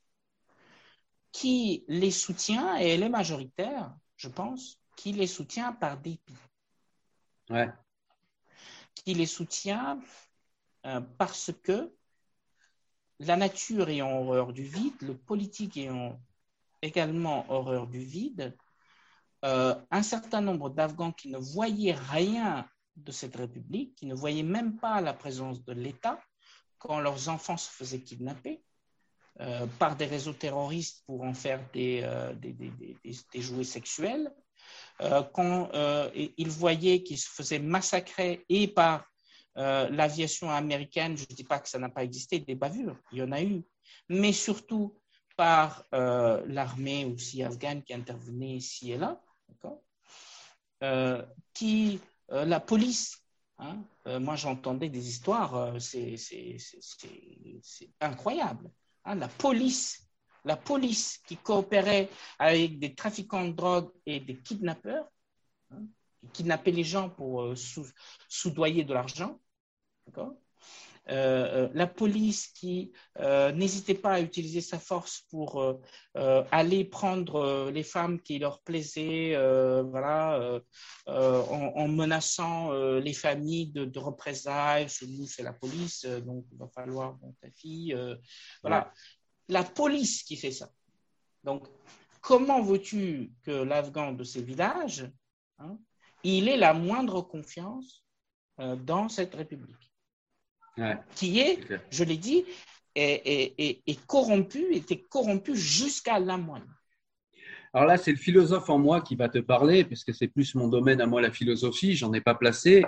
[1.30, 6.36] qui les soutient, et elle est majoritaire, je pense, qui les soutient par dépit.
[7.48, 7.70] Ouais.
[8.94, 10.02] Qui les soutient euh,
[11.18, 11.92] parce que
[13.20, 16.20] la nature ayant horreur du vide, le politique ayant
[16.82, 18.56] également horreur du vide,
[19.44, 24.42] euh, un certain nombre d'Afghans qui ne voyaient rien de cette République, qui ne voyaient
[24.42, 26.20] même pas la présence de l'État
[26.78, 28.62] quand leurs enfants se faisaient kidnapper
[29.40, 32.32] euh, par des réseaux terroristes pour en faire des, euh,
[33.34, 34.32] jouets sexuels,
[35.00, 39.06] euh, quand euh, ils voyaient qu'ils se faisaient massacrer et par
[39.56, 43.18] euh, l'aviation américaine, je ne dis pas que ça n'a pas existé, des bavures, il
[43.18, 43.62] y en a eu,
[44.08, 44.98] mais surtout
[45.36, 49.20] par l'armée aussi afghane qui intervenait ici et là,
[51.54, 53.24] qui, la police,
[53.58, 53.82] hein,
[54.20, 56.16] moi j'entendais des histoires, c'est
[58.00, 58.70] incroyable,
[59.04, 60.06] hein, la police
[60.44, 62.08] la police qui coopérait
[62.38, 65.06] avec des trafiquants de drogue et des kidnappeurs,
[65.70, 65.84] hein,
[66.22, 67.86] qui kidnappaient les gens pour euh, sou
[68.28, 69.38] soudoyer de l'argent.
[71.08, 75.80] Euh, la police qui euh, n'hésitait pas à utiliser sa force pour euh,
[76.16, 79.34] euh aller prendre les femmes qui leur plaisaient,
[79.82, 80.60] voilà,
[81.06, 84.88] en, en, menaçant les familles de, de représailles.
[84.88, 87.96] Chez nous, c'est la police, donc il va falloir bon, ta fille.
[88.62, 88.92] voilà
[89.48, 90.70] la police qui fait ça.
[91.44, 91.66] Donc,
[92.20, 95.10] comment veux-tu que l'Afghan de ces villages,
[95.58, 95.78] hein,
[96.24, 98.04] il ait la moindre confiance
[98.60, 99.92] euh, dans cette République
[100.78, 100.96] ouais.
[101.14, 101.58] Qui est,
[101.90, 102.44] je l'ai dit,
[102.94, 106.66] est, est, est, corrompu, était corrompu jusqu'à la moindre.
[107.74, 110.68] Alors là, c'est le philosophe en moi qui va te parler, puisque c'est plus mon
[110.68, 112.84] domaine à moi, la philosophie, j'en ai pas placé.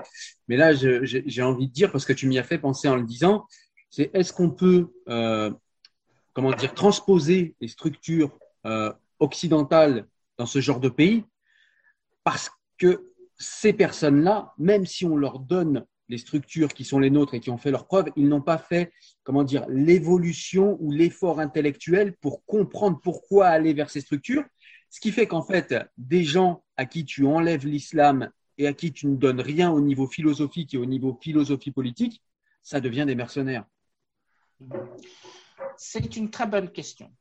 [0.47, 3.05] Mais là, j'ai envie de dire, parce que tu m'y as fait penser en le
[3.05, 3.47] disant,
[3.89, 5.51] c'est est-ce qu'on peut euh,
[6.35, 8.37] comment dire, transposer les structures
[8.67, 10.07] euh, occidentales
[10.37, 11.25] dans ce genre de pays,
[12.25, 13.14] parce que
[13.45, 17.51] ces personnes-là, même si on leur donne les structures qui sont les nôtres et qui
[17.51, 18.93] ont fait leurs preuves, ils n'ont pas fait,
[19.23, 24.45] comment dire, l'évolution ou l'effort intellectuel pour comprendre pourquoi aller vers ces structures.
[24.91, 28.93] Ce qui fait qu'en fait, des gens à qui tu enlèves l'islam et à qui
[28.93, 32.23] tu ne donnes rien au niveau philosophique et au niveau philosophie politique,
[32.63, 33.65] ça devient des mercenaires.
[35.77, 37.13] C'est une très bonne question.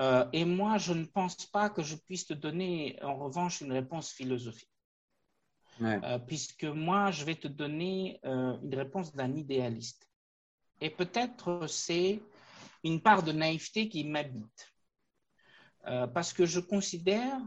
[0.00, 3.72] Euh, et moi, je ne pense pas que je puisse te donner, en revanche, une
[3.72, 4.68] réponse philosophique.
[5.82, 10.08] Euh, puisque moi, je vais te donner euh, une réponse d'un idéaliste.
[10.80, 12.20] et peut-être c'est
[12.84, 14.72] une part de naïveté qui m'habite.
[15.86, 17.38] Euh, parce que je considère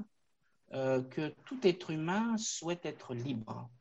[0.71, 3.71] que tout être humain souhaite être libre.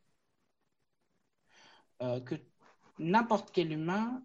[1.99, 2.33] Que
[2.97, 4.23] n'importe quel humain,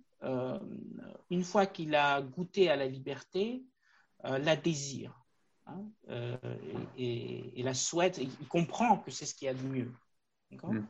[1.29, 3.67] une fois qu'il a goûté à la liberté,
[4.23, 5.27] la désire
[5.67, 5.85] hein,
[6.97, 9.93] et, la souhaite, il comprend que c'est ce qu'il y a de mieux.
[10.63, 10.87] Mm.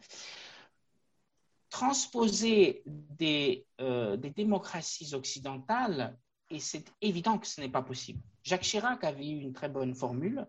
[1.70, 6.16] Transposer des, des démocraties occidentales
[6.51, 8.20] et c'est évident que ce n'est pas possible.
[8.45, 10.47] Jacques Chirac avait eu une très bonne formule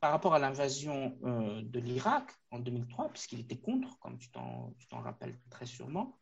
[0.00, 4.74] par rapport à l'invasion euh, de l'Irak en 2003, puisqu'il était contre, comme tu t'en
[4.90, 6.18] rappelles très sûrement,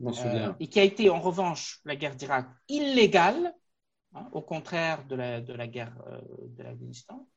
[0.00, 3.54] euh, et qui a été en revanche la guerre d'Irak illégale,
[4.14, 7.28] hein, au contraire de la, de la guerre euh, de l'Afghanistan.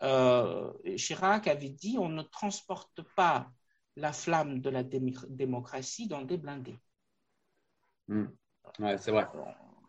[0.00, 3.50] Chirac avait dit on ne transporte pas
[3.96, 6.78] la flamme de la démocratie dans des blindés.
[8.08, 8.26] Hmm.
[8.78, 9.26] Ouais, c'est vrai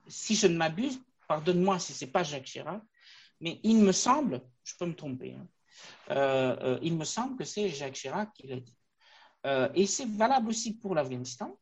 [0.07, 2.81] si je ne m'abuse, pardonne-moi si ce n'est pas Jacques Chirac,
[3.39, 5.47] mais il me semble, je peux me tromper, hein,
[6.09, 8.77] euh, euh, il me semble que c'est Jacques Chirac qui l'a dit.
[9.45, 11.57] Euh, et c'est valable aussi pour l'Afghanistan.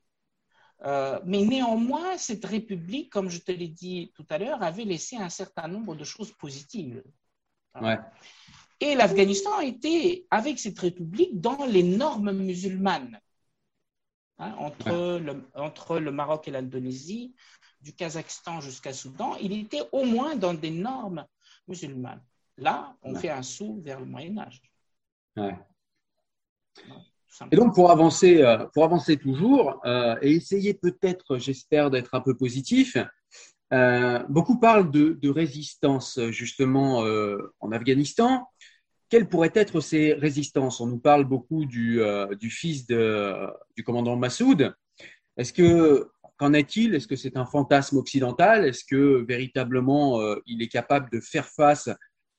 [1.26, 5.30] mais néanmoins, cette république, comme je te l'ai dit tout à l'heure, avait laissé un
[5.30, 7.04] certain nombre de choses positives.
[8.80, 13.20] Et l'Afghanistan était, avec cette république, dans les normes musulmanes.
[14.38, 17.34] Hein, entre, le, entre le Maroc et l'Indonésie,
[17.80, 21.26] du Kazakhstan jusqu'à Soudan, il était au moins dans des normes
[21.68, 22.22] musulmanes.
[22.58, 24.62] Là, on fait un saut vers le Moyen Âge.
[27.52, 32.22] Et donc, pour avancer, euh, pour avancer toujours euh, et essayer peut-être, j'espère, d'être un
[32.22, 32.98] peu positif,
[33.74, 37.04] euh, beaucoup parlent de, résistance justement
[37.60, 38.48] en Afghanistan.
[39.10, 40.82] Quelles pourraient être ces résistances?
[40.82, 42.02] On nous parle beaucoup du,
[42.40, 44.74] du fils du commandant Massoud.
[45.38, 46.96] Est-ce que Qu'en est-il?
[46.96, 48.66] Est-ce que c'est un fantasme occidental?
[48.66, 51.90] Est-ce que véritablement euh, il est capable de faire face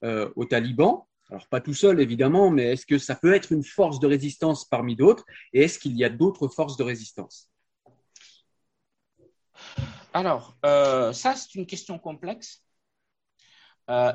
[0.05, 1.05] euh, aux talibans?
[1.31, 4.66] Alors pas tout seul évidemment, mais est-ce que ça peut être une force de résistance
[4.66, 5.24] parmi d'autres?
[5.55, 7.51] Et est-ce qu'il y a d'autres forces de résistance?
[10.16, 12.64] Alors, euh, ça c'est une question complexe.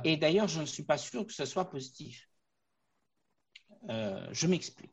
[0.04, 2.28] et d'ailleurs, je ne suis pas sûr que ce soit positif.
[3.88, 4.92] je m'explique.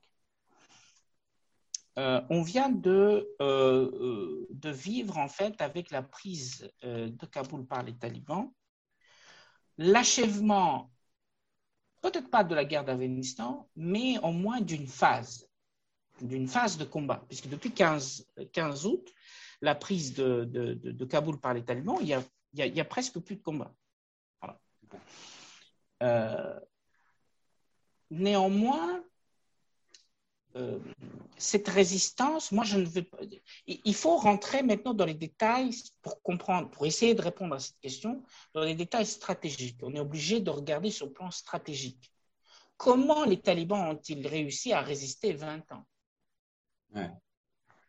[1.99, 7.67] Euh, on vient de, euh, euh, de, vivre en fait avec la prise de Kaboul
[7.67, 8.53] par les talibans,
[9.79, 10.93] l'achèvement,
[12.01, 15.49] peut-être pas de la guerre d'Afghanistan, mais au moins d'une phase,
[16.21, 19.13] d'une phase de combat, puisque depuis 15, 15 août,
[19.61, 22.23] la prise de, de, Kaboul par les talibans, il y a,
[22.83, 23.75] a, presque plus de combat.
[28.11, 29.03] néanmoins,
[30.57, 30.79] euh,
[31.37, 33.19] cette résistance, moi, je ne veux pas.
[33.67, 35.73] Il faut rentrer maintenant dans les détails
[36.03, 38.25] pour comprendre, pour essayer de répondre à cette question,
[38.55, 39.79] dans les détails stratégiques.
[39.83, 42.13] On est obligé de regarder sur le plan stratégique.
[42.77, 45.85] Comment les talibans ont-ils réussi à résister 20 ans?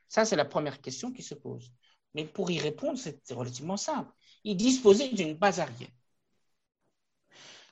[0.09, 1.71] Ça, c'est la première question qui se pose.
[2.13, 4.11] Mais pour y répondre, c'est relativement simple.
[4.43, 5.89] Ils disposaient d'une base arrière.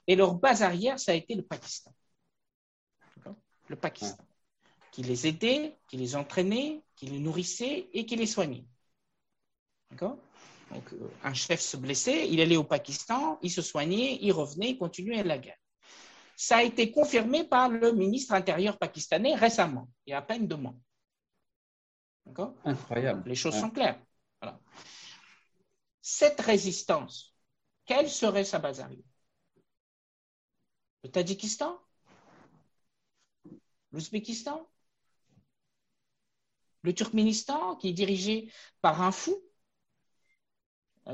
[0.06, 1.94] Et leur base arrière, ça a été le Pakistan.
[3.68, 4.24] Le Pakistan
[4.98, 8.66] qui les aidait, qui les entraînait, qui les nourrissait et qui les soignait.
[9.92, 10.18] D'accord?
[10.72, 14.72] Donc, euh, un chef se blessait, il allait au Pakistan, il se soignait, il revenait,
[14.72, 15.60] il continuait la guerre.
[16.36, 20.48] Ça a été confirmé par le ministre intérieur pakistanais récemment, il y a à peine
[20.48, 20.74] deux mois.
[22.28, 22.54] D'accord?
[22.66, 23.28] Incroyable.
[23.28, 24.00] Les choses sont claires.
[26.02, 27.34] Cette résistance,
[27.86, 29.04] quelle serait sa base arrière
[31.04, 31.80] Le Tadjikistan?
[33.92, 34.68] L'Ouzbékistan?
[36.82, 38.52] Le Turkménistan, qui est dirigé
[38.82, 39.42] par un fou,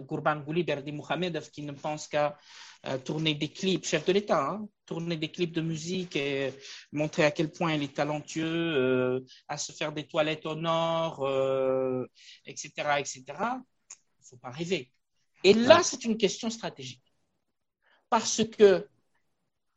[0.02, 2.38] Gourban Gouli Berdi Mohamedov, qui ne pense qu'à
[2.86, 6.53] euh, tourner des clips, chef de l'État, hein, tourner des clips de musique et
[6.91, 8.44] montrer à quel point il est talentueux,
[8.76, 11.20] euh, à se faire des toilettes au nord,
[12.45, 13.24] etc., euh, etc.
[13.28, 14.91] Il ne faut pas rêver.
[15.44, 17.03] Et là, c'est une question stratégique.
[18.10, 18.88] Parce que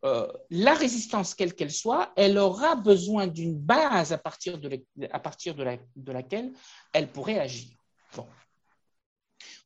[0.04, 5.18] euh, la résistance, quelle qu'elle soit, elle aura besoin d'une base à partir, de, à
[5.18, 5.64] partir de,
[5.96, 6.52] de, laquelle
[6.92, 7.76] elle pourrait agir.
[8.14, 8.26] Bon.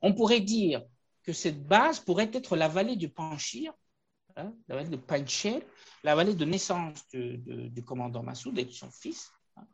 [0.02, 0.82] On pourrait dire
[1.22, 3.72] que cette base pourrait être la vallée du Panchir,
[4.36, 5.60] hein, la vallée de Panchir,
[6.02, 9.30] la vallée de naissance du commandant Massoud et de son fils.
[9.56, 9.66] Hein.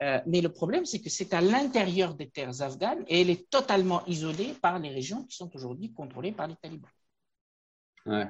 [0.00, 3.50] Euh, mais le problème, c'est que c'est à l'intérieur des terres afghanes et elle est
[3.50, 6.90] totalement isolée par les régions qui sont aujourd'hui contrôlées par les talibans.
[8.06, 8.28] Ouais.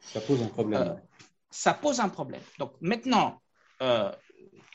[0.00, 0.82] Ça pose un problème.
[0.82, 0.94] Euh,
[1.50, 2.42] ça pose un problème.
[2.58, 3.42] Donc maintenant,
[3.82, 4.12] euh,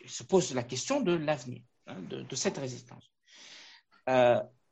[0.05, 3.09] se pose la question de l'avenir hein, de, cette résistance.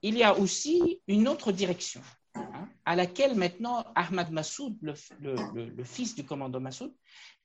[0.01, 2.01] Il y a aussi une autre direction
[2.35, 6.93] hein, à laquelle maintenant Ahmad Massoud, le, le, fils du commandant Massoud,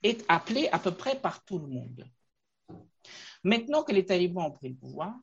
[0.02, 2.04] est appelé à peu près par tout le monde.
[3.44, 5.14] Maintenant que les talibans ont pris le pouvoir,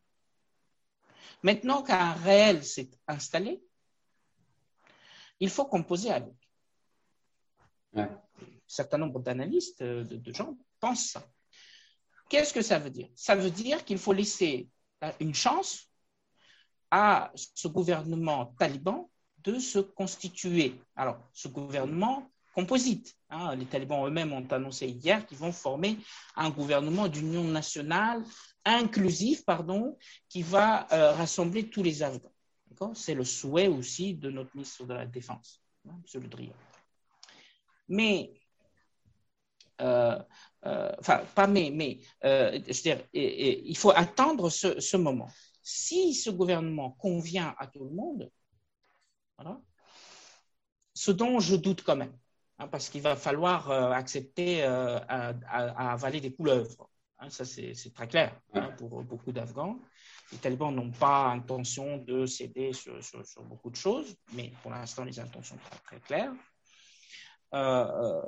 [1.43, 3.61] maintenant qu'un réel s'est installé,
[5.39, 6.33] il faut composer avec.
[7.95, 8.09] Un
[8.67, 11.27] certain nombre d'analystes, de, de, gens, pensent ça.
[12.29, 13.09] Qu'est-ce que ça veut dire?
[13.15, 14.69] Ça veut dire qu'il faut laisser
[15.19, 15.88] une chance
[16.91, 19.09] à ce gouvernement taliban
[19.43, 20.75] de se constituer.
[20.95, 23.15] Alors, ce gouvernement composite.
[23.29, 25.97] Hein, les talibans eux-mêmes ont annoncé hier qu'ils vont former
[26.35, 28.23] un gouvernement d'union nationale
[28.65, 29.97] inclusif, pardon,
[30.27, 32.93] qui va euh, rassembler tous les Afghans.
[32.93, 36.21] C'est le souhait aussi de notre ministre de la Défense, hein, M.
[36.21, 36.53] Le Drian.
[37.87, 38.31] Mais,
[39.81, 40.19] euh,
[40.65, 41.99] euh, enfin, pas mais, mais
[42.83, 45.29] dire, il faut attendre ce, moment.
[45.71, 48.31] Si ce gouvernement convient à tout le monde,
[49.37, 49.61] voilà,
[50.93, 52.17] ce dont je doute quand même,
[52.59, 56.89] Hein, parce qu'il va falloir euh, accepter euh, à, avaler des couleuvres.
[57.19, 59.79] Hein, ça, c'est très clair hein, pour beaucoup d'Afghans.
[60.31, 62.99] Les talibans n'ont pas intention de céder sur,
[63.43, 66.33] beaucoup de choses, mais pour l'instant, les intentions sont très, très claires.
[67.53, 68.21] Euh,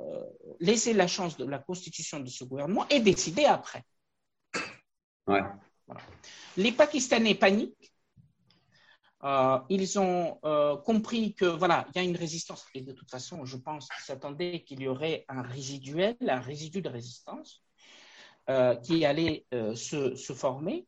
[0.58, 3.84] laisser la chance de la constitution de ce gouvernement et décider après.
[6.56, 7.92] Les Pakistanais paniquent
[9.24, 12.66] euh, ils ont euh, compris que voilà, il y a une résistance.
[12.74, 16.82] Et de toute façon, je pense qu'ils s'attendaient qu'il y aurait un résiduel, un résidu
[16.82, 17.62] de résistance
[18.50, 20.86] euh, qui allait se, se, former.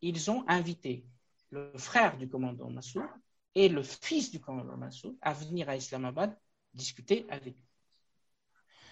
[0.00, 1.06] ils ont invité
[1.50, 3.06] le frère du commandant Massoud
[3.54, 6.36] et le fils du commandant Massoud à venir à Islamabad
[6.74, 7.64] discuter avec lui.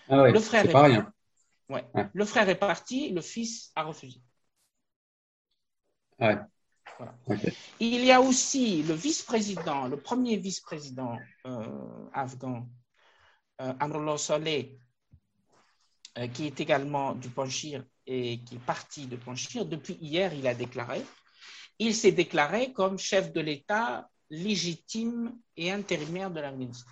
[0.09, 1.13] Ah le frère est, pas rien.
[1.69, 1.85] Ouais.
[2.13, 4.21] Le frère est parti, le fils a refusé.
[6.19, 6.39] Ouais.
[7.81, 12.69] Il y a aussi le vice-président, le premier vice-président euh, afghan,
[13.61, 14.79] euh, Amrullah Saleh,
[16.19, 19.67] euh, qui est également du Panchir et qui est parti de Panchir.
[19.67, 21.05] Depuis hier, il a déclaré.
[21.79, 26.91] Il s'est déclaré comme chef de l'État légitime et intérimaire de l'Afghanistan.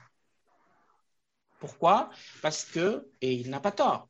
[1.59, 2.11] Pourquoi?
[2.43, 4.09] Parce que, et il n'a pas tort,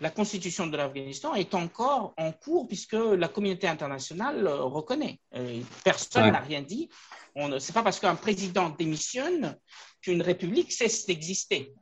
[0.00, 5.20] la constitution de l'Afghanistan est encore en cours puisque la communauté internationale reconnaît.
[5.34, 6.88] Euh, personne n'a rien dit.
[7.36, 9.56] Ce n'est pas parce qu'un président démissionne
[10.00, 11.74] qu'une république cesse d'exister.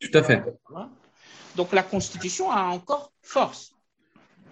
[0.00, 0.42] Tout à fait.
[1.56, 3.72] Donc la constitution a encore force,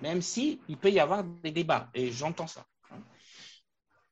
[0.02, 2.64] même s'il il peut y avoir des débats, et j'entends ça.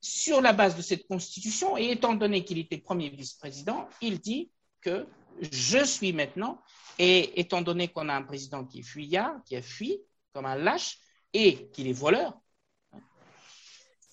[0.01, 4.51] Sur la base de cette constitution, et étant donné qu'il était premier vice-président, il dit
[4.81, 5.07] que
[5.53, 6.61] je suis maintenant
[6.99, 9.99] et étant donné qu'on a un président qui est fuyard, qui a fui
[10.33, 10.99] comme un lâche
[11.33, 12.39] et qu'il est voleur,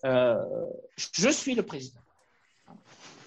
[0.05, 0.35] euh,
[0.95, 2.01] je suis le président.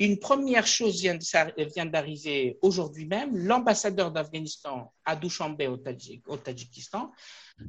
[0.00, 3.36] Une première chose vient d'arriver aujourd'hui même.
[3.36, 7.10] L'ambassadeur d'Afghanistan à Dushanbe au, Tadjikistan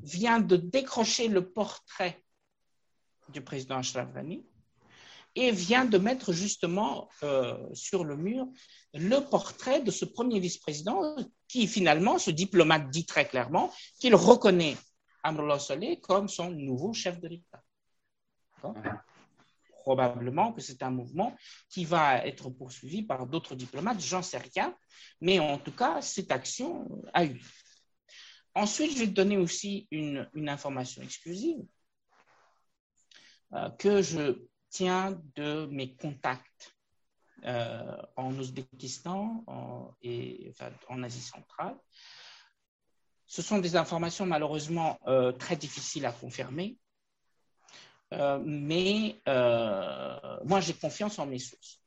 [0.03, 2.23] vient de décrocher le portrait
[3.30, 4.45] du président Ashraf Ghani
[5.34, 8.47] et vient de mettre justement euh, sur le mur
[8.94, 11.16] le portrait de ce premier vice-président
[11.48, 14.78] qui finalement, ce diplomate dit très clairement qu'il reconnaît
[15.24, 17.64] Amrullah Saleh comme son nouveau chef de l'État.
[19.82, 21.36] Probablement que c'est un mouvement
[21.70, 24.76] qui va être poursuivi par d'autres diplomates, j'en sais rien,
[25.22, 27.41] mais en tout cas, cette action a eu.
[28.56, 31.60] Ensuite, je vais te donner aussi une, information exclusive
[33.53, 36.76] euh, que je tiens de mes contacts
[37.45, 39.45] euh, en Ouzbékistan
[40.02, 40.53] et
[40.90, 41.78] en Asie centrale.
[43.26, 46.78] Ce sont des informations malheureusement euh, très difficiles à confirmer,
[48.14, 51.82] euh, mais moi j'ai confiance en mes sources.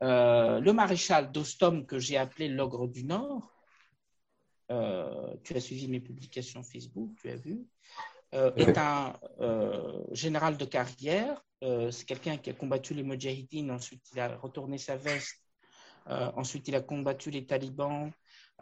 [0.00, 3.52] le maréchal d'Ostom que j'ai appelé l'ogre du Nord,
[4.68, 7.66] tu as suivi mes publications Facebook, tu as vu,
[8.32, 9.12] est un
[10.12, 11.42] général de carrière.
[11.62, 15.36] Euh, c'est quelqu'un qui a combattu les Mujahideen, ensuite il a retourné sa veste,
[16.08, 18.10] euh, ensuite il a combattu les talibans,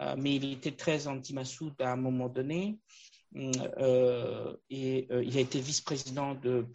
[0.01, 2.79] euh, mais il était très anti-Massoud à un moment donné.
[3.35, 6.67] et il a été vice-président de,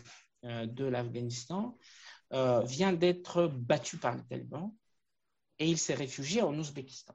[0.43, 1.77] de l'Afghanistan,
[2.31, 4.71] vient d'être battu par les talibans
[5.59, 7.13] et il s'est réfugié en Ouzbékistan,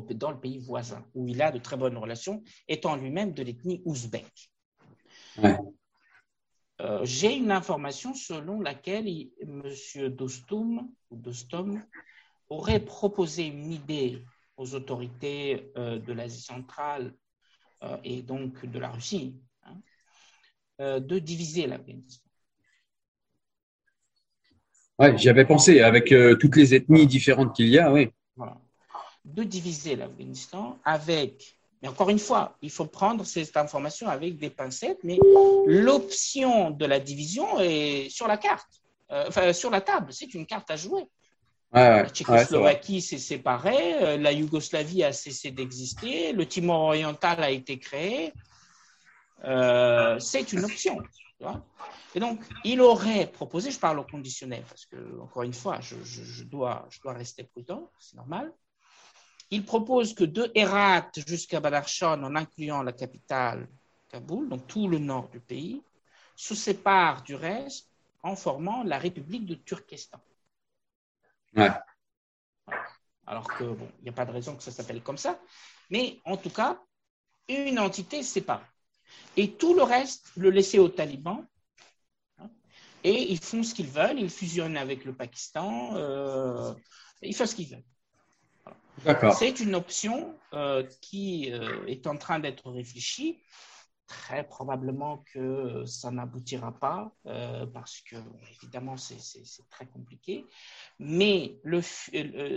[0.00, 3.82] dans le pays voisin, où il a de très bonnes relations, étant lui-même de l'ethnie
[3.84, 4.50] ouzbek.
[6.80, 9.62] Euh, j'ai une information selon laquelle M.
[10.10, 11.82] Dostum, Dostum
[12.48, 14.22] aurait proposé une idée
[14.56, 17.14] aux autorités euh, de l'Asie centrale
[17.82, 22.22] euh, et donc de la Russie, hein, de diviser l'Afghanistan.
[24.98, 28.10] Oui, j'y avais pensé, avec toutes les ethnies différentes qu'il y a, oui.
[29.26, 34.50] De diviser l'Afghanistan avec, mais encore une fois, il faut prendre cette information avec des
[34.50, 35.18] pincettes, mais
[35.66, 40.70] l'option de la division est sur la carte, enfin sur la table, c'est une carte
[40.70, 41.08] à jouer
[41.72, 47.78] la Tchécoslovaquie s'est séparée, euh, la Yougoslavie a cessé d'exister, le Timor oriental a été
[47.78, 48.32] créé.
[49.44, 50.98] Euh, c'est une option.
[52.14, 56.44] et donc, il aurait proposé, je parle au conditionnel, parce que, encore une fois, je,
[56.44, 58.52] dois, je dois rester prudent, c'est normal.
[59.50, 63.68] Il propose que de Herat jusqu'à Badarchan, en incluant la capitale
[64.08, 65.82] Kaboul, donc tout le nord du pays,
[66.34, 67.88] se séparent du reste
[68.22, 70.20] en formant la République de Turkestan.
[73.26, 75.40] Alors que, bon, il n'y a pas de raison que ça s'appelle comme ça.
[75.90, 76.80] Mais en tout cas,
[77.48, 78.64] une entité séparée.
[79.36, 81.46] Et tout le reste, le laisser aux talibans.
[82.38, 82.50] Hein,
[83.04, 84.18] et ils font ce qu'ils veulent.
[84.18, 85.94] Ils fusionnent avec le Pakistan.
[85.96, 86.72] Euh,
[87.22, 87.84] ils font ce qu'ils veulent.
[89.38, 93.38] C'est une option euh, qui euh, est en train d'être réfléchie
[94.06, 98.16] très probablement que ça n'aboutira pas euh, parce que,
[98.52, 100.46] évidemment, c'est très compliqué.
[101.00, 101.80] Mais le,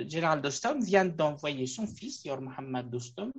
[0.07, 3.31] général Dostum vient d'envoyer son fils, Yor Mohammad Dostum,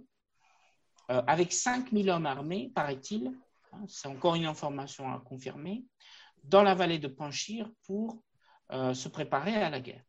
[1.08, 3.32] avec 5000 hommes armés, paraît-il,
[3.72, 5.84] hein, c'est encore une information à confirmer,
[6.42, 8.22] dans la vallée de Panchir pour
[8.70, 10.02] se préparer à la guerre.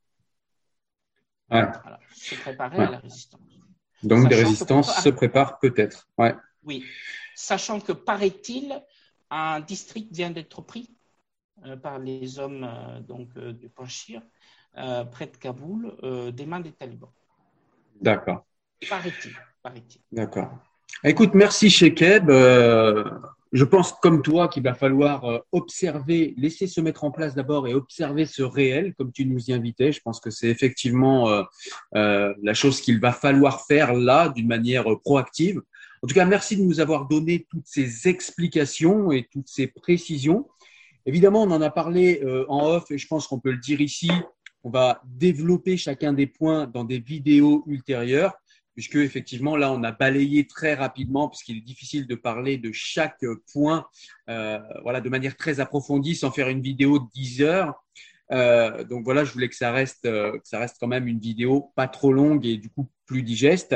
[2.14, 3.42] Se préparer à la résistance.
[4.04, 6.08] Donc des résistances se préparent peut-être.
[6.18, 6.36] Ouais.
[6.64, 6.86] Oui,
[7.36, 8.82] sachant que, paraît-il,
[9.30, 10.96] un district vient d'être pris
[11.66, 14.22] euh, par les hommes euh, donc, euh, du Panchir,
[14.74, 15.94] près de Kaboul,
[16.32, 17.12] des mains des talibans.
[18.00, 18.46] D'accord.
[18.90, 20.02] Paraît-il.
[20.10, 20.50] D'accord.
[21.04, 22.32] Écoute, merci Shekeb.
[23.52, 27.74] Je pense comme toi qu'il va falloir observer, laisser se mettre en place d'abord et
[27.74, 29.92] observer ce réel, comme tu nous y invitais.
[29.92, 31.30] Je pense que c'est effectivement
[31.94, 35.62] la chose qu'il va falloir faire là d'une manière proactive.
[36.04, 40.48] En tout cas, merci de nous avoir donné toutes ces explications et toutes ces précisions.
[41.06, 43.82] Évidemment, on en a parlé euh, en off et je pense qu'on peut le dire
[43.82, 44.10] ici.
[44.64, 48.34] On va développer chacun des points dans des vidéos ultérieures,
[48.74, 53.26] puisque effectivement, là, on a balayé très rapidement, puisqu'il est difficile de parler de chaque
[53.54, 53.86] point
[54.30, 54.60] euh,
[55.02, 57.84] de manière très approfondie sans faire une vidéo de 10 heures.
[58.32, 61.72] Euh, donc voilà, je voulais que ça reste, que ça reste quand même une vidéo
[61.76, 63.76] pas trop longue et du coup plus digeste.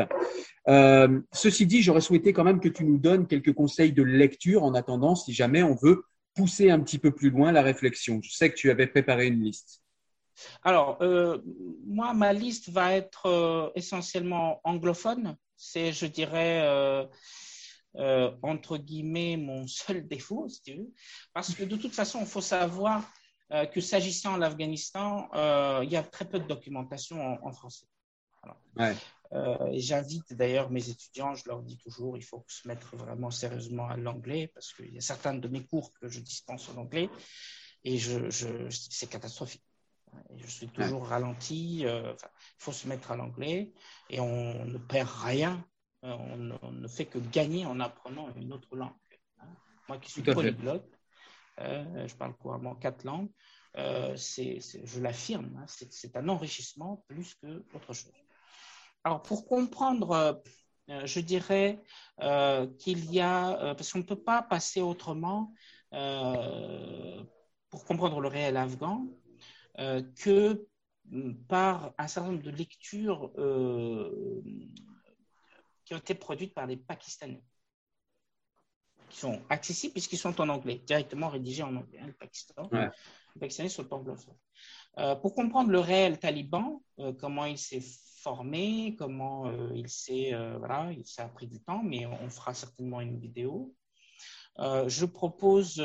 [0.68, 4.64] Euh, ceci dit, j'aurais souhaité quand même que tu nous donnes quelques conseils de lecture
[4.64, 6.04] en attendant, si jamais on veut
[6.36, 8.20] pousser un petit peu plus loin la réflexion.
[8.24, 9.82] Je sais que tu avais préparé une liste.
[10.64, 11.42] Alors, euh,
[11.86, 15.38] moi, ma liste va être euh, essentiellement anglophone.
[15.56, 17.08] C'est, je dirais,
[18.42, 20.94] entre guillemets, mon seul défaut, si tu veux.
[21.34, 23.04] Parce que de toute façon, il faut savoir
[23.72, 25.30] que s'agissant de l'Afghanistan,
[25.82, 27.86] il y a très peu de documentation en, français.
[28.76, 28.96] Ouais.
[29.34, 33.32] Euh, et j'invite d'ailleurs mes étudiants, je leur dis toujours, il faut se mettre vraiment
[33.32, 36.78] sérieusement à l'anglais parce qu'il y a certains de mes cours que je dispense en
[36.78, 37.10] anglais
[37.84, 38.30] et je,
[38.70, 39.64] c'est catastrophique.
[40.36, 41.86] Je suis toujours ralenti.
[41.86, 43.74] Euh, il faut se mettre à l'anglais
[44.10, 45.66] et on ne perd rien.
[46.04, 46.14] Euh,
[46.62, 48.92] on, ne fait que gagner en apprenant une autre langue.
[49.40, 49.48] Hein.
[49.88, 50.90] Moi qui suis polyglotte,
[51.58, 53.30] je parle couramment quatre langues.
[54.18, 58.12] c'est, je l'affirme, hein, c'est un enrichissement plus que autre chose.
[59.06, 60.34] Alors, pour comprendre, euh,
[60.90, 61.80] euh, je dirais
[62.22, 65.54] euh, qu'il y a, parce qu'on ne peut pas passer autrement
[67.70, 69.06] pour comprendre le réel afghan
[69.78, 70.68] que
[71.48, 73.32] par un certain nombre de lectures
[75.86, 77.44] qui ont été produites par les Pakistanais,
[79.10, 82.00] qui sont accessibles puisqu'ils sont en anglais, directement rédigés en anglais.
[82.02, 84.38] Hein, le Pakistan, les Pakistanais sont anglophones.
[85.22, 86.82] pour comprendre le réel taliban,
[87.20, 87.82] comment il s'est
[88.26, 92.56] formé, comment euh, il s'est, euh, voilà, il s'est pris du temps, mais on fera
[92.56, 93.76] certainement une vidéo.
[94.58, 95.80] Euh, je propose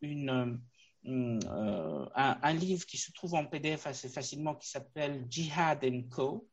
[0.00, 0.60] une,
[1.06, 6.48] un, livre qui se trouve en PDF assez facilement qui s'appelle Jihad Co.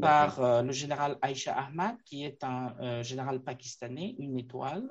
[0.00, 4.88] par le général Aisha Ahmad, qui est un général pakistanais, une étoile,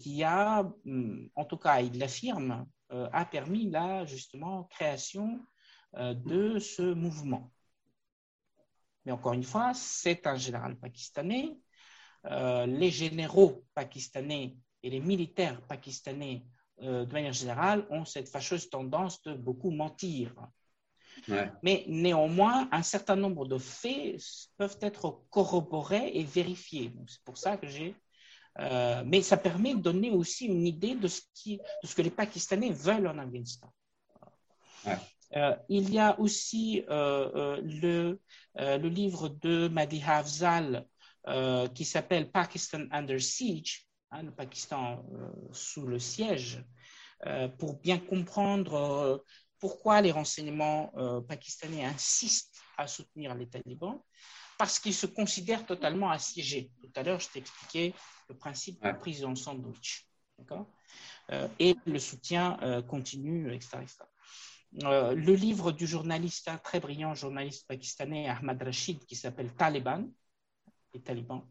[0.00, 5.40] qui a, mm, en tout cas, il l'affirme, a permis la justement création
[5.96, 7.52] euh, de ce mouvement.
[9.04, 11.56] Mais encore une fois, c'est un général pakistanais.
[12.24, 16.42] Euh, les généraux pakistanais et les militaires pakistanais,
[16.82, 20.34] euh, de manière générale, ont cette fâcheuse tendance de beaucoup mentir.
[21.62, 24.20] Mais néanmoins, un certain nombre de faits
[24.56, 26.92] peuvent être corroborés et vérifiés.
[27.06, 27.94] C'est pour ça que j'ai
[29.04, 32.10] mais ça permet de donner aussi une idée de ce, qui, de ce que les
[32.10, 33.72] Pakistanais veulent en Afghanistan.
[35.68, 38.20] il y a aussi le,
[38.54, 40.86] le livre de Madi Hafzal
[41.74, 45.04] qui s'appelle Pakistan Under Siege, hein, le Pakistan
[45.52, 46.64] sous le siège,
[47.58, 49.24] pour bien comprendre
[49.58, 50.92] pourquoi les renseignements
[51.28, 54.00] pakistanais insistent à soutenir les talibans
[54.58, 56.70] parce qu'ils se considèrent totalement assiégés.
[56.80, 57.94] Tout à l'heure, je t'ai expliqué
[58.28, 60.06] le principe de prison sandwich.
[61.30, 63.78] Euh, et le soutien euh, continue, etc.
[64.82, 70.08] Euh, le livre du journaliste, un très brillant journaliste pakistanais, Ahmad Rashid, qui s'appelle Taliban,
[70.92, 71.46] les talibans,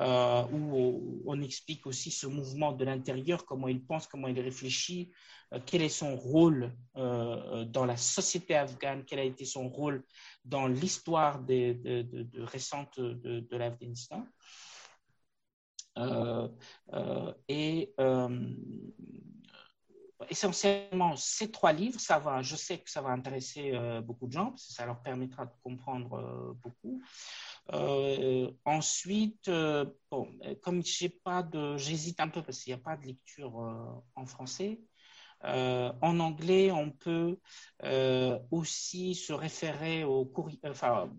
[0.00, 5.12] euh, où on explique aussi ce mouvement de l'intérieur, comment il pense, comment il réfléchit,
[5.52, 10.02] euh, quel est son rôle euh, dans la société afghane, quel a été son rôle
[10.42, 11.44] dans l'histoire
[12.34, 14.24] récente de, de l'Afghanistan.
[17.48, 17.94] et
[20.30, 24.46] essentiellement, ces trois livres, ça va, je sais que ça va intéresser beaucoup de gens,
[24.46, 27.02] parce que ça leur permettra de comprendre beaucoup.
[27.72, 30.28] Euh, ensuite, euh, bon,
[30.62, 34.02] comme j'ai pas de, j'hésite un peu parce qu'il n'y a pas de lecture euh,
[34.16, 34.80] en français.
[35.42, 37.38] en anglais, on peut
[38.50, 40.58] aussi se référer au courrier.
[40.64, 41.10] Enfin,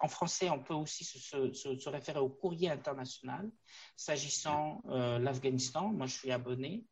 [0.00, 3.50] en français, on peut aussi se, se, se référer au courrier international
[3.96, 5.92] s'agissant l'Afghanistan.
[5.92, 6.84] Moi, je suis abonné.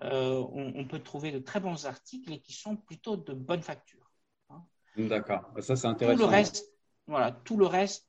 [0.00, 4.10] On, on, peut trouver de très bons articles et qui sont plutôt de bonne facture.
[4.50, 4.64] Hein.
[4.96, 6.18] D'accord, ça c'est intéressant.
[6.18, 6.74] Tout le reste,
[7.06, 8.08] voilà, tout le reste,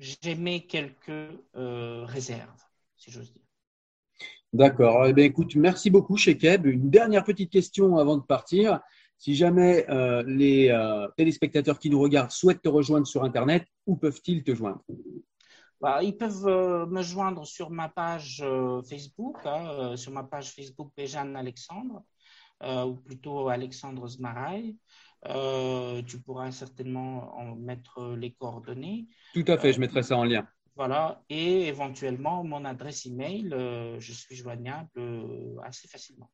[0.00, 1.10] j'émets quelques
[1.56, 2.64] euh, réserves,
[2.96, 3.42] si j'ose dire.
[4.52, 5.06] D'accord.
[5.06, 6.66] Eh écoute, merci beaucoup, Shekeb.
[6.66, 8.80] Une dernière petite question avant de partir.
[9.18, 13.96] Si jamais euh, les euh, téléspectateurs qui nous regardent souhaitent te rejoindre sur Internet, où
[13.96, 14.82] peuvent-ils te joindre?
[15.80, 18.44] Bah, Ils peuvent me joindre sur ma page
[18.88, 22.02] Facebook, hein, sur ma page Facebook Béjane Alexandre,
[22.62, 24.76] ou plutôt Alexandre Zmaraï.
[25.28, 29.06] Euh, tu pourras certainement en mettre les coordonnées.
[29.34, 30.46] Tout à fait, je mettrai ça en lien.
[30.76, 36.30] Voilà, et éventuellement mon adresse email, euh, je suis joignable euh, assez facilement.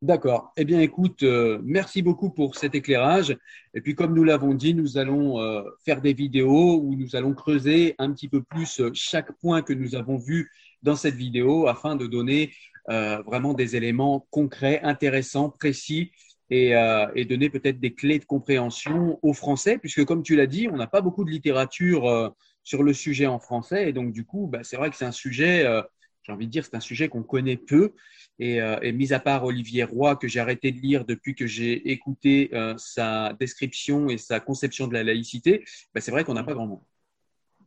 [0.00, 0.52] D'accord.
[0.56, 1.24] Eh bien, écoute,
[1.64, 3.36] merci beaucoup pour cet éclairage.
[3.74, 7.96] Et puis, comme nous l'avons dit, nous allons faire des vidéos où nous allons creuser
[7.98, 10.52] un petit peu plus chaque point que nous avons vu
[10.84, 12.52] dans cette vidéo afin de donner
[12.86, 16.12] vraiment des éléments concrets, intéressants, précis
[16.50, 20.68] euh, et, donner peut-être des clés de compréhension aux Français, puisque comme tu l'as dit,
[20.72, 22.30] on n'a pas beaucoup de littérature euh,
[22.64, 25.12] sur le sujet en français, et donc du coup, bah, c'est vrai que c'est un
[25.12, 25.82] sujet, euh,
[26.22, 27.94] j'ai envie de dire, c'est un sujet qu'on connaît peu,
[28.38, 28.60] et,
[28.92, 33.32] mis à part Olivier Roy, que j'ai arrêté de lire depuis que j'ai écouté sa
[33.40, 36.82] description et sa conception de la laïcité, bah, c'est vrai qu'on n'a pas grand monde.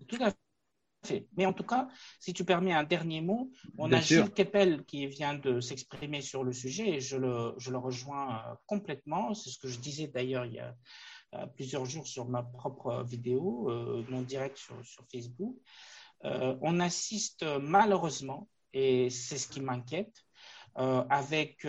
[0.07, 0.31] Tout à
[1.35, 1.87] mais en tout cas,
[2.19, 6.43] si tu permets un dernier mot, on a Gilles Keppel qui vient de s'exprimer sur
[6.43, 9.33] le sujet et je le, je le rejoins euh, complètement.
[9.33, 10.75] C'est ce que je disais d'ailleurs il y a
[11.33, 15.55] euh, plusieurs jours sur ma propre vidéo, euh, non direct sur, sur Facebook.
[16.23, 20.23] on assiste malheureusement, et c'est ce qui m'inquiète,
[20.75, 21.67] avec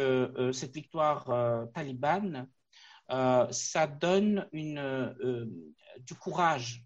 [0.52, 1.24] cette victoire
[1.72, 2.46] talibane,
[3.50, 5.56] ça donne une,
[6.06, 6.84] du courage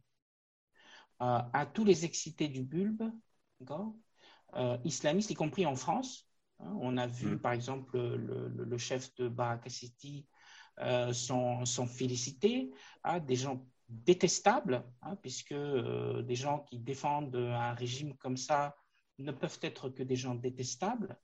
[1.18, 3.10] à, tous les excités du bulbe
[4.54, 6.28] euh, islamistes, y compris en France.
[6.60, 6.74] Hein.
[6.80, 7.38] on a vu, mm.
[7.40, 10.26] par exemple, le, chef de Baraka City
[10.80, 12.70] euh, sont, félicités,
[13.04, 18.76] hein, des gens détestables, hein, puisque euh, des gens qui défendent un régime comme ça
[19.18, 21.16] ne peuvent être que des gens détestables.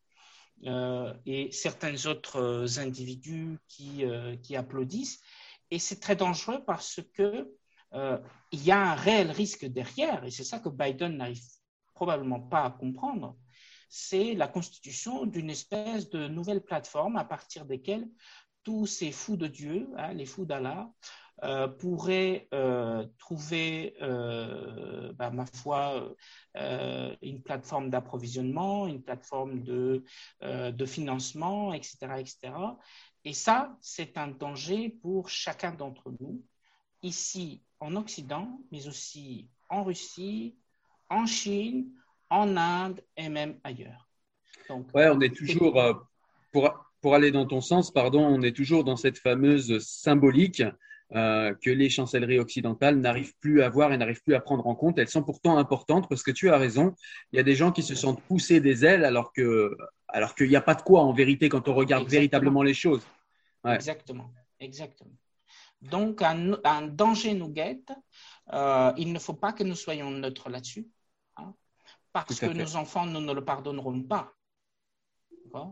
[1.26, 4.04] et certains autres individus qui,
[4.42, 5.20] qui applaudissent.
[5.70, 7.50] Et c'est très dangereux parce que
[7.94, 8.18] euh,
[8.52, 11.42] il y a un réel risque derrière, et c'est ça que Biden n'arrive
[11.94, 13.36] probablement pas à comprendre,
[13.88, 18.08] c'est la constitution d'une espèce de nouvelle plateforme à partir desquelles
[18.64, 20.90] tous ces fous de Dieu, hein, les fous d'Allah,
[21.44, 26.14] euh, pourraient euh, trouver, bah, ma foi,
[26.54, 30.04] une plateforme d'approvisionnement, une plateforme de,
[30.40, 32.54] de financement, etc., etc.
[33.24, 36.42] Et ça, c'est un danger pour chacun d'entre nous,
[37.02, 40.54] ici en Occident, mais aussi en Russie,
[41.10, 41.90] en Chine,
[42.30, 44.08] en Inde et même ailleurs.
[44.68, 45.92] Donc, ouais, on est toujours, euh,
[46.52, 50.62] pour, pour aller dans ton sens, pardon, on est toujours dans cette fameuse symbolique
[51.14, 54.76] euh, que les chancelleries occidentales n'arrivent plus à voir et n'arrivent plus à prendre en
[54.76, 54.98] compte.
[54.98, 56.94] Elles sont pourtant importantes parce que tu as raison.
[57.32, 59.76] Il y a des gens qui se sentent poussés des ailes alors que
[60.08, 63.02] alors qu'il n'y a pas de quoi en vérité quand on regarde véritablement les choses.
[63.64, 64.30] Exactement,
[64.60, 65.16] exactement.
[65.82, 67.92] Donc, un, danger nous guette.
[68.52, 70.88] Euh, il ne faut pas que nous soyons neutres là-dessus.
[71.36, 71.54] Hein.
[72.12, 74.34] parce que nos enfants ne nous le pardonneront pas.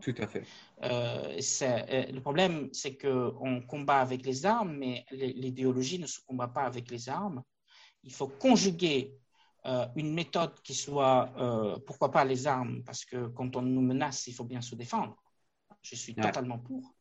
[0.01, 0.45] Tout à fait.
[0.83, 6.47] Euh, euh, le problème, c'est qu'on combat avec les armes, mais l'idéologie ne se combat
[6.47, 7.43] pas avec les armes.
[8.03, 9.17] Il faut conjuguer
[9.65, 11.33] euh, une méthode qui soit,
[11.85, 15.17] pourquoi pas les armes, parce que quand on nous menace, il faut bien se défendre.
[15.81, 16.93] Je suis totalement pour.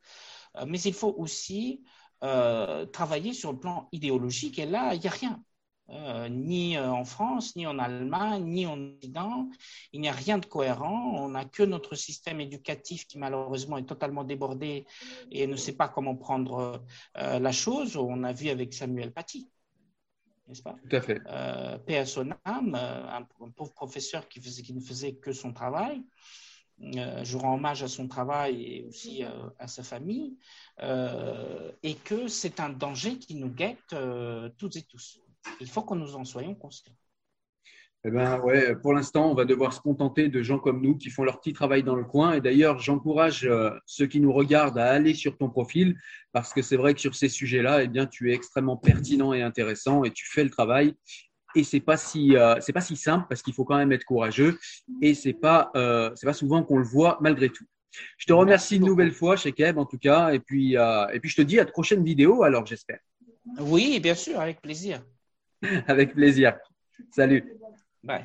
[0.66, 1.84] mais il faut aussi
[2.20, 5.42] travailler sur le plan idéologique, et là, il n'y a rien.
[5.92, 9.48] Euh, ni euh, en France, ni en Allemagne, ni en Occident.
[9.92, 11.14] Il n'y a rien de cohérent.
[11.16, 14.86] On n'a que notre système éducatif qui malheureusement est totalement débordé
[15.32, 16.84] et ne sait pas comment prendre
[17.16, 17.96] euh, la chose.
[17.96, 19.50] On a vu avec Samuel Paty.
[20.46, 20.76] N'est-ce pas?
[20.88, 21.20] Tout à fait.
[21.86, 22.04] Paix
[22.44, 23.22] un,
[23.56, 26.02] pauvre professeur qui, faisait, qui ne faisait que son travail.
[26.80, 29.22] Je rends hommage à son travail et aussi
[29.58, 30.36] à sa famille,
[30.80, 33.94] et que c'est un danger qui nous guette
[34.56, 35.20] toutes et tous.
[35.60, 36.92] Il faut que nous en soyons conscients.
[38.02, 41.10] Eh ben ouais, pour l'instant, on va devoir se contenter de gens comme nous qui
[41.10, 42.32] font leur petit travail dans le coin.
[42.32, 45.98] Et d'ailleurs, j'encourage euh, ceux qui nous regardent à aller sur ton profil
[46.32, 50.02] parce que c'est vrai que sur ces sujets-là, eh tu es extrêmement pertinent et intéressant
[50.04, 50.94] et tu fais le travail.
[51.54, 54.04] Et c'est pas si euh, c'est pas si simple parce qu'il faut quand même être
[54.04, 54.58] courageux
[55.02, 57.64] et c'est pas euh, c'est pas souvent qu'on le voit malgré tout.
[58.18, 61.36] Je te remercie une nouvelle fois, Keb en tout cas, et puis et puis je
[61.36, 63.00] te dis à de prochaines vidéos alors j'espère.
[63.58, 65.02] Oui, bien sûr, avec plaisir.
[65.88, 66.56] Avec plaisir.
[67.10, 67.44] Salut.
[68.02, 68.24] Bye.